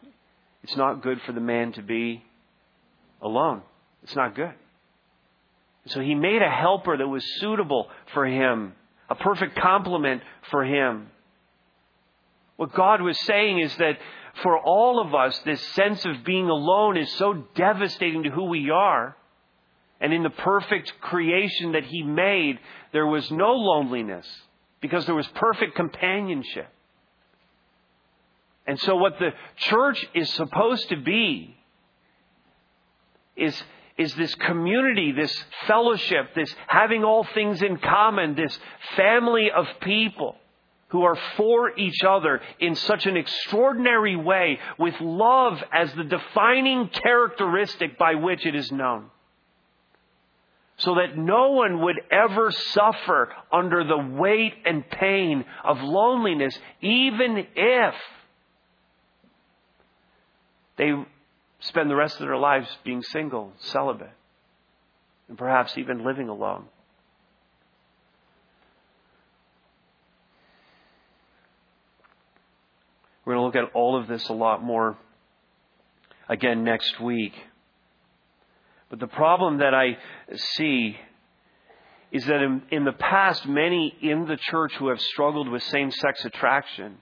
it's 0.63 0.77
not 0.77 1.03
good 1.03 1.21
for 1.25 1.33
the 1.33 1.41
man 1.41 1.73
to 1.73 1.81
be 1.81 2.23
alone. 3.21 3.61
It's 4.03 4.15
not 4.15 4.35
good. 4.35 4.53
So 5.87 5.99
he 5.99 6.15
made 6.15 6.41
a 6.41 6.49
helper 6.49 6.95
that 6.95 7.07
was 7.07 7.23
suitable 7.39 7.89
for 8.13 8.25
him, 8.25 8.73
a 9.09 9.15
perfect 9.15 9.57
complement 9.57 10.21
for 10.49 10.63
him. 10.63 11.07
What 12.55 12.73
God 12.73 13.01
was 13.01 13.19
saying 13.25 13.59
is 13.59 13.75
that 13.77 13.97
for 14.43 14.57
all 14.57 15.01
of 15.01 15.13
us, 15.13 15.37
this 15.39 15.65
sense 15.69 16.05
of 16.05 16.23
being 16.23 16.49
alone 16.49 16.97
is 16.97 17.11
so 17.13 17.45
devastating 17.55 18.23
to 18.23 18.29
who 18.29 18.45
we 18.45 18.69
are. 18.69 19.15
And 20.01 20.13
in 20.13 20.23
the 20.23 20.29
perfect 20.29 20.93
creation 21.01 21.73
that 21.73 21.83
He 21.83 22.03
made, 22.03 22.59
there 22.93 23.07
was 23.07 23.29
no 23.31 23.51
loneliness 23.51 24.25
because 24.81 25.05
there 25.05 25.15
was 25.15 25.27
perfect 25.35 25.75
companionship. 25.75 26.67
And 28.67 28.79
so, 28.79 28.95
what 28.95 29.17
the 29.19 29.31
church 29.57 30.05
is 30.13 30.29
supposed 30.33 30.89
to 30.89 30.97
be 30.97 31.55
is, 33.35 33.63
is 33.97 34.13
this 34.15 34.35
community, 34.35 35.11
this 35.11 35.35
fellowship, 35.65 36.35
this 36.35 36.53
having 36.67 37.03
all 37.03 37.23
things 37.33 37.61
in 37.61 37.77
common, 37.77 38.35
this 38.35 38.57
family 38.95 39.49
of 39.49 39.65
people 39.81 40.35
who 40.89 41.03
are 41.03 41.17
for 41.35 41.77
each 41.77 42.03
other 42.03 42.41
in 42.59 42.75
such 42.75 43.05
an 43.05 43.15
extraordinary 43.15 44.15
way, 44.15 44.59
with 44.77 44.95
love 44.99 45.63
as 45.71 45.91
the 45.93 46.03
defining 46.03 46.89
characteristic 46.89 47.97
by 47.97 48.15
which 48.15 48.45
it 48.45 48.55
is 48.55 48.71
known. 48.71 49.09
So 50.79 50.95
that 50.95 51.17
no 51.17 51.51
one 51.51 51.81
would 51.81 51.99
ever 52.09 52.51
suffer 52.51 53.29
under 53.51 53.83
the 53.83 53.97
weight 53.97 54.53
and 54.65 54.89
pain 54.89 55.45
of 55.63 55.81
loneliness, 55.81 56.57
even 56.81 57.45
if 57.55 57.95
they 60.77 60.91
spend 61.59 61.89
the 61.89 61.95
rest 61.95 62.15
of 62.21 62.27
their 62.27 62.37
lives 62.37 62.67
being 62.85 63.03
single, 63.03 63.51
celibate, 63.59 64.13
and 65.27 65.37
perhaps 65.37 65.77
even 65.77 66.05
living 66.05 66.29
alone. 66.29 66.65
We're 73.25 73.35
going 73.35 73.51
to 73.51 73.59
look 73.59 73.69
at 73.69 73.75
all 73.75 73.99
of 73.99 74.07
this 74.07 74.29
a 74.29 74.33
lot 74.33 74.63
more 74.63 74.97
again 76.29 76.63
next 76.63 76.99
week. 77.01 77.33
But 78.89 78.99
the 78.99 79.07
problem 79.07 79.59
that 79.59 79.73
I 79.73 79.97
see 80.33 80.97
is 82.11 82.25
that 82.25 82.41
in, 82.41 82.63
in 82.71 82.85
the 82.85 82.91
past, 82.91 83.45
many 83.47 83.95
in 84.01 84.25
the 84.25 84.37
church 84.37 84.73
who 84.75 84.89
have 84.89 84.99
struggled 84.99 85.47
with 85.47 85.61
same 85.63 85.91
sex 85.91 86.25
attraction 86.25 86.97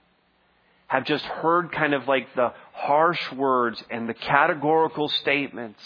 have 0.86 1.04
just 1.04 1.24
heard 1.24 1.72
kind 1.72 1.94
of 1.94 2.06
like 2.06 2.34
the 2.34 2.52
harsh 2.72 3.32
words 3.32 3.82
and 3.90 4.08
the 4.08 4.14
categorical 4.14 5.08
statements. 5.08 5.82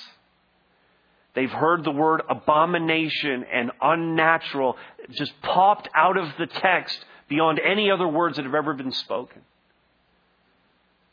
They've 1.34 1.50
heard 1.50 1.84
the 1.84 1.90
word 1.90 2.22
abomination 2.28 3.44
and 3.52 3.70
unnatural 3.80 4.76
just 5.10 5.32
popped 5.40 5.88
out 5.94 6.16
of 6.16 6.28
the 6.38 6.46
text 6.46 7.04
beyond 7.28 7.60
any 7.60 7.90
other 7.90 8.06
words 8.06 8.36
that 8.36 8.44
have 8.44 8.54
ever 8.54 8.74
been 8.74 8.92
spoken. 8.92 9.40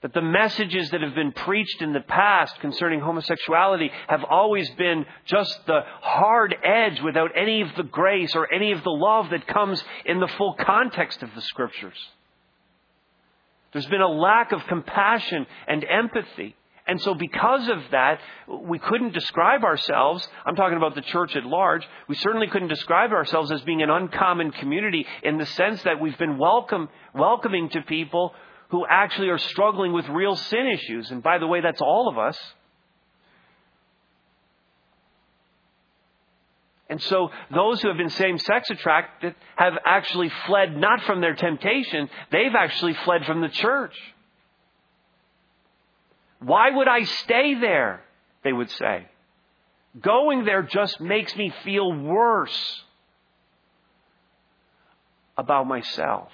That 0.01 0.13
the 0.13 0.21
messages 0.21 0.89
that 0.91 1.01
have 1.01 1.13
been 1.13 1.33
preached 1.33 1.81
in 1.81 1.91
the 1.91 1.99
past 1.99 2.57
concerning 2.61 3.01
homosexuality 3.01 3.91
have 4.07 4.23
always 4.23 4.69
been 4.71 5.05
just 5.25 5.65
the 5.65 5.81
hard 6.01 6.55
edge 6.63 7.01
without 7.01 7.31
any 7.35 7.61
of 7.61 7.75
the 7.75 7.83
grace 7.83 8.33
or 8.33 8.51
any 8.51 8.71
of 8.71 8.81
the 8.83 8.91
love 8.91 9.29
that 9.31 9.45
comes 9.45 9.83
in 10.05 10.21
the 10.21 10.29
full 10.37 10.53
context 10.53 11.21
of 11.21 11.29
the 11.35 11.41
scriptures. 11.41 11.97
There's 13.73 13.87
been 13.87 14.01
a 14.01 14.07
lack 14.07 14.53
of 14.53 14.65
compassion 14.67 15.45
and 15.67 15.83
empathy. 15.83 16.55
And 16.87 16.99
so, 17.01 17.13
because 17.13 17.69
of 17.69 17.83
that, 17.91 18.19
we 18.47 18.79
couldn't 18.79 19.13
describe 19.13 19.63
ourselves. 19.63 20.27
I'm 20.43 20.55
talking 20.55 20.77
about 20.77 20.95
the 20.95 21.01
church 21.01 21.35
at 21.35 21.45
large. 21.45 21.87
We 22.07 22.15
certainly 22.15 22.47
couldn't 22.47 22.69
describe 22.69 23.11
ourselves 23.11 23.51
as 23.51 23.61
being 23.61 23.83
an 23.83 23.91
uncommon 23.91 24.51
community 24.53 25.05
in 25.21 25.37
the 25.37 25.45
sense 25.45 25.83
that 25.83 26.01
we've 26.01 26.17
been 26.17 26.39
welcome, 26.39 26.89
welcoming 27.13 27.69
to 27.69 27.81
people 27.81 28.33
who 28.69 28.85
actually 28.87 29.29
are 29.29 29.37
struggling 29.37 29.93
with 29.93 30.07
real 30.09 30.35
sin 30.35 30.67
issues. 30.67 31.11
And 31.11 31.21
by 31.21 31.37
the 31.37 31.47
way, 31.47 31.61
that's 31.61 31.81
all 31.81 32.07
of 32.07 32.17
us. 32.17 32.37
And 36.89 37.01
so 37.03 37.29
those 37.53 37.81
who 37.81 37.87
have 37.87 37.97
been 37.97 38.09
same 38.09 38.39
sex 38.39 38.69
attracted 38.71 39.35
have 39.55 39.73
actually 39.85 40.31
fled 40.47 40.75
not 40.75 41.03
from 41.03 41.21
their 41.21 41.35
temptation, 41.35 42.09
they've 42.31 42.55
actually 42.57 42.95
fled 43.05 43.25
from 43.25 43.41
the 43.41 43.49
church. 43.49 43.95
Why 46.39 46.71
would 46.71 46.87
I 46.87 47.03
stay 47.03 47.59
there? 47.59 48.01
They 48.43 48.53
would 48.53 48.71
say. 48.71 49.07
Going 49.99 50.45
there 50.45 50.63
just 50.63 50.99
makes 50.99 51.35
me 51.35 51.53
feel 51.63 51.91
worse 51.91 52.83
about 55.37 55.67
myself. 55.67 56.29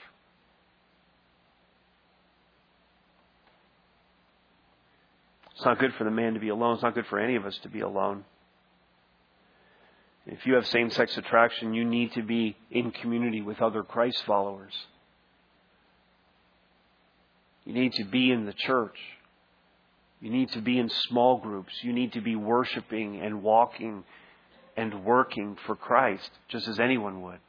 It's 5.55 5.65
not 5.65 5.79
good 5.79 5.93
for 5.93 6.03
the 6.03 6.11
man 6.11 6.33
to 6.33 6.39
be 6.39 6.49
alone. 6.49 6.73
It's 6.75 6.83
not 6.83 6.95
good 6.95 7.07
for 7.07 7.19
any 7.19 7.35
of 7.35 7.45
us 7.45 7.57
to 7.63 7.69
be 7.69 7.79
alone. 7.79 8.25
If 10.25 10.45
you 10.45 10.55
have 10.55 10.65
same 10.67 10.89
sex 10.89 11.17
attraction, 11.17 11.73
you 11.73 11.85
need 11.85 12.13
to 12.13 12.23
be 12.23 12.57
in 12.71 12.91
community 12.91 13.41
with 13.41 13.61
other 13.61 13.83
Christ 13.83 14.23
followers. 14.25 14.73
You 17.63 17.73
need 17.73 17.93
to 17.93 18.03
be 18.03 18.31
in 18.31 18.45
the 18.45 18.53
church. 18.53 18.97
You 20.19 20.31
need 20.31 20.49
to 20.51 20.61
be 20.61 20.79
in 20.79 20.89
small 20.89 21.37
groups. 21.37 21.73
You 21.81 21.93
need 21.93 22.13
to 22.13 22.21
be 22.21 22.35
worshiping 22.35 23.21
and 23.21 23.43
walking 23.43 24.03
and 24.75 25.05
working 25.05 25.57
for 25.65 25.75
Christ, 25.75 26.29
just 26.49 26.67
as 26.67 26.79
anyone 26.79 27.21
would. 27.21 27.39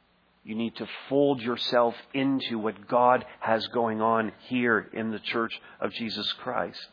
You 0.43 0.55
need 0.55 0.75
to 0.77 0.87
fold 1.09 1.41
yourself 1.41 1.95
into 2.13 2.57
what 2.57 2.87
God 2.87 3.25
has 3.41 3.67
going 3.67 4.01
on 4.01 4.31
here 4.47 4.87
in 4.93 5.11
the 5.11 5.19
church 5.19 5.59
of 5.81 5.91
Jesus 5.91 6.31
Christ. 6.41 6.87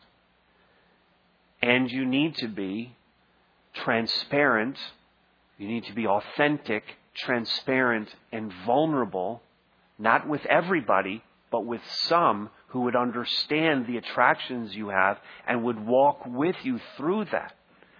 And 1.65 1.89
you 1.91 2.05
need 2.05 2.35
to 2.35 2.47
be 2.47 2.95
transparent. 3.73 4.77
You 5.57 5.67
need 5.67 5.85
to 5.85 5.93
be 5.93 6.05
authentic, 6.05 6.83
transparent, 7.15 8.07
and 8.31 8.53
vulnerable, 8.67 9.41
not 9.97 10.27
with 10.27 10.45
everybody, 10.45 11.23
but 11.51 11.65
with 11.65 11.81
some 12.03 12.51
who 12.67 12.81
would 12.81 12.95
understand 12.95 13.87
the 13.87 13.97
attractions 13.97 14.75
you 14.75 14.89
have 14.89 15.17
and 15.47 15.63
would 15.63 15.83
walk 15.83 16.21
with 16.27 16.55
you 16.61 16.79
through 16.97 17.25
that. 17.31 17.55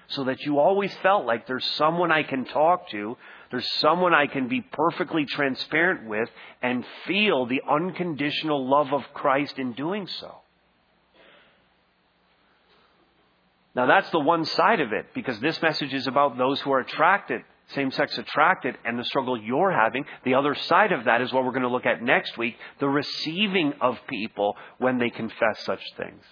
So 0.09 0.25
that 0.25 0.41
you 0.41 0.59
always 0.59 0.95
felt 1.01 1.25
like 1.25 1.47
there's 1.47 1.65
someone 1.71 2.11
I 2.11 2.21
can 2.21 2.45
talk 2.45 2.91
to, 2.91 3.17
there's 3.49 3.67
someone 3.79 4.13
I 4.13 4.27
can 4.27 4.47
be 4.47 4.61
perfectly 4.61 5.25
transparent 5.25 6.07
with, 6.07 6.29
and 6.61 6.85
feel 7.07 7.47
the 7.47 7.63
unconditional 7.67 8.69
love 8.69 8.93
of 8.93 9.01
Christ 9.15 9.57
in 9.57 9.73
doing 9.73 10.05
so. 10.05 10.35
Now 13.75 13.87
that's 13.87 14.09
the 14.11 14.19
one 14.19 14.45
side 14.45 14.79
of 14.79 14.93
it, 14.93 15.07
because 15.13 15.39
this 15.39 15.61
message 15.61 15.93
is 15.93 16.07
about 16.07 16.37
those 16.37 16.61
who 16.61 16.71
are 16.71 16.79
attracted, 16.79 17.41
same 17.73 17.91
sex 17.91 18.17
attracted, 18.17 18.77
and 18.85 18.97
the 18.97 19.03
struggle 19.03 19.37
you're 19.37 19.71
having. 19.71 20.05
The 20.23 20.35
other 20.35 20.55
side 20.55 20.93
of 20.93 21.05
that 21.05 21.21
is 21.21 21.33
what 21.33 21.43
we're 21.43 21.51
going 21.51 21.63
to 21.63 21.67
look 21.67 21.85
at 21.85 22.01
next 22.01 22.37
week 22.37 22.55
the 22.79 22.87
receiving 22.87 23.73
of 23.81 23.97
people 24.07 24.55
when 24.77 24.97
they 24.97 25.09
confess 25.09 25.59
such 25.65 25.81
things. 25.97 26.23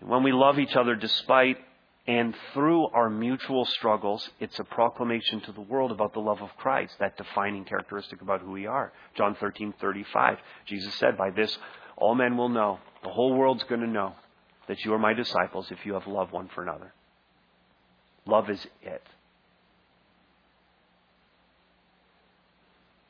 When 0.00 0.22
we 0.22 0.32
love 0.32 0.58
each 0.58 0.74
other 0.74 0.96
despite 0.96 1.58
and 2.06 2.34
through 2.52 2.88
our 2.88 3.08
mutual 3.08 3.64
struggles, 3.64 4.28
it's 4.40 4.58
a 4.58 4.64
proclamation 4.64 5.40
to 5.42 5.52
the 5.52 5.60
world 5.60 5.92
about 5.92 6.14
the 6.14 6.20
love 6.20 6.40
of 6.42 6.50
Christ, 6.56 6.94
that 6.98 7.16
defining 7.16 7.64
characteristic 7.64 8.22
about 8.22 8.40
who 8.40 8.50
we 8.50 8.66
are. 8.66 8.92
John 9.16 9.36
13, 9.36 9.74
35. 9.80 10.38
Jesus 10.66 10.92
said, 10.94 11.16
By 11.16 11.30
this 11.30 11.56
all 11.96 12.16
men 12.16 12.36
will 12.36 12.48
know, 12.48 12.80
the 13.04 13.10
whole 13.10 13.34
world's 13.34 13.62
going 13.64 13.82
to 13.82 13.86
know 13.86 14.14
that 14.68 14.84
you 14.84 14.92
are 14.94 14.98
my 14.98 15.12
disciples 15.12 15.70
if 15.70 15.84
you 15.84 15.94
have 15.94 16.06
love 16.06 16.32
one 16.32 16.48
for 16.54 16.62
another. 16.62 16.92
Love 18.26 18.48
is 18.50 18.64
it. 18.82 19.02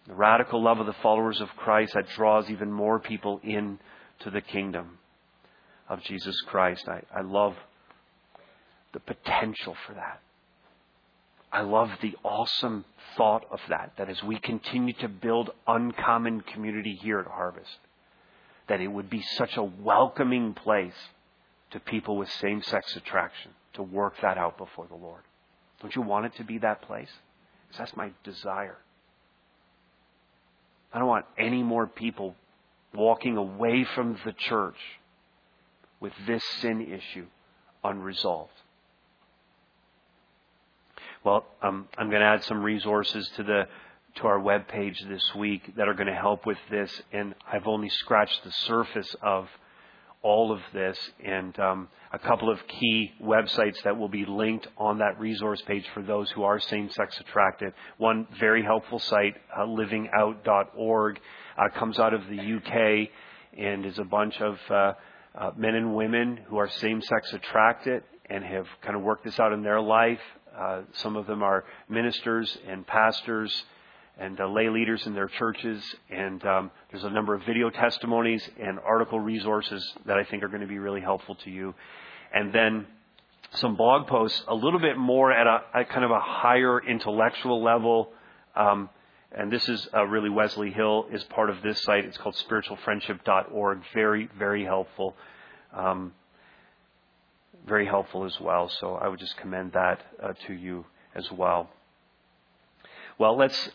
The 0.07 0.15
radical 0.15 0.63
love 0.63 0.81
of 0.81 0.87
the 0.87 0.95
followers 0.95 1.41
of 1.41 1.49
Christ 1.57 1.95
that 1.95 2.09
draws 2.09 2.51
even 2.51 2.73
more 2.73 2.99
people 2.99 3.41
in 3.45 3.79
to 4.21 4.31
the 4.31 4.41
kingdom 4.41 4.99
of 5.89 6.03
Jesus 6.03 6.35
Christ. 6.47 6.89
I, 6.89 7.03
I 7.15 7.21
love 7.23 7.55
the 8.93 9.01
potential 9.01 9.77
for 9.87 9.95
that. 9.95 10.21
I 11.53 11.61
love 11.61 11.91
the 12.01 12.17
awesome 12.25 12.85
thought 13.17 13.45
of 13.51 13.61
that, 13.69 13.93
that 13.99 14.09
as 14.09 14.23
we 14.23 14.39
continue 14.39 14.95
to 14.95 15.09
build 15.09 15.51
uncommon 15.67 16.41
community 16.41 16.99
here 17.01 17.21
at 17.21 17.27
Harvest, 17.27 17.79
that 18.69 18.81
it 18.81 18.89
would 18.89 19.11
be 19.11 19.23
such 19.37 19.57
a 19.57 19.63
welcoming 19.63 20.55
place 20.55 20.95
to 21.73 21.81
people 21.81 22.17
with 22.17 22.31
same 22.31 22.63
sex 22.63 22.97
attraction 22.97 23.53
to 23.75 23.83
work 23.83 24.15
that 24.23 24.39
out 24.39 24.59
before 24.59 24.87
the 24.87 24.97
Lord. 24.97 25.23
Don't 25.81 25.95
you 25.95 26.03
want 26.03 26.27
it 26.27 26.37
to 26.37 26.45
be 26.45 26.59
that 26.59 26.83
place? 26.83 27.11
Because 27.67 27.79
that's 27.79 27.97
my 27.97 28.11
desire. 28.25 28.79
I 30.93 30.99
don't 30.99 31.09
want 31.09 31.27
any 31.39 31.63
more 31.63 31.87
people 31.87 32.35
walking 32.95 33.37
away 33.37 33.85
from 33.95 34.19
the 34.25 34.33
church 34.33 34.77
with 36.01 36.13
this 36.27 36.43
sin 36.61 36.83
issue 36.83 37.27
unresolved. 37.83 38.53
Well, 41.25 41.47
um, 41.63 41.89
I'm 41.97 42.11
going 42.11 42.21
to 42.21 42.27
add 42.27 42.45
some 42.45 42.63
resources 42.63 43.29
to 43.37 43.43
the 43.43 43.69
to 44.17 44.27
our 44.27 44.39
web 44.39 44.69
page 44.69 45.03
this 45.09 45.35
week 45.35 45.75
that 45.77 45.89
are 45.89 45.95
going 45.95 46.09
to 46.09 46.15
help 46.15 46.45
with 46.45 46.59
this, 46.71 47.01
and 47.13 47.35
I've 47.51 47.67
only 47.67 47.89
scratched 47.89 48.45
the 48.45 48.51
surface 48.51 49.17
of 49.23 49.49
all 50.23 50.53
of 50.53 50.61
this 50.73 50.97
and 51.25 51.59
um, 51.59 51.89
a 52.13 52.19
couple 52.19 52.51
of 52.51 52.59
key 52.69 53.13
websites 53.23 53.83
that 53.83 53.97
will 53.97 54.09
be 54.09 54.25
linked 54.25 54.69
on 54.79 54.99
that 54.99 55.19
resource 55.19 55.61
page 55.63 55.85
for 55.95 56.03
those 56.03 56.31
who 56.31 56.45
are 56.45 56.61
same-sex 56.61 57.19
attracted. 57.21 57.73
One 57.99 58.27
very 58.39 58.63
helpful 58.63 59.01
site, 59.01 59.35
uh, 59.57 59.63
livingout.org, 59.63 61.21
uh, 61.59 61.79
comes 61.79 61.99
out 61.99 62.15
of 62.15 62.23
the 62.29 62.57
UK 62.57 63.09
and 63.59 63.85
is 63.85 63.99
a 63.99 64.05
bunch 64.05 64.41
of 64.41 64.59
uh, 64.71 64.93
uh, 65.35 65.51
men 65.57 65.75
and 65.75 65.95
women 65.95 66.39
who 66.49 66.57
are 66.57 66.69
same-sex 66.69 67.33
attracted 67.33 68.05
and 68.27 68.45
have 68.45 68.67
kind 68.83 68.97
of 68.97 69.03
worked 69.03 69.25
this 69.25 69.41
out 69.41 69.53
in 69.53 69.63
their 69.63 69.81
life. 69.81 70.21
Uh, 70.57 70.83
some 70.93 71.17
of 71.17 71.27
them 71.27 71.43
are 71.43 71.65
ministers 71.89 72.57
and 72.69 72.87
pastors 72.87 73.65
and 74.19 74.41
uh, 74.41 74.47
lay 74.47 74.69
leaders 74.69 75.07
in 75.07 75.15
their 75.15 75.29
churches. 75.29 75.83
And 76.11 76.45
um, 76.45 76.71
there's 76.91 77.05
a 77.05 77.11
number 77.11 77.35
of 77.35 77.43
video 77.45 77.71
testimonies 77.71 78.49
and 78.61 78.79
article 78.79 79.19
resources 79.19 79.85
that 80.07 80.19
I 80.19 80.25
think 80.25 80.43
are 80.43 80.49
going 80.49 80.61
to 80.61 80.67
be 80.67 80.79
really 80.79 81.01
helpful 81.01 81.35
to 81.37 81.51
you. 81.51 81.75
And 82.35 82.53
then 82.53 82.87
some 83.55 83.77
blog 83.77 84.07
posts 84.07 84.43
a 84.49 84.55
little 84.55 84.81
bit 84.81 84.97
more 84.97 85.33
at 85.33 85.47
a, 85.47 85.85
kind 85.85 86.05
of 86.05 86.11
a 86.11 86.21
higher 86.21 86.81
intellectual 86.81 87.63
level. 87.63 88.13
Um, 88.57 88.89
and 89.33 89.51
this 89.51 89.69
is 89.69 89.89
uh, 89.95 90.05
really 90.05 90.31
Wesley 90.31 90.71
Hill 90.71 91.07
is 91.13 91.25
part 91.25 91.51
of 91.51 91.63
this 91.63 91.83
site. 91.83 92.05
It's 92.05 92.19
called 92.19 92.35
spiritualfriendship.org. 92.49 93.83
Very, 93.95 94.29
very 94.39 94.65
helpful. 94.65 95.17
Um, 95.75 96.13
very 97.67 97.87
helpful 97.87 98.25
as 98.25 98.39
well. 98.41 98.69
So 98.69 98.95
I 98.95 99.09
would 99.09 99.21
just 99.21 99.37
commend 99.37 99.73
that 99.73 100.01
uh, 100.23 100.33
to 100.47 100.55
you 100.55 100.85
as 101.15 101.31
well. 101.31 101.71
Well, 103.19 103.37
let's 103.37 103.71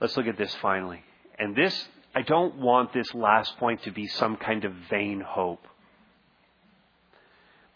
let's 0.00 0.16
look 0.16 0.26
at 0.26 0.38
this 0.38 0.54
finally. 0.56 1.02
And 1.38 1.54
this, 1.54 1.88
I 2.14 2.22
don't 2.22 2.56
want 2.56 2.92
this 2.92 3.14
last 3.14 3.56
point 3.58 3.82
to 3.84 3.90
be 3.90 4.06
some 4.06 4.36
kind 4.36 4.64
of 4.64 4.72
vain 4.88 5.20
hope. 5.20 5.66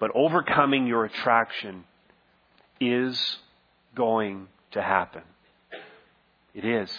But 0.01 0.11
overcoming 0.15 0.87
your 0.87 1.05
attraction 1.05 1.85
is 2.81 3.39
going 3.95 4.49
to 4.73 4.83
happen. 4.83 5.23
It 6.55 6.65
is. 6.65 6.91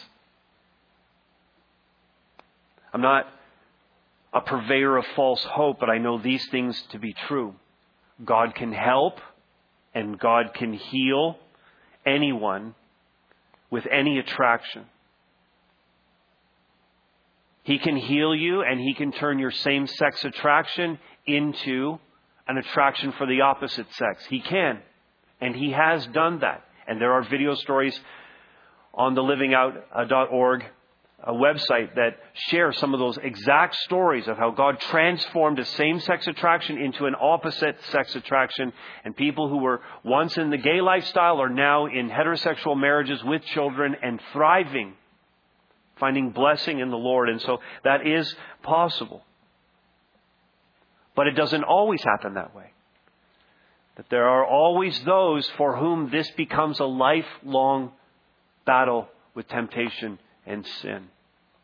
I'm 2.94 3.02
not 3.02 3.28
a 4.34 4.42
purveyor 4.42 4.98
of 4.98 5.06
false 5.16 5.44
hope, 5.44 5.80
but 5.80 5.90
I 5.90 5.98
know 5.98 6.18
these 6.18 6.46
things 6.50 6.82
to 6.92 7.00
be 7.00 7.14
true. 7.28 7.56
God 8.24 8.56
can 8.56 8.72
help 8.72 9.20
and 9.94 10.20
God 10.20 10.54
can 10.54 10.74
heal 10.74 11.38
anyone 12.06 12.76
with 13.70 13.86
any 13.92 14.20
attraction. 14.20 14.86
He 17.66 17.80
can 17.80 17.98
heal 17.98 18.36
you 18.36 18.62
and 18.62 18.80
he 18.80 18.94
can 18.94 19.12
turn 19.12 19.40
your 19.40 19.50
same 19.50 19.88
sex 19.88 20.24
attraction 20.24 21.00
into 21.26 21.98
an 22.48 22.58
attraction 22.60 23.12
for 23.18 23.26
the 23.26 23.42
opposite 23.42 23.92
sex. 23.94 24.24
He 24.28 24.40
can. 24.40 24.80
And 25.42 25.56
he 25.56 25.72
has 25.72 26.06
done 26.08 26.40
that. 26.40 26.64
And 26.88 27.02
there 27.02 27.14
are 27.14 27.24
video 27.24 27.56
stories 27.56 28.00
on 28.94 29.16
the 29.16 29.22
livingout.org 29.22 30.64
a 31.24 31.30
uh, 31.30 31.34
website 31.34 31.96
that 31.96 32.20
shares 32.34 32.78
some 32.78 32.94
of 32.94 33.00
those 33.00 33.18
exact 33.18 33.74
stories 33.78 34.28
of 34.28 34.38
how 34.38 34.52
God 34.52 34.80
transformed 34.80 35.58
a 35.58 35.66
same 35.66 36.00
sex 36.02 36.28
attraction 36.28 36.78
into 36.78 37.06
an 37.06 37.16
opposite 37.20 37.82
sex 37.86 38.16
attraction. 38.16 38.74
And 39.04 39.16
people 39.16 39.50
who 39.50 39.58
were 39.58 39.82
once 40.04 40.38
in 40.38 40.52
the 40.52 40.58
gay 40.58 40.82
lifestyle 40.82 41.42
are 41.42 41.50
now 41.50 41.88
in 41.88 42.10
heterosexual 42.10 42.80
marriages 42.80 43.24
with 43.24 43.44
children 43.46 43.96
and 44.04 44.22
thriving 44.34 44.94
finding 45.98 46.32
blessing 46.32 46.80
in 46.80 46.90
the 46.90 46.98
Lord. 46.98 47.30
And 47.30 47.42
so 47.42 47.60
that 47.84 48.06
is 48.06 48.34
possible. 48.64 49.24
But 51.16 51.28
it 51.28 51.32
doesn't 51.32 51.64
always 51.64 52.04
happen 52.04 52.34
that 52.34 52.56
way. 52.56 52.72
That 53.96 54.10
there 54.10 54.28
are 54.28 54.46
always 54.46 55.02
those 55.04 55.50
for 55.58 55.78
whom 55.78 56.10
this 56.10 56.30
becomes 56.32 56.80
a 56.80 56.86
lifelong 56.86 57.92
battle 58.66 59.08
with 59.34 59.48
temptation 59.48 60.20
and 60.46 60.66
sin. 60.82 61.08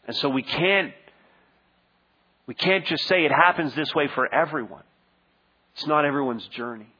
And 0.08 0.16
so 0.16 0.30
we 0.30 0.44
can't 0.44 0.94
we 2.48 2.56
can't 2.56 2.86
just 2.86 3.06
say 3.08 3.24
it 3.24 3.32
happens 3.32 3.76
this 3.76 3.94
way 3.94 4.08
for 4.14 4.34
everyone. 4.34 4.84
It's 5.76 5.86
not 5.86 6.06
everyone's 6.06 6.46
journey. 6.48 6.94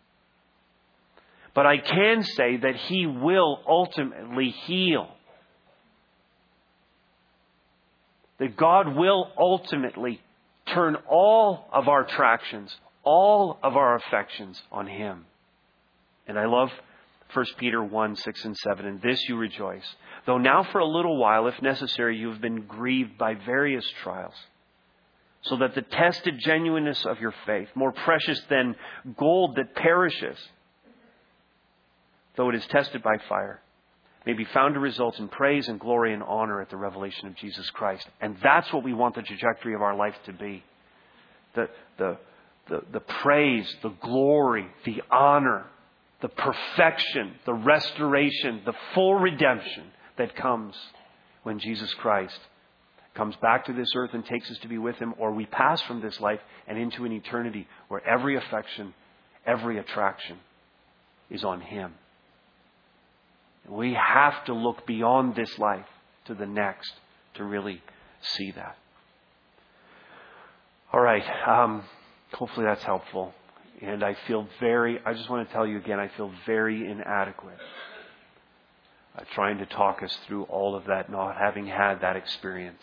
But 1.54 1.66
I 1.66 1.78
can 1.78 2.24
say 2.24 2.58
that 2.58 2.76
he 2.76 3.06
will 3.06 3.60
ultimately 3.68 4.52
heal 4.66 5.10
that 8.42 8.58
God 8.58 8.96
will 8.96 9.32
ultimately 9.38 10.20
turn 10.74 10.98
all 11.08 11.68
of 11.72 11.88
our 11.88 12.06
attractions, 12.06 12.76
all 13.04 13.60
of 13.62 13.78
our 13.78 13.96
affections 13.96 14.60
on 14.72 14.88
Him. 14.88 15.26
And 16.26 16.40
I 16.40 16.48
love 16.48 16.72
1 17.34 17.46
Peter 17.60 17.84
1 17.84 18.16
6 18.16 18.46
and 18.46 18.58
7. 18.58 18.86
In 18.88 19.00
this 19.04 19.30
you 19.30 19.38
rejoice, 19.38 19.86
though 20.26 20.40
now 20.40 20.64
for 20.72 20.80
a 20.80 20.88
little 20.88 21.20
while, 21.20 21.46
if 21.46 21.62
necessary, 21.62 22.18
you 22.18 22.32
have 22.32 22.42
been 22.42 22.64
grieved 22.66 23.16
by 23.16 23.36
various 23.36 23.86
trials, 24.02 24.34
so 25.44 25.58
that 25.58 25.76
the 25.76 25.84
tested 25.84 26.40
genuineness 26.40 27.06
of 27.06 27.20
your 27.20 27.36
faith, 27.46 27.68
more 27.76 27.92
precious 27.92 28.42
than 28.50 28.76
gold 29.20 29.56
that 29.58 29.76
perishes, 29.76 30.40
though 32.38 32.50
it 32.50 32.56
is 32.56 32.66
tested 32.66 33.04
by 33.04 33.18
fire, 33.30 33.61
may 34.26 34.34
be 34.34 34.46
found 34.46 34.76
to 34.76 34.80
result 34.80 35.20
in 35.20 35.28
praise 35.28 35.68
and 35.68 35.80
glory 35.80 36.14
and 36.14 36.22
honor 36.22 36.62
at 36.62 36.70
the 36.70 36.78
revelation 36.78 37.28
of 37.28 37.36
Jesus 37.36 37.70
Christ. 37.72 38.08
And 38.20 38.38
that's 38.44 38.72
what 38.72 38.84
we 38.84 38.94
want 38.94 39.16
the 39.16 39.24
trajectory 39.24 39.74
of 39.74 39.82
our 39.82 39.96
life 39.96 40.16
to 40.26 40.34
be. 40.34 40.64
The, 41.56 41.70
the, 41.98 42.18
the, 42.70 42.82
the 42.94 43.00
praise, 43.00 43.76
the 43.82 43.94
glory, 44.02 44.68
the 44.86 45.02
honor, 45.12 45.66
the 46.22 46.30
perfection, 46.30 47.34
the 47.46 47.54
restoration, 47.54 48.62
the 48.66 48.76
full 48.94 49.16
redemption 49.16 49.86
that 50.18 50.36
comes 50.36 50.76
when 51.44 51.60
Jesus 51.60 51.94
Christ 51.96 52.40
comes 53.16 53.36
back 53.38 53.66
to 53.66 53.74
this 53.74 53.90
earth 53.96 54.12
and 54.14 54.26
takes 54.26 54.50
us 54.50 54.58
to 54.60 54.68
be 54.68 54.78
with 54.78 54.96
Him, 54.98 55.14
or 55.18 55.32
we 55.32 55.46
pass 55.46 55.82
from 55.82 56.02
this 56.02 56.20
life 56.22 56.40
and 56.68 56.78
into 56.78 57.06
an 57.06 57.12
eternity 57.12 57.68
where 57.90 58.06
every 58.08 58.38
affection, 58.38 58.94
every 59.46 59.80
attraction 59.80 60.38
is 61.30 61.44
on 61.44 61.60
Him. 61.60 61.94
We 63.70 63.94
have 63.94 64.44
to 64.46 64.54
look 64.54 64.86
beyond 64.86 65.36
this 65.36 65.58
life 65.60 65.86
to 66.26 66.34
the 66.34 66.46
next 66.46 66.92
to 67.36 67.44
really 67.44 67.82
see 68.22 68.52
that. 68.52 68.78
All 70.94 71.00
right. 71.00 71.24
Um, 71.48 71.84
hopefully 72.34 72.66
that's 72.66 72.84
helpful. 72.84 73.34
And 73.82 74.04
I 74.04 74.16
feel 74.28 74.48
very, 74.60 75.00
I 75.06 75.14
just 75.14 75.30
want 75.30 75.48
to 75.48 75.54
tell 75.54 75.66
you 75.66 75.78
again, 75.78 76.00
I 76.00 76.10
feel 76.16 76.32
very 76.46 76.90
inadequate 76.90 77.58
uh, 79.18 79.24
trying 79.34 79.58
to 79.58 79.66
talk 79.66 80.04
us 80.04 80.16
through 80.28 80.44
all 80.44 80.76
of 80.76 80.86
that, 80.86 81.10
not 81.10 81.36
having 81.38 81.66
had 81.66 82.02
that 82.02 82.16
experience. 82.16 82.82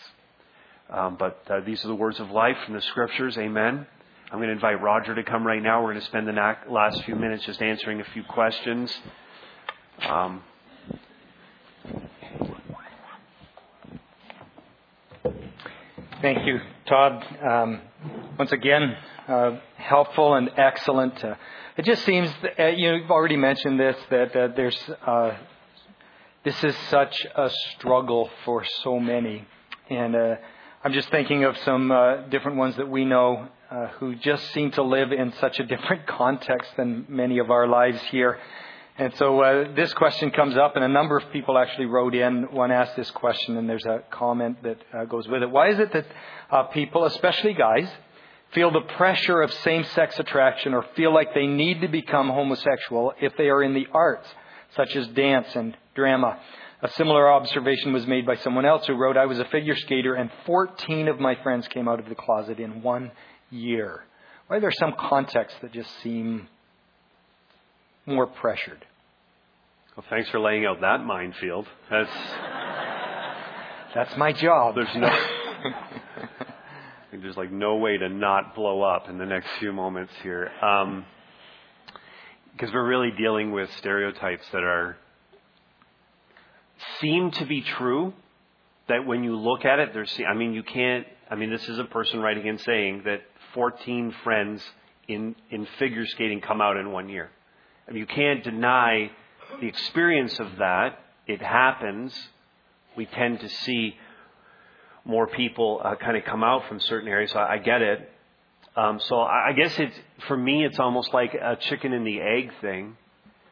Um, 0.89 1.17
but 1.17 1.41
uh, 1.49 1.61
these 1.61 1.83
are 1.85 1.87
the 1.87 1.95
words 1.95 2.19
of 2.19 2.31
life 2.31 2.57
from 2.65 2.73
the 2.73 2.81
scriptures. 2.81 3.37
Amen. 3.37 3.85
I'm 4.31 4.37
going 4.37 4.47
to 4.47 4.53
invite 4.53 4.81
Roger 4.81 5.15
to 5.15 5.23
come 5.23 5.45
right 5.45 5.61
now. 5.61 5.81
We're 5.81 5.93
going 5.93 6.01
to 6.01 6.07
spend 6.07 6.27
the 6.27 6.55
last 6.69 7.03
few 7.03 7.15
minutes 7.15 7.45
just 7.45 7.61
answering 7.61 8.01
a 8.01 8.05
few 8.05 8.23
questions. 8.23 8.95
Um, 10.07 10.43
Thank 16.21 16.45
you, 16.45 16.59
Todd. 16.85 17.25
Um, 17.41 17.79
once 18.37 18.51
again, 18.51 18.93
uh, 19.29 19.51
helpful 19.77 20.33
and 20.33 20.49
excellent. 20.57 21.23
Uh, 21.23 21.35
it 21.77 21.85
just 21.85 22.03
seems 22.03 22.29
that, 22.41 22.59
uh, 22.61 22.67
you've 22.67 23.09
already 23.09 23.37
mentioned 23.37 23.79
this 23.79 23.95
that 24.09 24.35
uh, 24.35 24.49
there's 24.53 24.77
uh, 25.07 25.31
this 26.43 26.61
is 26.61 26.75
such 26.89 27.25
a 27.37 27.49
struggle 27.49 28.29
for 28.43 28.65
so 28.83 28.99
many, 28.99 29.47
and 29.89 30.13
uh, 30.13 30.35
I'm 30.83 30.91
just 30.91 31.09
thinking 31.09 31.45
of 31.45 31.57
some 31.59 31.87
different 32.29 32.57
ones 32.57 32.75
that 32.75 32.89
we 32.89 33.05
know 33.05 33.47
who 33.99 34.15
just 34.15 34.51
seem 34.51 34.71
to 34.71 34.83
live 34.83 35.13
in 35.13 35.31
such 35.39 35.57
a 35.59 35.63
different 35.63 36.05
context 36.17 36.69
than 36.75 37.05
many 37.07 37.37
of 37.37 37.49
our 37.49 37.65
lives 37.65 38.01
here. 38.11 38.37
And 38.99 39.15
so 39.15 39.39
uh, 39.39 39.73
this 39.75 39.93
question 39.93 40.29
comes 40.31 40.57
up, 40.57 40.75
and 40.75 40.83
a 40.83 40.89
number 40.89 41.15
of 41.15 41.31
people 41.31 41.57
actually 41.57 41.85
wrote 41.85 42.13
in. 42.13 42.51
One 42.51 42.69
asked 42.69 42.97
this 42.97 43.09
question, 43.11 43.55
and 43.55 43.69
there's 43.69 43.85
a 43.85 44.03
comment 44.11 44.61
that 44.63 44.77
uh, 44.93 45.05
goes 45.05 45.25
with 45.25 45.41
it. 45.41 45.49
Why 45.49 45.69
is 45.69 45.79
it 45.79 45.93
that 45.93 46.05
uh, 46.51 46.63
people, 46.63 47.05
especially 47.05 47.53
guys, 47.53 47.89
feel 48.51 48.71
the 48.71 48.81
pressure 48.97 49.41
of 49.41 49.53
same 49.53 49.85
sex 49.95 50.19
attraction 50.19 50.73
or 50.73 50.83
feel 50.97 51.13
like 51.13 51.33
they 51.33 51.47
need 51.47 51.79
to 51.79 51.87
become 51.87 52.27
homosexual 52.27 53.13
if 53.21 53.37
they 53.37 53.47
are 53.47 53.63
in 53.63 53.73
the 53.73 53.87
arts, 53.93 54.27
such 54.75 54.93
as 54.97 55.07
dance 55.07 55.47
and 55.55 55.77
drama? 55.95 56.37
A 56.81 56.89
similar 56.91 57.31
observation 57.31 57.93
was 57.93 58.05
made 58.05 58.25
by 58.25 58.35
someone 58.35 58.65
else 58.65 58.85
who 58.85 58.95
wrote, 58.95 59.15
I 59.15 59.27
was 59.27 59.39
a 59.39 59.45
figure 59.45 59.77
skater, 59.77 60.15
and 60.15 60.29
14 60.45 61.07
of 61.07 61.21
my 61.21 61.35
friends 61.35 61.69
came 61.69 61.87
out 61.87 62.01
of 62.01 62.09
the 62.09 62.15
closet 62.15 62.59
in 62.59 62.81
one 62.81 63.11
year. 63.49 64.03
Why 64.47 64.57
are 64.57 64.59
there 64.59 64.73
some 64.73 64.93
contexts 64.99 65.57
that 65.61 65.71
just 65.71 65.89
seem 66.01 66.49
more 68.05 68.27
pressured? 68.27 68.85
Well, 69.99 70.07
thanks 70.11 70.29
for 70.29 70.39
laying 70.39 70.65
out 70.65 70.79
that 70.79 71.03
minefield. 71.03 71.67
That's 71.91 72.09
that's 73.93 74.15
my 74.15 74.31
job. 74.31 74.75
There's 74.75 74.95
no 74.95 75.09
there's 77.21 77.35
like 77.35 77.51
no 77.51 77.75
way 77.75 77.97
to 77.97 78.07
not 78.07 78.55
blow 78.55 78.81
up 78.81 79.09
in 79.09 79.17
the 79.17 79.25
next 79.25 79.49
few 79.59 79.73
moments 79.73 80.13
here. 80.23 80.49
Um, 80.61 81.03
because 82.53 82.73
we're 82.73 82.87
really 82.87 83.11
dealing 83.17 83.51
with 83.51 83.69
stereotypes 83.79 84.45
that 84.53 84.63
are 84.63 84.95
seem 87.01 87.31
to 87.31 87.45
be 87.45 87.59
true. 87.61 88.13
That 88.87 89.05
when 89.05 89.25
you 89.25 89.35
look 89.35 89.65
at 89.65 89.79
it, 89.79 89.89
there's. 89.93 90.17
I 90.25 90.33
mean, 90.33 90.53
you 90.53 90.63
can't. 90.63 91.05
I 91.29 91.35
mean, 91.35 91.49
this 91.49 91.67
is 91.67 91.77
a 91.77 91.83
person 91.83 92.21
writing 92.21 92.47
and 92.47 92.61
saying 92.61 93.01
that 93.03 93.19
14 93.53 94.15
friends 94.23 94.63
in 95.09 95.35
in 95.49 95.67
figure 95.77 96.05
skating 96.05 96.39
come 96.39 96.61
out 96.61 96.77
in 96.77 96.89
one 96.93 97.09
year. 97.09 97.29
I 97.85 97.91
mean, 97.91 97.99
you 97.99 98.07
can't 98.07 98.41
deny 98.45 99.11
the 99.59 99.67
experience 99.67 100.39
of 100.39 100.57
that. 100.57 100.99
It 101.27 101.41
happens. 101.41 102.13
We 102.95 103.05
tend 103.05 103.41
to 103.41 103.49
see 103.49 103.95
more 105.05 105.27
people 105.27 105.81
uh, 105.83 105.95
kind 105.95 106.17
of 106.17 106.25
come 106.25 106.43
out 106.43 106.67
from 106.67 106.79
certain 106.79 107.07
areas. 107.07 107.31
So 107.31 107.39
I, 107.39 107.53
I 107.53 107.57
get 107.57 107.81
it. 107.81 108.09
Um, 108.75 108.99
so 108.99 109.19
I, 109.19 109.49
I 109.49 109.53
guess 109.53 109.77
it's 109.79 109.95
for 110.27 110.37
me, 110.37 110.65
it's 110.65 110.79
almost 110.79 111.13
like 111.13 111.33
a 111.33 111.55
chicken 111.55 111.93
and 111.93 112.05
the 112.05 112.19
egg 112.21 112.51
thing. 112.61 112.97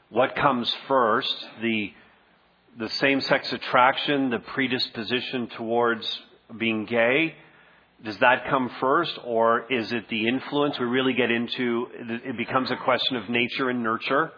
What 0.10 0.36
comes 0.36 0.74
first? 0.88 1.36
The 1.62 1.94
the 2.78 2.90
same 2.90 3.22
sex 3.22 3.52
attraction, 3.52 4.30
the 4.30 4.40
predisposition 4.40 5.48
towards 5.48 6.22
being 6.60 6.86
gay, 6.86 7.34
does 8.04 8.18
that 8.20 8.48
come 8.50 8.70
first, 8.80 9.18
or 9.26 9.72
is 9.72 9.92
it 9.92 10.08
the 10.10 10.28
influence? 10.28 10.78
We 10.80 10.86
really 10.86 11.14
get 11.14 11.32
into 11.32 11.88
it 11.98 12.38
becomes 12.38 12.70
a 12.70 12.76
question 12.76 13.18
of 13.18 13.28
nature 13.30 13.70
and 13.70 13.82
nurture, 13.82 14.32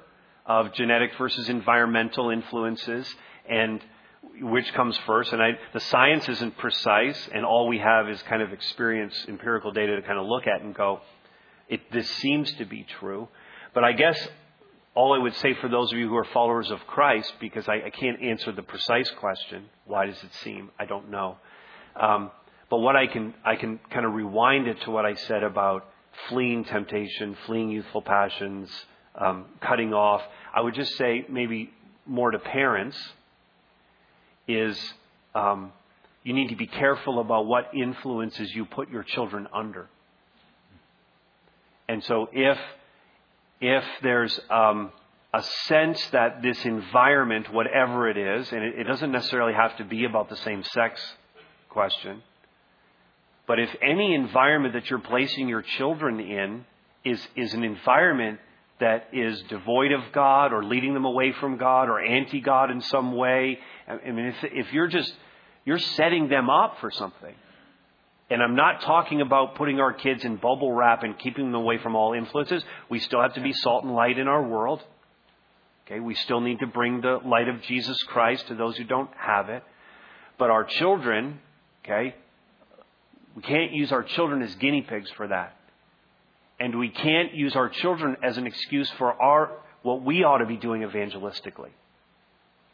of 0.49 0.73
genetic 0.73 1.11
versus 1.17 1.47
environmental 1.47 2.31
influences, 2.31 3.07
and 3.47 3.79
which 4.41 4.73
comes 4.73 4.97
first. 5.05 5.31
And 5.31 5.41
I, 5.41 5.51
the 5.73 5.79
science 5.79 6.27
isn't 6.27 6.57
precise, 6.57 7.29
and 7.31 7.45
all 7.45 7.67
we 7.67 7.77
have 7.77 8.09
is 8.09 8.19
kind 8.23 8.41
of 8.41 8.51
experience, 8.51 9.13
empirical 9.27 9.71
data 9.71 9.95
to 9.95 10.01
kind 10.01 10.17
of 10.17 10.25
look 10.25 10.47
at 10.47 10.61
and 10.61 10.73
go, 10.73 11.01
it, 11.69 11.91
this 11.91 12.09
seems 12.15 12.51
to 12.53 12.65
be 12.65 12.83
true. 12.99 13.29
But 13.75 13.83
I 13.83 13.91
guess 13.91 14.27
all 14.95 15.13
I 15.13 15.19
would 15.19 15.35
say 15.35 15.53
for 15.61 15.69
those 15.69 15.93
of 15.93 15.99
you 15.99 16.09
who 16.09 16.17
are 16.17 16.25
followers 16.25 16.71
of 16.71 16.79
Christ, 16.87 17.31
because 17.39 17.67
I, 17.67 17.83
I 17.85 17.89
can't 17.91 18.19
answer 18.21 18.51
the 18.51 18.63
precise 18.63 19.09
question, 19.19 19.65
why 19.85 20.07
does 20.07 20.21
it 20.23 20.33
seem? 20.43 20.71
I 20.79 20.85
don't 20.85 21.11
know. 21.11 21.37
Um, 21.95 22.31
but 22.71 22.79
what 22.79 22.95
I 22.95 23.05
can, 23.05 23.35
I 23.45 23.55
can 23.55 23.79
kind 23.91 24.03
of 24.03 24.13
rewind 24.13 24.67
it 24.67 24.81
to 24.81 24.91
what 24.91 25.05
I 25.05 25.13
said 25.13 25.43
about 25.43 25.85
fleeing 26.27 26.65
temptation, 26.65 27.37
fleeing 27.45 27.69
youthful 27.69 28.01
passions, 28.01 28.69
um, 29.19 29.45
cutting 29.61 29.93
off. 29.93 30.21
I 30.53 30.61
would 30.61 30.73
just 30.73 30.95
say 30.97 31.25
maybe 31.29 31.71
more 32.05 32.31
to 32.31 32.39
parents 32.39 32.97
is 34.47 34.77
um, 35.35 35.71
you 36.23 36.33
need 36.33 36.49
to 36.49 36.55
be 36.55 36.67
careful 36.67 37.19
about 37.19 37.45
what 37.45 37.71
influences 37.73 38.53
you 38.53 38.65
put 38.65 38.89
your 38.89 39.03
children 39.03 39.47
under. 39.53 39.87
And 41.87 42.03
so 42.03 42.29
if 42.31 42.57
if 43.61 43.83
there's 44.01 44.39
um, 44.49 44.91
a 45.33 45.43
sense 45.67 46.03
that 46.11 46.41
this 46.41 46.63
environment, 46.65 47.53
whatever 47.53 48.09
it 48.09 48.17
is, 48.17 48.51
and 48.51 48.63
it, 48.63 48.79
it 48.79 48.83
doesn't 48.85 49.11
necessarily 49.11 49.53
have 49.53 49.75
to 49.77 49.83
be 49.83 50.05
about 50.05 50.29
the 50.29 50.37
same 50.37 50.63
sex 50.63 51.01
question, 51.69 52.23
but 53.47 53.59
if 53.59 53.69
any 53.81 54.13
environment 54.13 54.75
that 54.75 54.89
you're 54.89 54.99
placing 54.99 55.49
your 55.49 55.61
children 55.61 56.19
in 56.19 56.65
is, 57.03 57.27
is 57.35 57.53
an 57.53 57.63
environment 57.63 58.39
that 58.79 59.09
is 59.11 59.41
devoid 59.49 59.91
of 59.91 60.01
God 60.13 60.53
or 60.53 60.63
leading 60.63 60.93
them 60.93 61.05
away 61.05 61.33
from 61.39 61.57
God 61.57 61.89
or 61.89 61.99
anti 61.99 62.39
God 62.39 62.71
in 62.71 62.81
some 62.81 63.15
way, 63.15 63.59
I 63.87 64.11
mean, 64.11 64.27
if, 64.27 64.35
if 64.43 64.73
you're 64.73 64.87
just, 64.87 65.13
you're 65.65 65.79
setting 65.79 66.29
them 66.29 66.49
up 66.49 66.77
for 66.79 66.89
something. 66.91 67.35
And 68.29 68.43
I'm 68.43 68.55
not 68.55 68.81
talking 68.81 69.21
about 69.21 69.55
putting 69.55 69.79
our 69.79 69.91
kids 69.91 70.23
in 70.23 70.35
bubble 70.35 70.71
wrap 70.71 71.03
and 71.03 71.17
keeping 71.17 71.45
them 71.45 71.55
away 71.55 71.79
from 71.79 71.95
all 71.95 72.13
influences. 72.13 72.63
We 72.87 72.99
still 72.99 73.21
have 73.21 73.33
to 73.33 73.41
be 73.41 73.53
salt 73.53 73.83
and 73.83 73.95
light 73.95 74.19
in 74.19 74.27
our 74.27 74.43
world. 74.43 74.83
Okay, 75.85 75.99
we 75.99 76.13
still 76.13 76.39
need 76.39 76.59
to 76.59 76.67
bring 76.67 77.01
the 77.01 77.19
light 77.25 77.47
of 77.47 77.61
Jesus 77.63 78.01
Christ 78.03 78.47
to 78.47 78.55
those 78.55 78.77
who 78.77 78.83
don't 78.83 79.09
have 79.17 79.49
it. 79.49 79.63
But 80.37 80.51
our 80.51 80.63
children, 80.63 81.39
okay, 81.83 82.15
we 83.35 83.41
can't 83.41 83.71
use 83.71 83.91
our 83.91 84.03
children 84.03 84.43
as 84.43 84.53
guinea 84.55 84.83
pigs 84.83 85.09
for 85.17 85.27
that. 85.27 85.55
And 86.59 86.77
we 86.77 86.89
can't 86.89 87.33
use 87.33 87.55
our 87.55 87.69
children 87.69 88.17
as 88.23 88.37
an 88.37 88.45
excuse 88.45 88.89
for 88.97 89.13
our 89.21 89.51
what 89.81 90.03
we 90.03 90.23
ought 90.23 90.39
to 90.39 90.45
be 90.45 90.57
doing 90.57 90.81
evangelistically. 90.81 91.69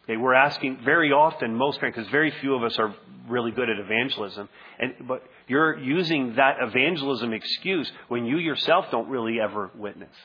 Okay, 0.05 0.17
we're 0.17 0.33
asking 0.33 0.79
very 0.83 1.11
often, 1.11 1.55
most 1.55 1.81
because 1.81 2.07
very 2.09 2.31
few 2.39 2.55
of 2.55 2.63
us 2.63 2.77
are 2.77 2.95
really 3.27 3.51
good 3.51 3.69
at 3.69 3.79
evangelism, 3.79 4.49
and 4.79 4.93
but 5.07 5.23
you're 5.47 5.77
using 5.79 6.35
that 6.35 6.57
evangelism 6.61 7.33
excuse 7.33 7.91
when 8.07 8.25
you 8.25 8.37
yourself 8.37 8.85
don't 8.91 9.09
really 9.09 9.39
ever 9.39 9.71
witness. 9.75 10.15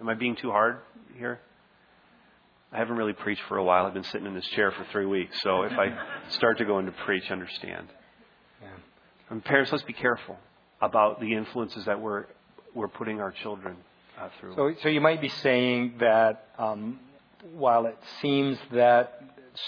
Am 0.00 0.08
I 0.08 0.14
being 0.14 0.34
too 0.34 0.50
hard 0.50 0.78
here? 1.16 1.40
I 2.72 2.78
haven't 2.78 2.96
really 2.96 3.12
preached 3.12 3.42
for 3.48 3.56
a 3.56 3.64
while. 3.64 3.86
I've 3.86 3.94
been 3.94 4.04
sitting 4.04 4.26
in 4.26 4.34
this 4.34 4.46
chair 4.48 4.72
for 4.72 4.84
three 4.90 5.06
weeks, 5.06 5.40
so 5.42 5.62
if 5.62 5.72
I 5.72 5.96
start 6.30 6.58
to 6.58 6.64
go 6.64 6.80
into 6.80 6.92
preach, 6.92 7.30
understand. 7.30 7.86
Yeah. 8.60 8.68
And 9.30 9.44
parents, 9.44 9.70
let's 9.70 9.84
be 9.84 9.92
careful 9.92 10.36
about 10.82 11.20
the 11.20 11.32
influences 11.34 11.84
that 11.86 12.00
we're 12.00 12.26
we're 12.74 12.88
putting 12.88 13.20
our 13.20 13.32
children 13.32 13.76
uh, 14.20 14.28
through. 14.40 14.54
So, 14.54 14.72
so 14.82 14.88
you 14.88 15.00
might 15.00 15.20
be 15.20 15.28
saying 15.28 15.94
that 16.00 16.48
um, 16.58 16.98
while 17.54 17.86
it 17.86 17.98
seems 18.20 18.58
that 18.72 19.22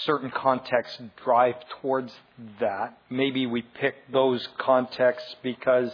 certain 0.05 0.31
contexts 0.31 1.01
drive 1.23 1.55
towards 1.81 2.13
that, 2.59 2.97
maybe 3.09 3.45
we 3.45 3.61
pick 3.61 3.95
those 4.11 4.47
contexts 4.57 5.35
because 5.43 5.91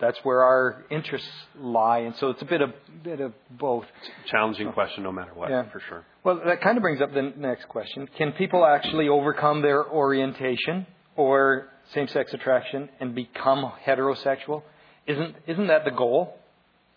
that's 0.00 0.18
where 0.22 0.42
our 0.42 0.84
interests 0.90 1.28
lie, 1.58 1.98
and 1.98 2.14
so 2.16 2.30
it's 2.30 2.42
a 2.42 2.44
bit 2.44 2.60
of 2.60 2.72
bit 3.02 3.20
of 3.20 3.32
both. 3.50 3.84
Challenging 4.30 4.72
question, 4.72 5.02
no 5.02 5.10
matter 5.10 5.32
what, 5.34 5.50
yeah. 5.50 5.68
for 5.70 5.82
sure. 5.88 6.04
Well, 6.22 6.40
that 6.44 6.60
kind 6.60 6.76
of 6.76 6.82
brings 6.82 7.00
up 7.00 7.12
the 7.12 7.32
next 7.36 7.68
question: 7.68 8.08
Can 8.16 8.32
people 8.32 8.64
actually 8.64 9.08
overcome 9.08 9.60
their 9.62 9.84
orientation 9.84 10.86
or 11.16 11.68
same-sex 11.94 12.32
attraction 12.32 12.88
and 13.00 13.14
become 13.14 13.72
heterosexual? 13.84 14.62
Isn't 15.08 15.34
isn't 15.46 15.66
that 15.68 15.84
the 15.86 15.90
goal? 15.90 16.38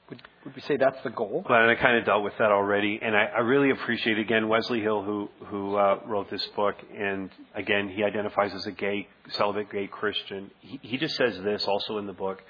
Would, 0.10 0.22
would 0.44 0.56
we 0.56 0.62
say 0.64 0.76
that's 0.76 1.02
the 1.04 1.10
goal? 1.10 1.46
Well, 1.50 1.62
and 1.62 1.72
I 1.72 1.76
kind 1.76 1.98
of 1.98 2.04
dealt 2.04 2.22
with 2.22 2.34
that 2.38 2.52
already, 2.52 3.00
and 3.02 3.16
I, 3.16 3.28
I 3.38 3.40
really 3.40 3.72
appreciate 3.72 4.20
again 4.20 4.50
Wesley 4.50 4.82
Hill 4.82 5.02
who 5.02 5.30
who 5.46 5.78
uh, 5.78 6.00
wrote 6.06 6.30
this 6.30 6.46
book, 6.48 6.76
and 6.94 7.30
again 7.56 7.88
he 7.88 8.04
identifies 8.04 8.54
as 8.54 8.66
a 8.66 8.72
gay 8.74 9.08
celibate 9.30 9.72
gay 9.72 9.88
Christian. 9.88 10.52
He, 10.60 10.80
he 10.84 10.98
just 10.98 11.16
says 11.16 11.40
this 11.42 11.64
also 11.66 11.98
in 11.98 12.06
the 12.06 12.14
book. 12.14 12.44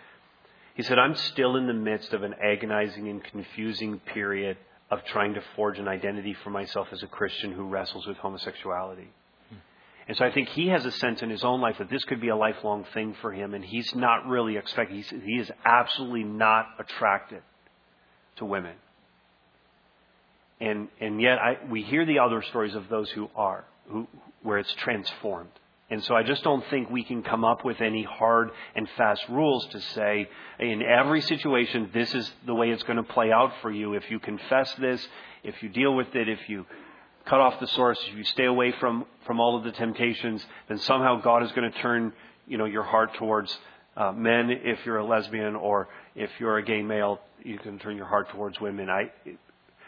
He 0.74 0.82
said, 0.82 0.98
"I'm 0.98 1.16
still 1.16 1.56
in 1.56 1.68
the 1.68 1.74
midst 1.74 2.12
of 2.14 2.24
an 2.24 2.34
agonizing 2.44 3.08
and 3.08 3.24
confusing 3.24 4.00
period 4.00 4.58
of 4.90 5.06
trying 5.06 5.36
to 5.36 5.44
forge 5.56 5.78
an 5.78 5.88
identity 5.88 6.36
for 6.44 6.50
myself 6.50 6.88
as 6.92 7.04
a 7.04 7.08
Christian 7.08 7.52
who 7.52 7.68
wrestles 7.68 8.08
with 8.08 8.18
homosexuality." 8.18 9.10
And 10.08 10.18
so 10.18 10.26
I 10.26 10.32
think 10.32 10.50
he 10.50 10.68
has 10.68 10.86
a 10.86 10.92
sense 10.92 11.22
in 11.22 11.30
his 11.30 11.44
own 11.44 11.62
life 11.62 11.78
that 11.78 11.90
this 11.90 12.04
could 12.06 12.20
be 12.20 12.30
a 12.30 12.36
lifelong 12.36 12.86
thing 12.94 13.16
for 13.22 13.32
him, 13.32 13.54
and 13.54 13.64
he's 13.64 13.94
not 13.96 14.28
really 14.28 14.58
expecting, 14.58 14.98
he's, 14.98 15.10
he 15.10 15.40
is 15.40 15.52
absolutely 15.64 16.24
not 16.24 16.68
attracted 16.80 17.42
to 18.38 18.46
women. 18.46 18.76
And, 20.60 20.90
and 21.00 21.22
yet 21.22 21.40
I, 21.40 21.58
we 21.70 21.82
hear 21.82 22.06
the 22.06 22.20
other 22.20 22.42
stories 22.42 22.76
of 22.76 22.90
those 22.90 23.10
who 23.12 23.30
are, 23.36 23.66
who, 23.88 24.08
where 24.44 24.58
it's 24.58 24.74
transformed. 24.74 25.50
And 25.90 26.04
so 26.04 26.16
I 26.16 26.24
just 26.24 26.44
don't 26.44 26.64
think 26.70 26.90
we 26.90 27.04
can 27.04 27.22
come 27.22 27.44
up 27.44 27.66
with 27.66 27.82
any 27.82 28.04
hard 28.04 28.52
and 28.76 28.88
fast 28.96 29.28
rules 29.28 29.66
to 29.72 29.82
say, 29.82 30.30
in 30.58 30.82
every 30.82 31.20
situation, 31.20 31.90
this 31.94 32.16
is 32.16 32.32
the 32.46 32.54
way 32.54 32.70
it's 32.70 32.84
going 32.84 32.98
to 32.98 33.04
play 33.04 33.32
out 33.32 33.52
for 33.62 33.70
you. 33.70 33.94
If 33.94 34.10
you 34.10 34.20
confess 34.20 34.74
this, 34.76 35.06
if 35.44 35.62
you 35.62 35.68
deal 35.68 35.94
with 35.94 36.16
it, 36.16 36.30
if 36.30 36.48
you 36.48 36.66
cut 37.26 37.40
off 37.40 37.60
the 37.60 37.68
source, 37.68 38.00
if 38.08 38.18
you 38.18 38.24
stay 38.24 38.46
away 38.46 38.74
from, 38.80 39.06
from 39.26 39.40
all 39.40 39.58
of 39.58 39.64
the 39.64 39.72
temptations, 39.72 40.46
then 40.68 40.78
somehow 40.80 41.22
God 41.22 41.44
is 41.44 41.52
going 41.52 41.72
to 41.72 41.80
turn, 41.80 42.14
you 42.48 42.58
know, 42.58 42.66
your 42.66 42.84
heart 42.84 43.14
towards 43.16 43.58
uh, 43.98 44.12
men 44.12 44.50
if 44.50 44.80
you're 44.86 44.98
a 44.98 45.06
lesbian 45.06 45.56
or 45.56 45.90
if 46.16 46.30
you're 46.40 46.58
a 46.58 46.64
gay 46.64 46.82
male, 46.82 47.20
you 47.44 47.58
can 47.58 47.80
turn 47.80 47.98
your 47.98 48.06
heart 48.06 48.30
towards 48.30 48.60
women. 48.60 48.90
I, 48.90 49.12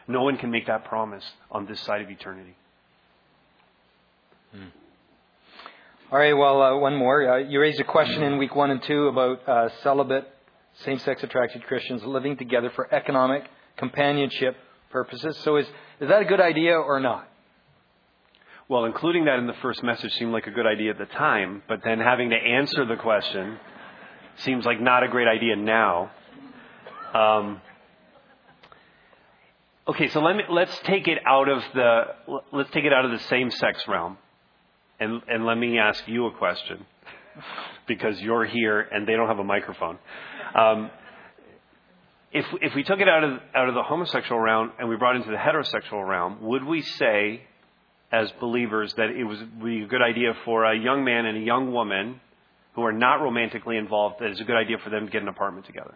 no 0.08 0.24
one 0.24 0.38
can 0.38 0.52
make 0.52 0.68
that 0.68 0.86
promise 0.86 1.24
on 1.52 1.66
this 1.66 1.80
side 1.82 2.02
of 2.02 2.10
eternity. 2.10 2.56
Hmm. 4.52 4.68
All 6.12 6.20
right, 6.20 6.34
well, 6.34 6.62
uh, 6.62 6.78
one 6.78 6.96
more. 6.96 7.28
Uh, 7.28 7.38
you 7.38 7.60
raised 7.60 7.80
a 7.80 7.84
question 7.84 8.22
in 8.22 8.38
week 8.38 8.56
one 8.56 8.70
and 8.70 8.84
two 8.84 9.08
about 9.08 9.50
uh, 9.50 9.70
celibate, 9.82 10.28
same 10.84 11.00
sex 11.00 11.24
attracted 11.24 11.64
Christians 11.64 12.04
living 12.04 12.38
together 12.38 12.70
for 12.76 12.94
economic 12.94 13.44
companionship 13.78 14.56
purposes. 14.92 15.38
So, 15.40 15.58
is, 15.58 15.66
is 16.00 16.10
that 16.10 16.22
a 16.22 16.26
good 16.26 16.42
idea 16.42 16.74
or 16.78 17.00
not? 17.00 17.28
Well, 18.70 18.86
including 18.86 19.26
that 19.26 19.40
in 19.40 19.48
the 19.48 19.54
first 19.62 19.84
message 19.84 20.14
seemed 20.14 20.32
like 20.32 20.48
a 20.48 20.52
good 20.52 20.66
idea 20.66 20.92
at 20.92 20.98
the 20.98 21.06
time, 21.06 21.64
but 21.68 21.82
then 21.84 22.00
having 22.00 22.30
to 22.30 22.36
answer 22.36 22.86
the 22.86 22.96
question 22.96 23.60
seems 24.38 24.66
like 24.66 24.82
not 24.82 25.04
a 25.04 25.08
great 25.08 25.28
idea 25.28 25.56
now. 25.56 26.12
Um, 27.14 27.62
okay, 29.88 30.08
so 30.10 30.22
let 30.22 30.36
me, 30.36 30.44
let's 30.50 30.76
take 30.86 31.08
it 31.08 31.20
out 31.26 31.50
of 31.50 31.62
the 31.76 32.04
let's 32.52 32.72
take 32.72 32.86
it 32.86 32.94
out 32.94 33.06
of 33.06 33.12
the 33.12 33.20
same 33.20 33.52
sex 33.52 33.84
realm, 33.88 34.18
and 35.00 35.22
and 35.28 35.46
let 35.46 35.58
me 35.58 35.78
ask 35.78 36.08
you 36.08 36.26
a 36.28 36.32
question. 36.32 36.86
because 37.88 38.20
you're 38.22 38.46
here 38.46 38.80
and 38.80 39.08
they 39.08 39.14
don't 39.14 39.28
have 39.28 39.40
a 39.40 39.44
microphone. 39.44 39.98
Um, 40.56 40.90
if 42.34 42.46
if 42.62 42.76
we 42.76 42.84
took 42.84 43.00
it 43.00 43.08
out 43.08 43.24
of 43.24 43.40
out 43.56 43.70
of 43.70 43.76
the 43.76 43.84
homosexual 43.84 44.40
realm 44.42 44.72
and 44.80 44.90
we 44.90 44.96
brought 44.98 45.16
it 45.16 45.20
into 45.20 45.32
the 45.32 45.38
heterosexual 45.38 46.08
realm, 46.08 46.40
would 46.42 46.64
we 46.64 46.82
say, 46.82 47.42
as 48.12 48.32
believers, 48.40 48.94
that 48.96 49.10
it 49.10 49.24
was 49.24 49.40
would 49.40 49.64
be 49.64 49.84
a 49.84 49.88
good 49.88 50.02
idea 50.02 50.34
for 50.44 50.66
a 50.66 50.78
young 50.78 51.04
man 51.04 51.26
and 51.26 51.38
a 51.38 51.42
young 51.42 51.72
woman 51.72 52.20
who 52.74 52.84
are 52.84 52.92
not 52.92 53.16
romantically 53.22 53.78
involved 53.78 54.20
that 54.20 54.30
it's 54.32 54.42
a 54.42 54.44
good 54.44 54.56
idea 54.58 54.78
for 54.84 54.90
them 54.90 55.06
to 55.06 55.12
get 55.12 55.22
an 55.22 55.28
apartment 55.28 55.66
together? 55.68 55.94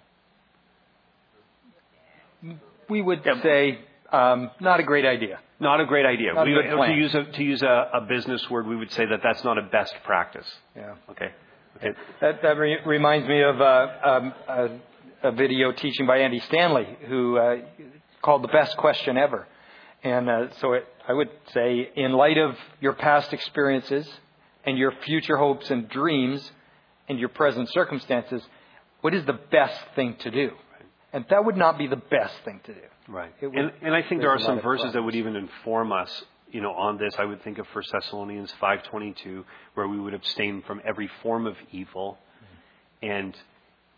We 2.88 3.02
would 3.02 3.24
say 3.42 3.80
um, 4.12 4.52
not 4.60 4.80
a 4.80 4.84
great 4.84 5.06
idea. 5.06 5.40
Not 5.60 5.82
a 5.82 5.86
great 5.86 6.06
idea. 6.06 6.34
Not 6.34 6.48
a 6.48 6.52
We- 6.52 6.62
good 6.62 6.86
to 6.86 6.94
use 6.94 7.16
a 7.16 7.24
to 7.24 7.44
use 7.44 7.64
a, 7.64 7.90
a 7.96 8.02
business 8.02 8.48
word, 8.50 8.68
we 8.68 8.76
would 8.76 8.92
say 8.92 9.06
that 9.08 9.22
that's 9.24 9.44
not 9.44 9.58
a 9.58 9.64
best 9.64 9.96
practice. 10.04 10.48
Yeah. 10.76 10.94
Okay. 11.10 11.32
Okay. 11.78 11.94
That, 12.22 12.42
that 12.42 12.58
re- 12.58 12.80
reminds 12.86 13.28
me 13.28 13.42
of 13.44 13.60
uh, 13.62 13.88
um, 14.04 14.34
a, 14.48 14.70
a 15.24 15.32
video 15.32 15.72
teaching 15.72 16.06
by 16.06 16.18
Andy 16.20 16.40
Stanley, 16.42 16.88
who 17.08 17.38
uh, 17.38 17.58
called 18.22 18.44
the 18.44 18.48
best 18.50 18.78
question 18.78 19.18
ever. 19.18 19.48
And 20.04 20.30
uh, 20.30 20.48
so 20.60 20.74
it, 20.74 20.88
I 21.08 21.14
would 21.14 21.30
say, 21.54 21.90
in 21.96 22.12
light 22.14 22.38
of 22.38 22.56
your 22.80 22.94
past 22.94 23.34
experiences 23.34 24.08
and 24.66 24.78
your 24.78 24.92
future 25.06 25.38
hopes 25.38 25.70
and 25.72 25.90
dreams 25.90 26.52
and 27.10 27.20
your 27.20 27.30
present 27.30 27.70
circumstances, 27.72 28.44
what 29.02 29.14
is 29.14 29.26
the 29.26 29.34
best 29.52 29.80
thing 29.96 30.16
to 30.20 30.32
do? 30.32 30.52
And 31.14 31.26
that 31.30 31.44
would 31.46 31.58
not 31.58 31.78
be 31.78 31.88
the 31.88 31.96
best 31.96 32.36
thing 32.46 32.60
to 32.66 32.74
do. 32.74 32.80
Right. 33.08 33.32
Would- 33.42 33.56
And, 33.56 33.72
and 33.82 33.96
I 33.96 34.02
think 34.04 34.22
there 34.22 34.32
are 34.32 34.40
some 34.40 34.62
verses 34.62 34.94
that 34.94 35.02
would 35.02 35.16
even 35.16 35.36
inform 35.36 35.92
us, 35.92 36.24
you 36.52 36.62
know, 36.62 36.74
on 36.74 36.98
this. 36.98 37.16
I 37.18 37.26
would 37.26 37.42
think 37.44 37.58
of 37.58 37.66
1 37.74 37.84
Thessalonians 37.92 38.54
5:22, 38.62 39.44
where 39.74 39.88
we 39.88 40.00
would 40.00 40.14
abstain 40.14 40.62
from 40.64 40.82
every 40.86 41.10
form 41.24 41.48
of 41.48 41.56
evil, 41.72 42.18
and 43.02 43.36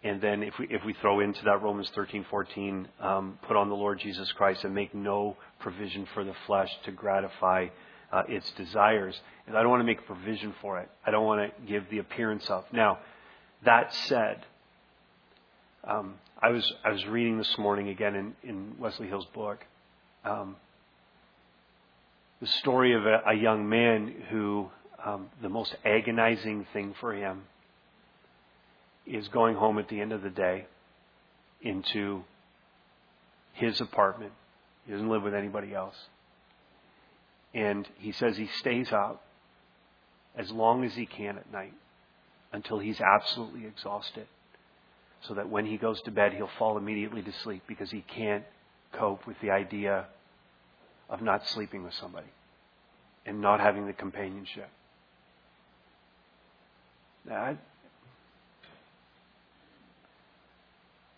and 0.04 0.22
then 0.22 0.44
if 0.44 0.58
we 0.58 0.68
if 0.70 0.84
we 0.86 0.94
throw 0.94 1.20
into 1.20 1.44
that 1.46 1.62
Romans 1.62 1.92
13:14, 1.96 2.88
um, 3.02 3.38
put 3.48 3.58
on 3.58 3.68
the 3.68 3.76
Lord 3.76 4.00
Jesus 4.00 4.32
Christ 4.32 4.64
and 4.64 4.74
make 4.74 4.96
no 4.96 5.36
provision 5.60 6.08
for 6.14 6.24
the 6.24 6.34
flesh 6.48 6.72
to 6.86 6.92
gratify 6.92 7.68
uh, 8.12 8.24
its 8.30 8.50
desires. 8.52 9.20
And 9.46 9.58
I 9.58 9.62
don't 9.62 9.70
want 9.70 9.82
to 9.82 9.86
make 9.86 10.06
provision 10.06 10.54
for 10.62 10.80
it. 10.80 10.90
I 11.06 11.12
don't 11.12 11.26
want 11.26 11.54
to 11.54 11.66
give 11.68 11.90
the 11.90 11.98
appearance 11.98 12.50
of. 12.50 12.64
Now, 12.72 13.00
that 13.66 13.94
said, 14.08 14.46
um, 15.84 16.16
I 16.42 16.50
was 16.50 16.74
I 16.86 16.92
was 16.92 17.06
reading 17.08 17.38
this 17.38 17.58
morning 17.58 17.90
again 17.90 18.16
in, 18.16 18.36
in 18.50 18.76
Wesley 18.80 19.08
Hill's 19.08 19.28
book, 19.34 19.66
um, 20.24 20.56
the 22.40 22.48
story 22.48 22.94
of 22.94 23.06
a, 23.06 23.22
a 23.28 23.34
young 23.34 23.68
man 23.68 24.14
who 24.30 24.70
um, 25.04 25.30
the 25.42 25.50
most 25.50 25.76
agonizing 25.84 26.66
thing 26.72 26.96
for 27.02 27.14
him 27.14 27.44
is 29.10 29.28
going 29.30 29.56
home 29.56 29.80
at 29.80 29.88
the 29.90 30.00
end 30.00 30.12
of 30.12 30.22
the 30.22 30.30
day 30.30 30.66
into 31.62 32.24
his 33.54 33.82
apartment. 33.82 34.32
He 34.86 34.92
doesn't 34.92 35.10
live 35.10 35.24
with 35.24 35.34
anybody 35.34 35.74
else, 35.74 35.96
and 37.54 37.88
he 37.98 38.12
says 38.12 38.38
he 38.38 38.48
stays 38.60 38.92
out 38.92 39.22
as 40.36 40.52
long 40.52 40.84
as 40.84 40.94
he 40.94 41.06
can 41.06 41.38
at 41.38 41.52
night 41.52 41.74
until 42.54 42.80
he's 42.80 43.02
absolutely 43.02 43.66
exhausted 43.66 44.28
so 45.22 45.34
that 45.34 45.50
when 45.50 45.66
he 45.66 45.78
goes 45.78 46.02
to 46.04 46.12
bed, 46.12 46.34
he'll 46.34 46.50
fall 46.58 46.78
immediately 46.78 47.22
to 47.22 47.32
sleep 47.44 47.64
because 47.68 47.92
he 47.92 48.02
can't 48.02 48.44
cope 48.94 49.28
with 49.28 49.36
the 49.42 49.52
idea 49.52 50.06
of 51.10 51.22
not 51.22 51.46
sleeping 51.48 51.84
with 51.84 51.94
somebody 51.94 52.28
and 53.26 53.42
not 53.42 53.60
having 53.60 53.86
the 53.86 53.94
companionship. 53.94 54.70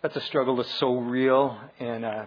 That's 0.01 0.15
a 0.15 0.21
struggle 0.21 0.55
that's 0.55 0.79
so 0.79 0.95
real, 0.97 1.59
and 1.79 2.03
uh, 2.03 2.25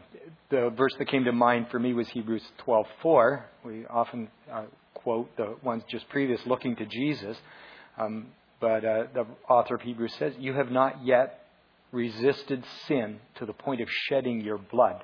the 0.49 0.70
verse 0.77 0.95
that 0.99 1.09
came 1.09 1.25
to 1.25 1.33
mind 1.33 1.66
for 1.72 1.81
me 1.81 1.93
was 1.93 2.09
Hebrews 2.09 2.45
12:4. 2.64 3.43
We 3.64 3.85
often 3.87 4.29
uh, 4.53 4.66
quote 4.95 5.37
the 5.37 5.57
ones 5.61 5.83
just 5.89 6.09
previous, 6.09 6.41
looking 6.47 6.77
to 6.77 6.87
Jesus, 6.87 7.37
um, 7.99 8.27
but 8.61 8.85
uh, 8.85 9.05
the 9.12 9.27
author 9.49 9.75
of 9.75 9.81
Hebrews 9.81 10.14
says, 10.20 10.35
"You 10.39 10.53
have 10.55 10.70
not 10.70 11.05
yet 11.05 11.47
resisted 11.91 12.62
sin 12.87 13.18
to 13.39 13.47
the 13.47 13.53
point 13.53 13.81
of 13.81 13.89
shedding 14.09 14.41
your 14.43 14.59
blood." 14.59 15.03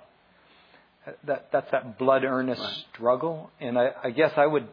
Uh, 1.04 1.12
That, 1.24 1.48
that's 1.50 1.70
that 1.72 1.98
blood 1.98 2.22
earnest 2.22 2.60
Right. 2.62 2.84
struggle, 2.94 3.50
and 3.58 3.76
I, 3.76 3.90
I 4.04 4.10
guess 4.10 4.32
I 4.36 4.46
would 4.46 4.68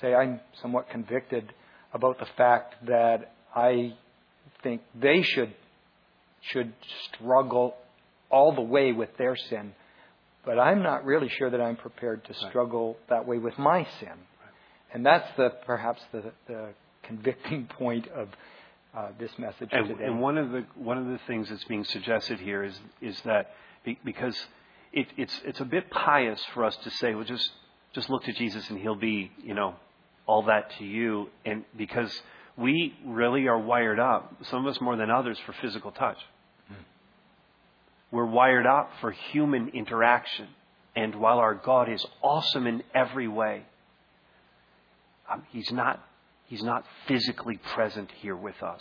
say 0.00 0.14
I'm 0.14 0.38
somewhat 0.62 0.88
convicted 0.88 1.52
about 1.92 2.20
the 2.20 2.26
fact 2.36 2.74
that 2.86 3.32
I 3.56 3.94
think 4.62 4.82
they 4.94 5.22
should 5.22 5.52
should 6.50 6.72
struggle 7.12 7.74
all 8.30 8.54
the 8.54 8.60
way 8.60 8.92
with 8.92 9.16
their 9.16 9.36
sin. 9.36 9.74
But 10.44 10.58
I'm 10.58 10.82
not 10.82 11.04
really 11.04 11.28
sure 11.28 11.50
that 11.50 11.60
I'm 11.60 11.76
prepared 11.76 12.24
to 12.24 12.32
Right. 12.32 12.50
struggle 12.50 12.96
that 13.08 13.26
way 13.26 13.38
with 13.38 13.58
my 13.58 13.86
sin. 14.00 14.12
And 14.92 15.04
that's 15.04 15.28
the 15.36 15.50
perhaps 15.66 16.02
the, 16.12 16.32
the 16.46 16.68
convicting 17.02 17.66
point 17.78 18.06
of 18.08 18.28
uh, 18.96 19.08
this 19.18 19.30
message 19.38 19.70
and, 19.72 19.88
today. 19.88 20.04
and 20.04 20.20
one 20.20 20.38
of 20.38 20.50
the 20.52 20.64
one 20.76 20.98
of 20.98 21.06
the 21.06 21.18
things 21.26 21.48
that's 21.48 21.64
being 21.64 21.82
suggested 21.84 22.38
here 22.38 22.62
is 22.62 22.78
is 23.00 23.20
that 23.24 23.50
be, 23.84 23.98
because 24.04 24.36
it, 24.92 25.08
it's 25.16 25.40
it's 25.44 25.60
a 25.60 25.64
bit 25.64 25.90
pious 25.90 26.40
for 26.54 26.64
us 26.64 26.76
to 26.84 26.90
say, 26.90 27.14
well, 27.14 27.24
just 27.24 27.50
just 27.92 28.08
look 28.08 28.22
to 28.24 28.32
Jesus 28.32 28.68
and 28.70 28.78
He'll 28.78 28.94
be, 28.94 29.32
you 29.42 29.54
know, 29.54 29.74
all 30.26 30.42
that 30.44 30.70
to 30.78 30.84
you, 30.84 31.28
and 31.44 31.64
because 31.76 32.12
we 32.56 32.94
really 33.04 33.48
are 33.48 33.58
wired 33.58 33.98
up, 33.98 34.32
some 34.42 34.64
of 34.64 34.72
us 34.72 34.80
more 34.80 34.96
than 34.96 35.10
others, 35.10 35.38
for 35.44 35.52
physical 35.60 35.90
touch. 35.90 36.18
We're 38.14 38.26
wired 38.26 38.64
up 38.64 38.92
for 39.00 39.10
human 39.10 39.70
interaction. 39.70 40.46
And 40.94 41.16
while 41.16 41.40
our 41.40 41.54
God 41.56 41.88
is 41.88 42.06
awesome 42.22 42.68
in 42.68 42.84
every 42.94 43.26
way, 43.26 43.64
um, 45.28 45.42
he's 45.50 45.72
not 45.72 46.00
he's 46.46 46.62
not 46.62 46.84
physically 47.08 47.58
present 47.74 48.12
here 48.20 48.36
with 48.36 48.62
us. 48.62 48.80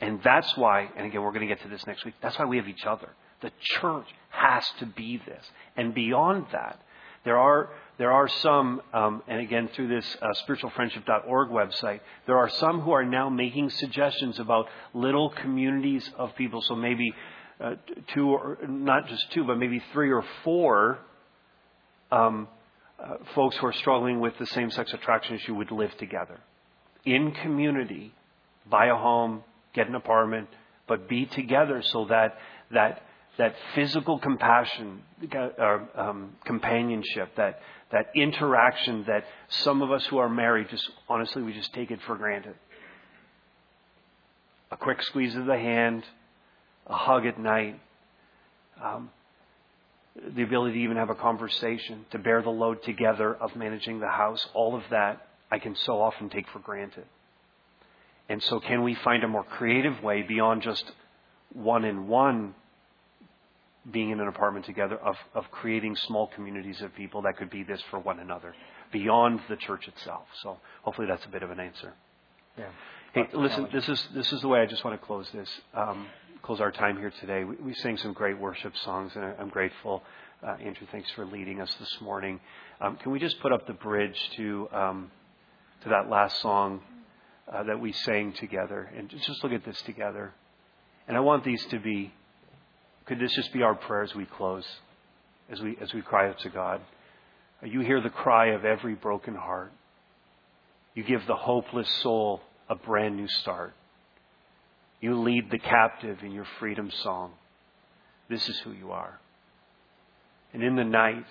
And 0.00 0.22
that's 0.24 0.56
why, 0.56 0.88
and 0.96 1.06
again, 1.06 1.20
we're 1.20 1.32
going 1.32 1.46
to 1.46 1.54
get 1.54 1.62
to 1.64 1.68
this 1.68 1.86
next 1.86 2.06
week, 2.06 2.14
that's 2.22 2.38
why 2.38 2.46
we 2.46 2.56
have 2.56 2.66
each 2.66 2.86
other. 2.86 3.10
The 3.42 3.52
church 3.60 4.06
has 4.30 4.66
to 4.78 4.86
be 4.86 5.18
this. 5.18 5.44
And 5.76 5.92
beyond 5.92 6.46
that, 6.52 6.80
there 7.24 7.36
are, 7.36 7.68
there 7.98 8.10
are 8.10 8.26
some, 8.26 8.80
um, 8.94 9.22
and 9.28 9.40
again, 9.40 9.68
through 9.74 9.88
this 9.88 10.16
uh, 10.22 10.28
spiritualfriendship.org 10.48 11.50
website, 11.50 12.00
there 12.26 12.38
are 12.38 12.48
some 12.48 12.80
who 12.80 12.92
are 12.92 13.04
now 13.04 13.28
making 13.28 13.68
suggestions 13.68 14.38
about 14.38 14.66
little 14.94 15.28
communities 15.28 16.08
of 16.16 16.34
people. 16.36 16.62
So 16.62 16.74
maybe 16.74 17.12
uh, 17.62 17.74
two, 18.14 18.30
or 18.30 18.58
not 18.66 19.06
just 19.06 19.30
two, 19.32 19.44
but 19.44 19.56
maybe 19.56 19.82
three 19.92 20.10
or 20.10 20.24
four 20.42 20.98
um, 22.10 22.48
uh, 22.98 23.16
folks 23.34 23.56
who 23.56 23.66
are 23.66 23.72
struggling 23.72 24.20
with 24.20 24.36
the 24.38 24.46
same 24.46 24.70
sex 24.70 24.92
attraction 24.92 25.36
issue 25.36 25.54
would 25.54 25.70
live 25.70 25.96
together 25.98 26.40
in 27.04 27.32
community, 27.32 28.12
buy 28.68 28.86
a 28.86 28.96
home, 28.96 29.42
get 29.74 29.88
an 29.88 29.94
apartment, 29.94 30.48
but 30.86 31.08
be 31.08 31.26
together 31.26 31.82
so 31.82 32.06
that 32.06 32.36
that 32.70 33.02
that 33.38 33.54
physical 33.74 34.18
compassion, 34.18 35.02
uh, 35.34 35.78
um, 35.96 36.36
companionship, 36.44 37.34
that 37.36 37.60
that 37.90 38.10
interaction 38.14 39.04
that 39.06 39.24
some 39.48 39.82
of 39.82 39.90
us 39.90 40.04
who 40.06 40.18
are 40.18 40.28
married 40.28 40.68
just 40.68 40.88
honestly 41.08 41.42
we 41.42 41.52
just 41.52 41.72
take 41.72 41.90
it 41.90 42.00
for 42.06 42.16
granted. 42.16 42.54
A 44.70 44.76
quick 44.76 45.02
squeeze 45.02 45.34
of 45.36 45.46
the 45.46 45.58
hand, 45.58 46.04
a 46.86 46.96
hug 46.96 47.26
at 47.26 47.38
night, 47.38 47.80
um, 48.82 49.10
the 50.34 50.42
ability 50.42 50.74
to 50.74 50.80
even 50.80 50.96
have 50.96 51.10
a 51.10 51.14
conversation, 51.14 52.04
to 52.10 52.18
bear 52.18 52.42
the 52.42 52.50
load 52.50 52.82
together 52.82 53.34
of 53.34 53.56
managing 53.56 54.00
the 54.00 54.08
house, 54.08 54.46
all 54.54 54.74
of 54.74 54.82
that 54.90 55.26
I 55.50 55.58
can 55.58 55.76
so 55.76 56.00
often 56.00 56.28
take 56.28 56.48
for 56.48 56.58
granted. 56.58 57.04
And 58.28 58.42
so, 58.42 58.60
can 58.60 58.82
we 58.82 58.94
find 58.94 59.24
a 59.24 59.28
more 59.28 59.44
creative 59.44 60.02
way 60.02 60.22
beyond 60.22 60.62
just 60.62 60.90
one 61.52 61.84
in 61.84 62.08
one 62.08 62.54
being 63.90 64.10
in 64.10 64.20
an 64.20 64.28
apartment 64.28 64.64
together 64.64 64.96
of, 64.96 65.16
of 65.34 65.50
creating 65.50 65.96
small 65.96 66.28
communities 66.28 66.80
of 66.82 66.94
people 66.94 67.22
that 67.22 67.36
could 67.36 67.50
be 67.50 67.64
this 67.64 67.82
for 67.90 67.98
one 67.98 68.20
another 68.20 68.54
beyond 68.92 69.40
the 69.48 69.56
church 69.56 69.88
itself? 69.88 70.24
So, 70.42 70.58
hopefully, 70.82 71.08
that's 71.08 71.24
a 71.24 71.28
bit 71.28 71.42
of 71.42 71.50
an 71.50 71.60
answer. 71.60 71.92
yeah. 72.56 72.66
Hey, 73.12 73.28
listen, 73.34 73.68
this 73.72 73.86
is 73.90 74.08
this 74.14 74.32
is 74.32 74.40
the 74.40 74.48
way 74.48 74.60
I 74.60 74.66
just 74.66 74.84
want 74.84 74.98
to 74.98 75.06
close 75.06 75.28
this, 75.34 75.50
um, 75.74 76.06
close 76.42 76.60
our 76.60 76.72
time 76.72 76.98
here 76.98 77.12
today. 77.20 77.44
We, 77.44 77.56
we 77.56 77.74
sang 77.74 77.96
some 77.96 78.12
great 78.12 78.38
worship 78.38 78.76
songs, 78.78 79.12
and 79.14 79.24
I, 79.24 79.34
I'm 79.38 79.48
grateful. 79.48 80.02
Uh, 80.42 80.54
Andrew, 80.54 80.86
thanks 80.90 81.08
for 81.12 81.24
leading 81.24 81.60
us 81.60 81.72
this 81.78 82.00
morning. 82.00 82.40
Um, 82.80 82.96
can 82.96 83.12
we 83.12 83.20
just 83.20 83.38
put 83.40 83.52
up 83.52 83.66
the 83.68 83.74
bridge 83.74 84.18
to 84.36 84.68
um, 84.72 85.10
to 85.84 85.88
that 85.90 86.10
last 86.10 86.40
song 86.40 86.80
uh, 87.52 87.62
that 87.62 87.80
we 87.80 87.92
sang 87.92 88.32
together, 88.32 88.90
and 88.96 89.08
just 89.08 89.42
look 89.44 89.52
at 89.52 89.64
this 89.64 89.80
together. 89.82 90.32
And 91.06 91.16
I 91.16 91.20
want 91.20 91.44
these 91.44 91.64
to 91.66 91.78
be. 91.78 92.12
Could 93.06 93.20
this 93.20 93.32
just 93.34 93.52
be 93.52 93.62
our 93.62 93.74
prayer 93.74 94.02
as 94.02 94.14
we 94.14 94.26
close, 94.26 94.66
as 95.50 95.60
we 95.60 95.76
as 95.80 95.94
we 95.94 96.02
cry 96.02 96.28
out 96.28 96.40
to 96.40 96.50
God? 96.50 96.80
You 97.64 97.80
hear 97.80 98.00
the 98.00 98.10
cry 98.10 98.46
of 98.46 98.64
every 98.64 98.94
broken 98.94 99.36
heart. 99.36 99.72
You 100.94 101.04
give 101.04 101.24
the 101.26 101.36
hopeless 101.36 101.88
soul 102.02 102.40
a 102.68 102.74
brand 102.74 103.16
new 103.16 103.28
start. 103.28 103.74
You 105.02 105.20
lead 105.20 105.50
the 105.50 105.58
captive 105.58 106.18
in 106.22 106.30
your 106.30 106.46
freedom 106.60 106.90
song. 107.02 107.32
This 108.30 108.48
is 108.48 108.58
who 108.60 108.70
you 108.70 108.92
are. 108.92 109.18
And 110.54 110.62
in 110.62 110.76
the 110.76 110.84
night, 110.84 111.26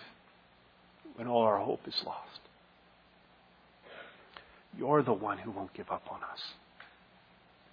when 1.16 1.28
all 1.28 1.44
our 1.44 1.60
hope 1.60 1.88
is 1.88 1.96
lost, 2.06 2.42
you're 4.78 5.02
the 5.02 5.14
one 5.14 5.38
who 5.38 5.52
won't 5.52 5.74
give 5.74 5.90
up 5.90 6.04
on 6.12 6.20
us. 6.22 6.40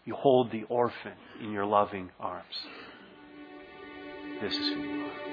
You 0.05 0.15
hold 0.15 0.53
the 0.53 0.63
orphan 0.69 1.13
in 1.43 1.51
your 1.51 1.67
loving 1.67 2.11
arms. 2.21 2.47
This 4.41 4.55
is 4.55 4.69
who 4.69 4.81
you 4.81 5.05
are. 5.05 5.28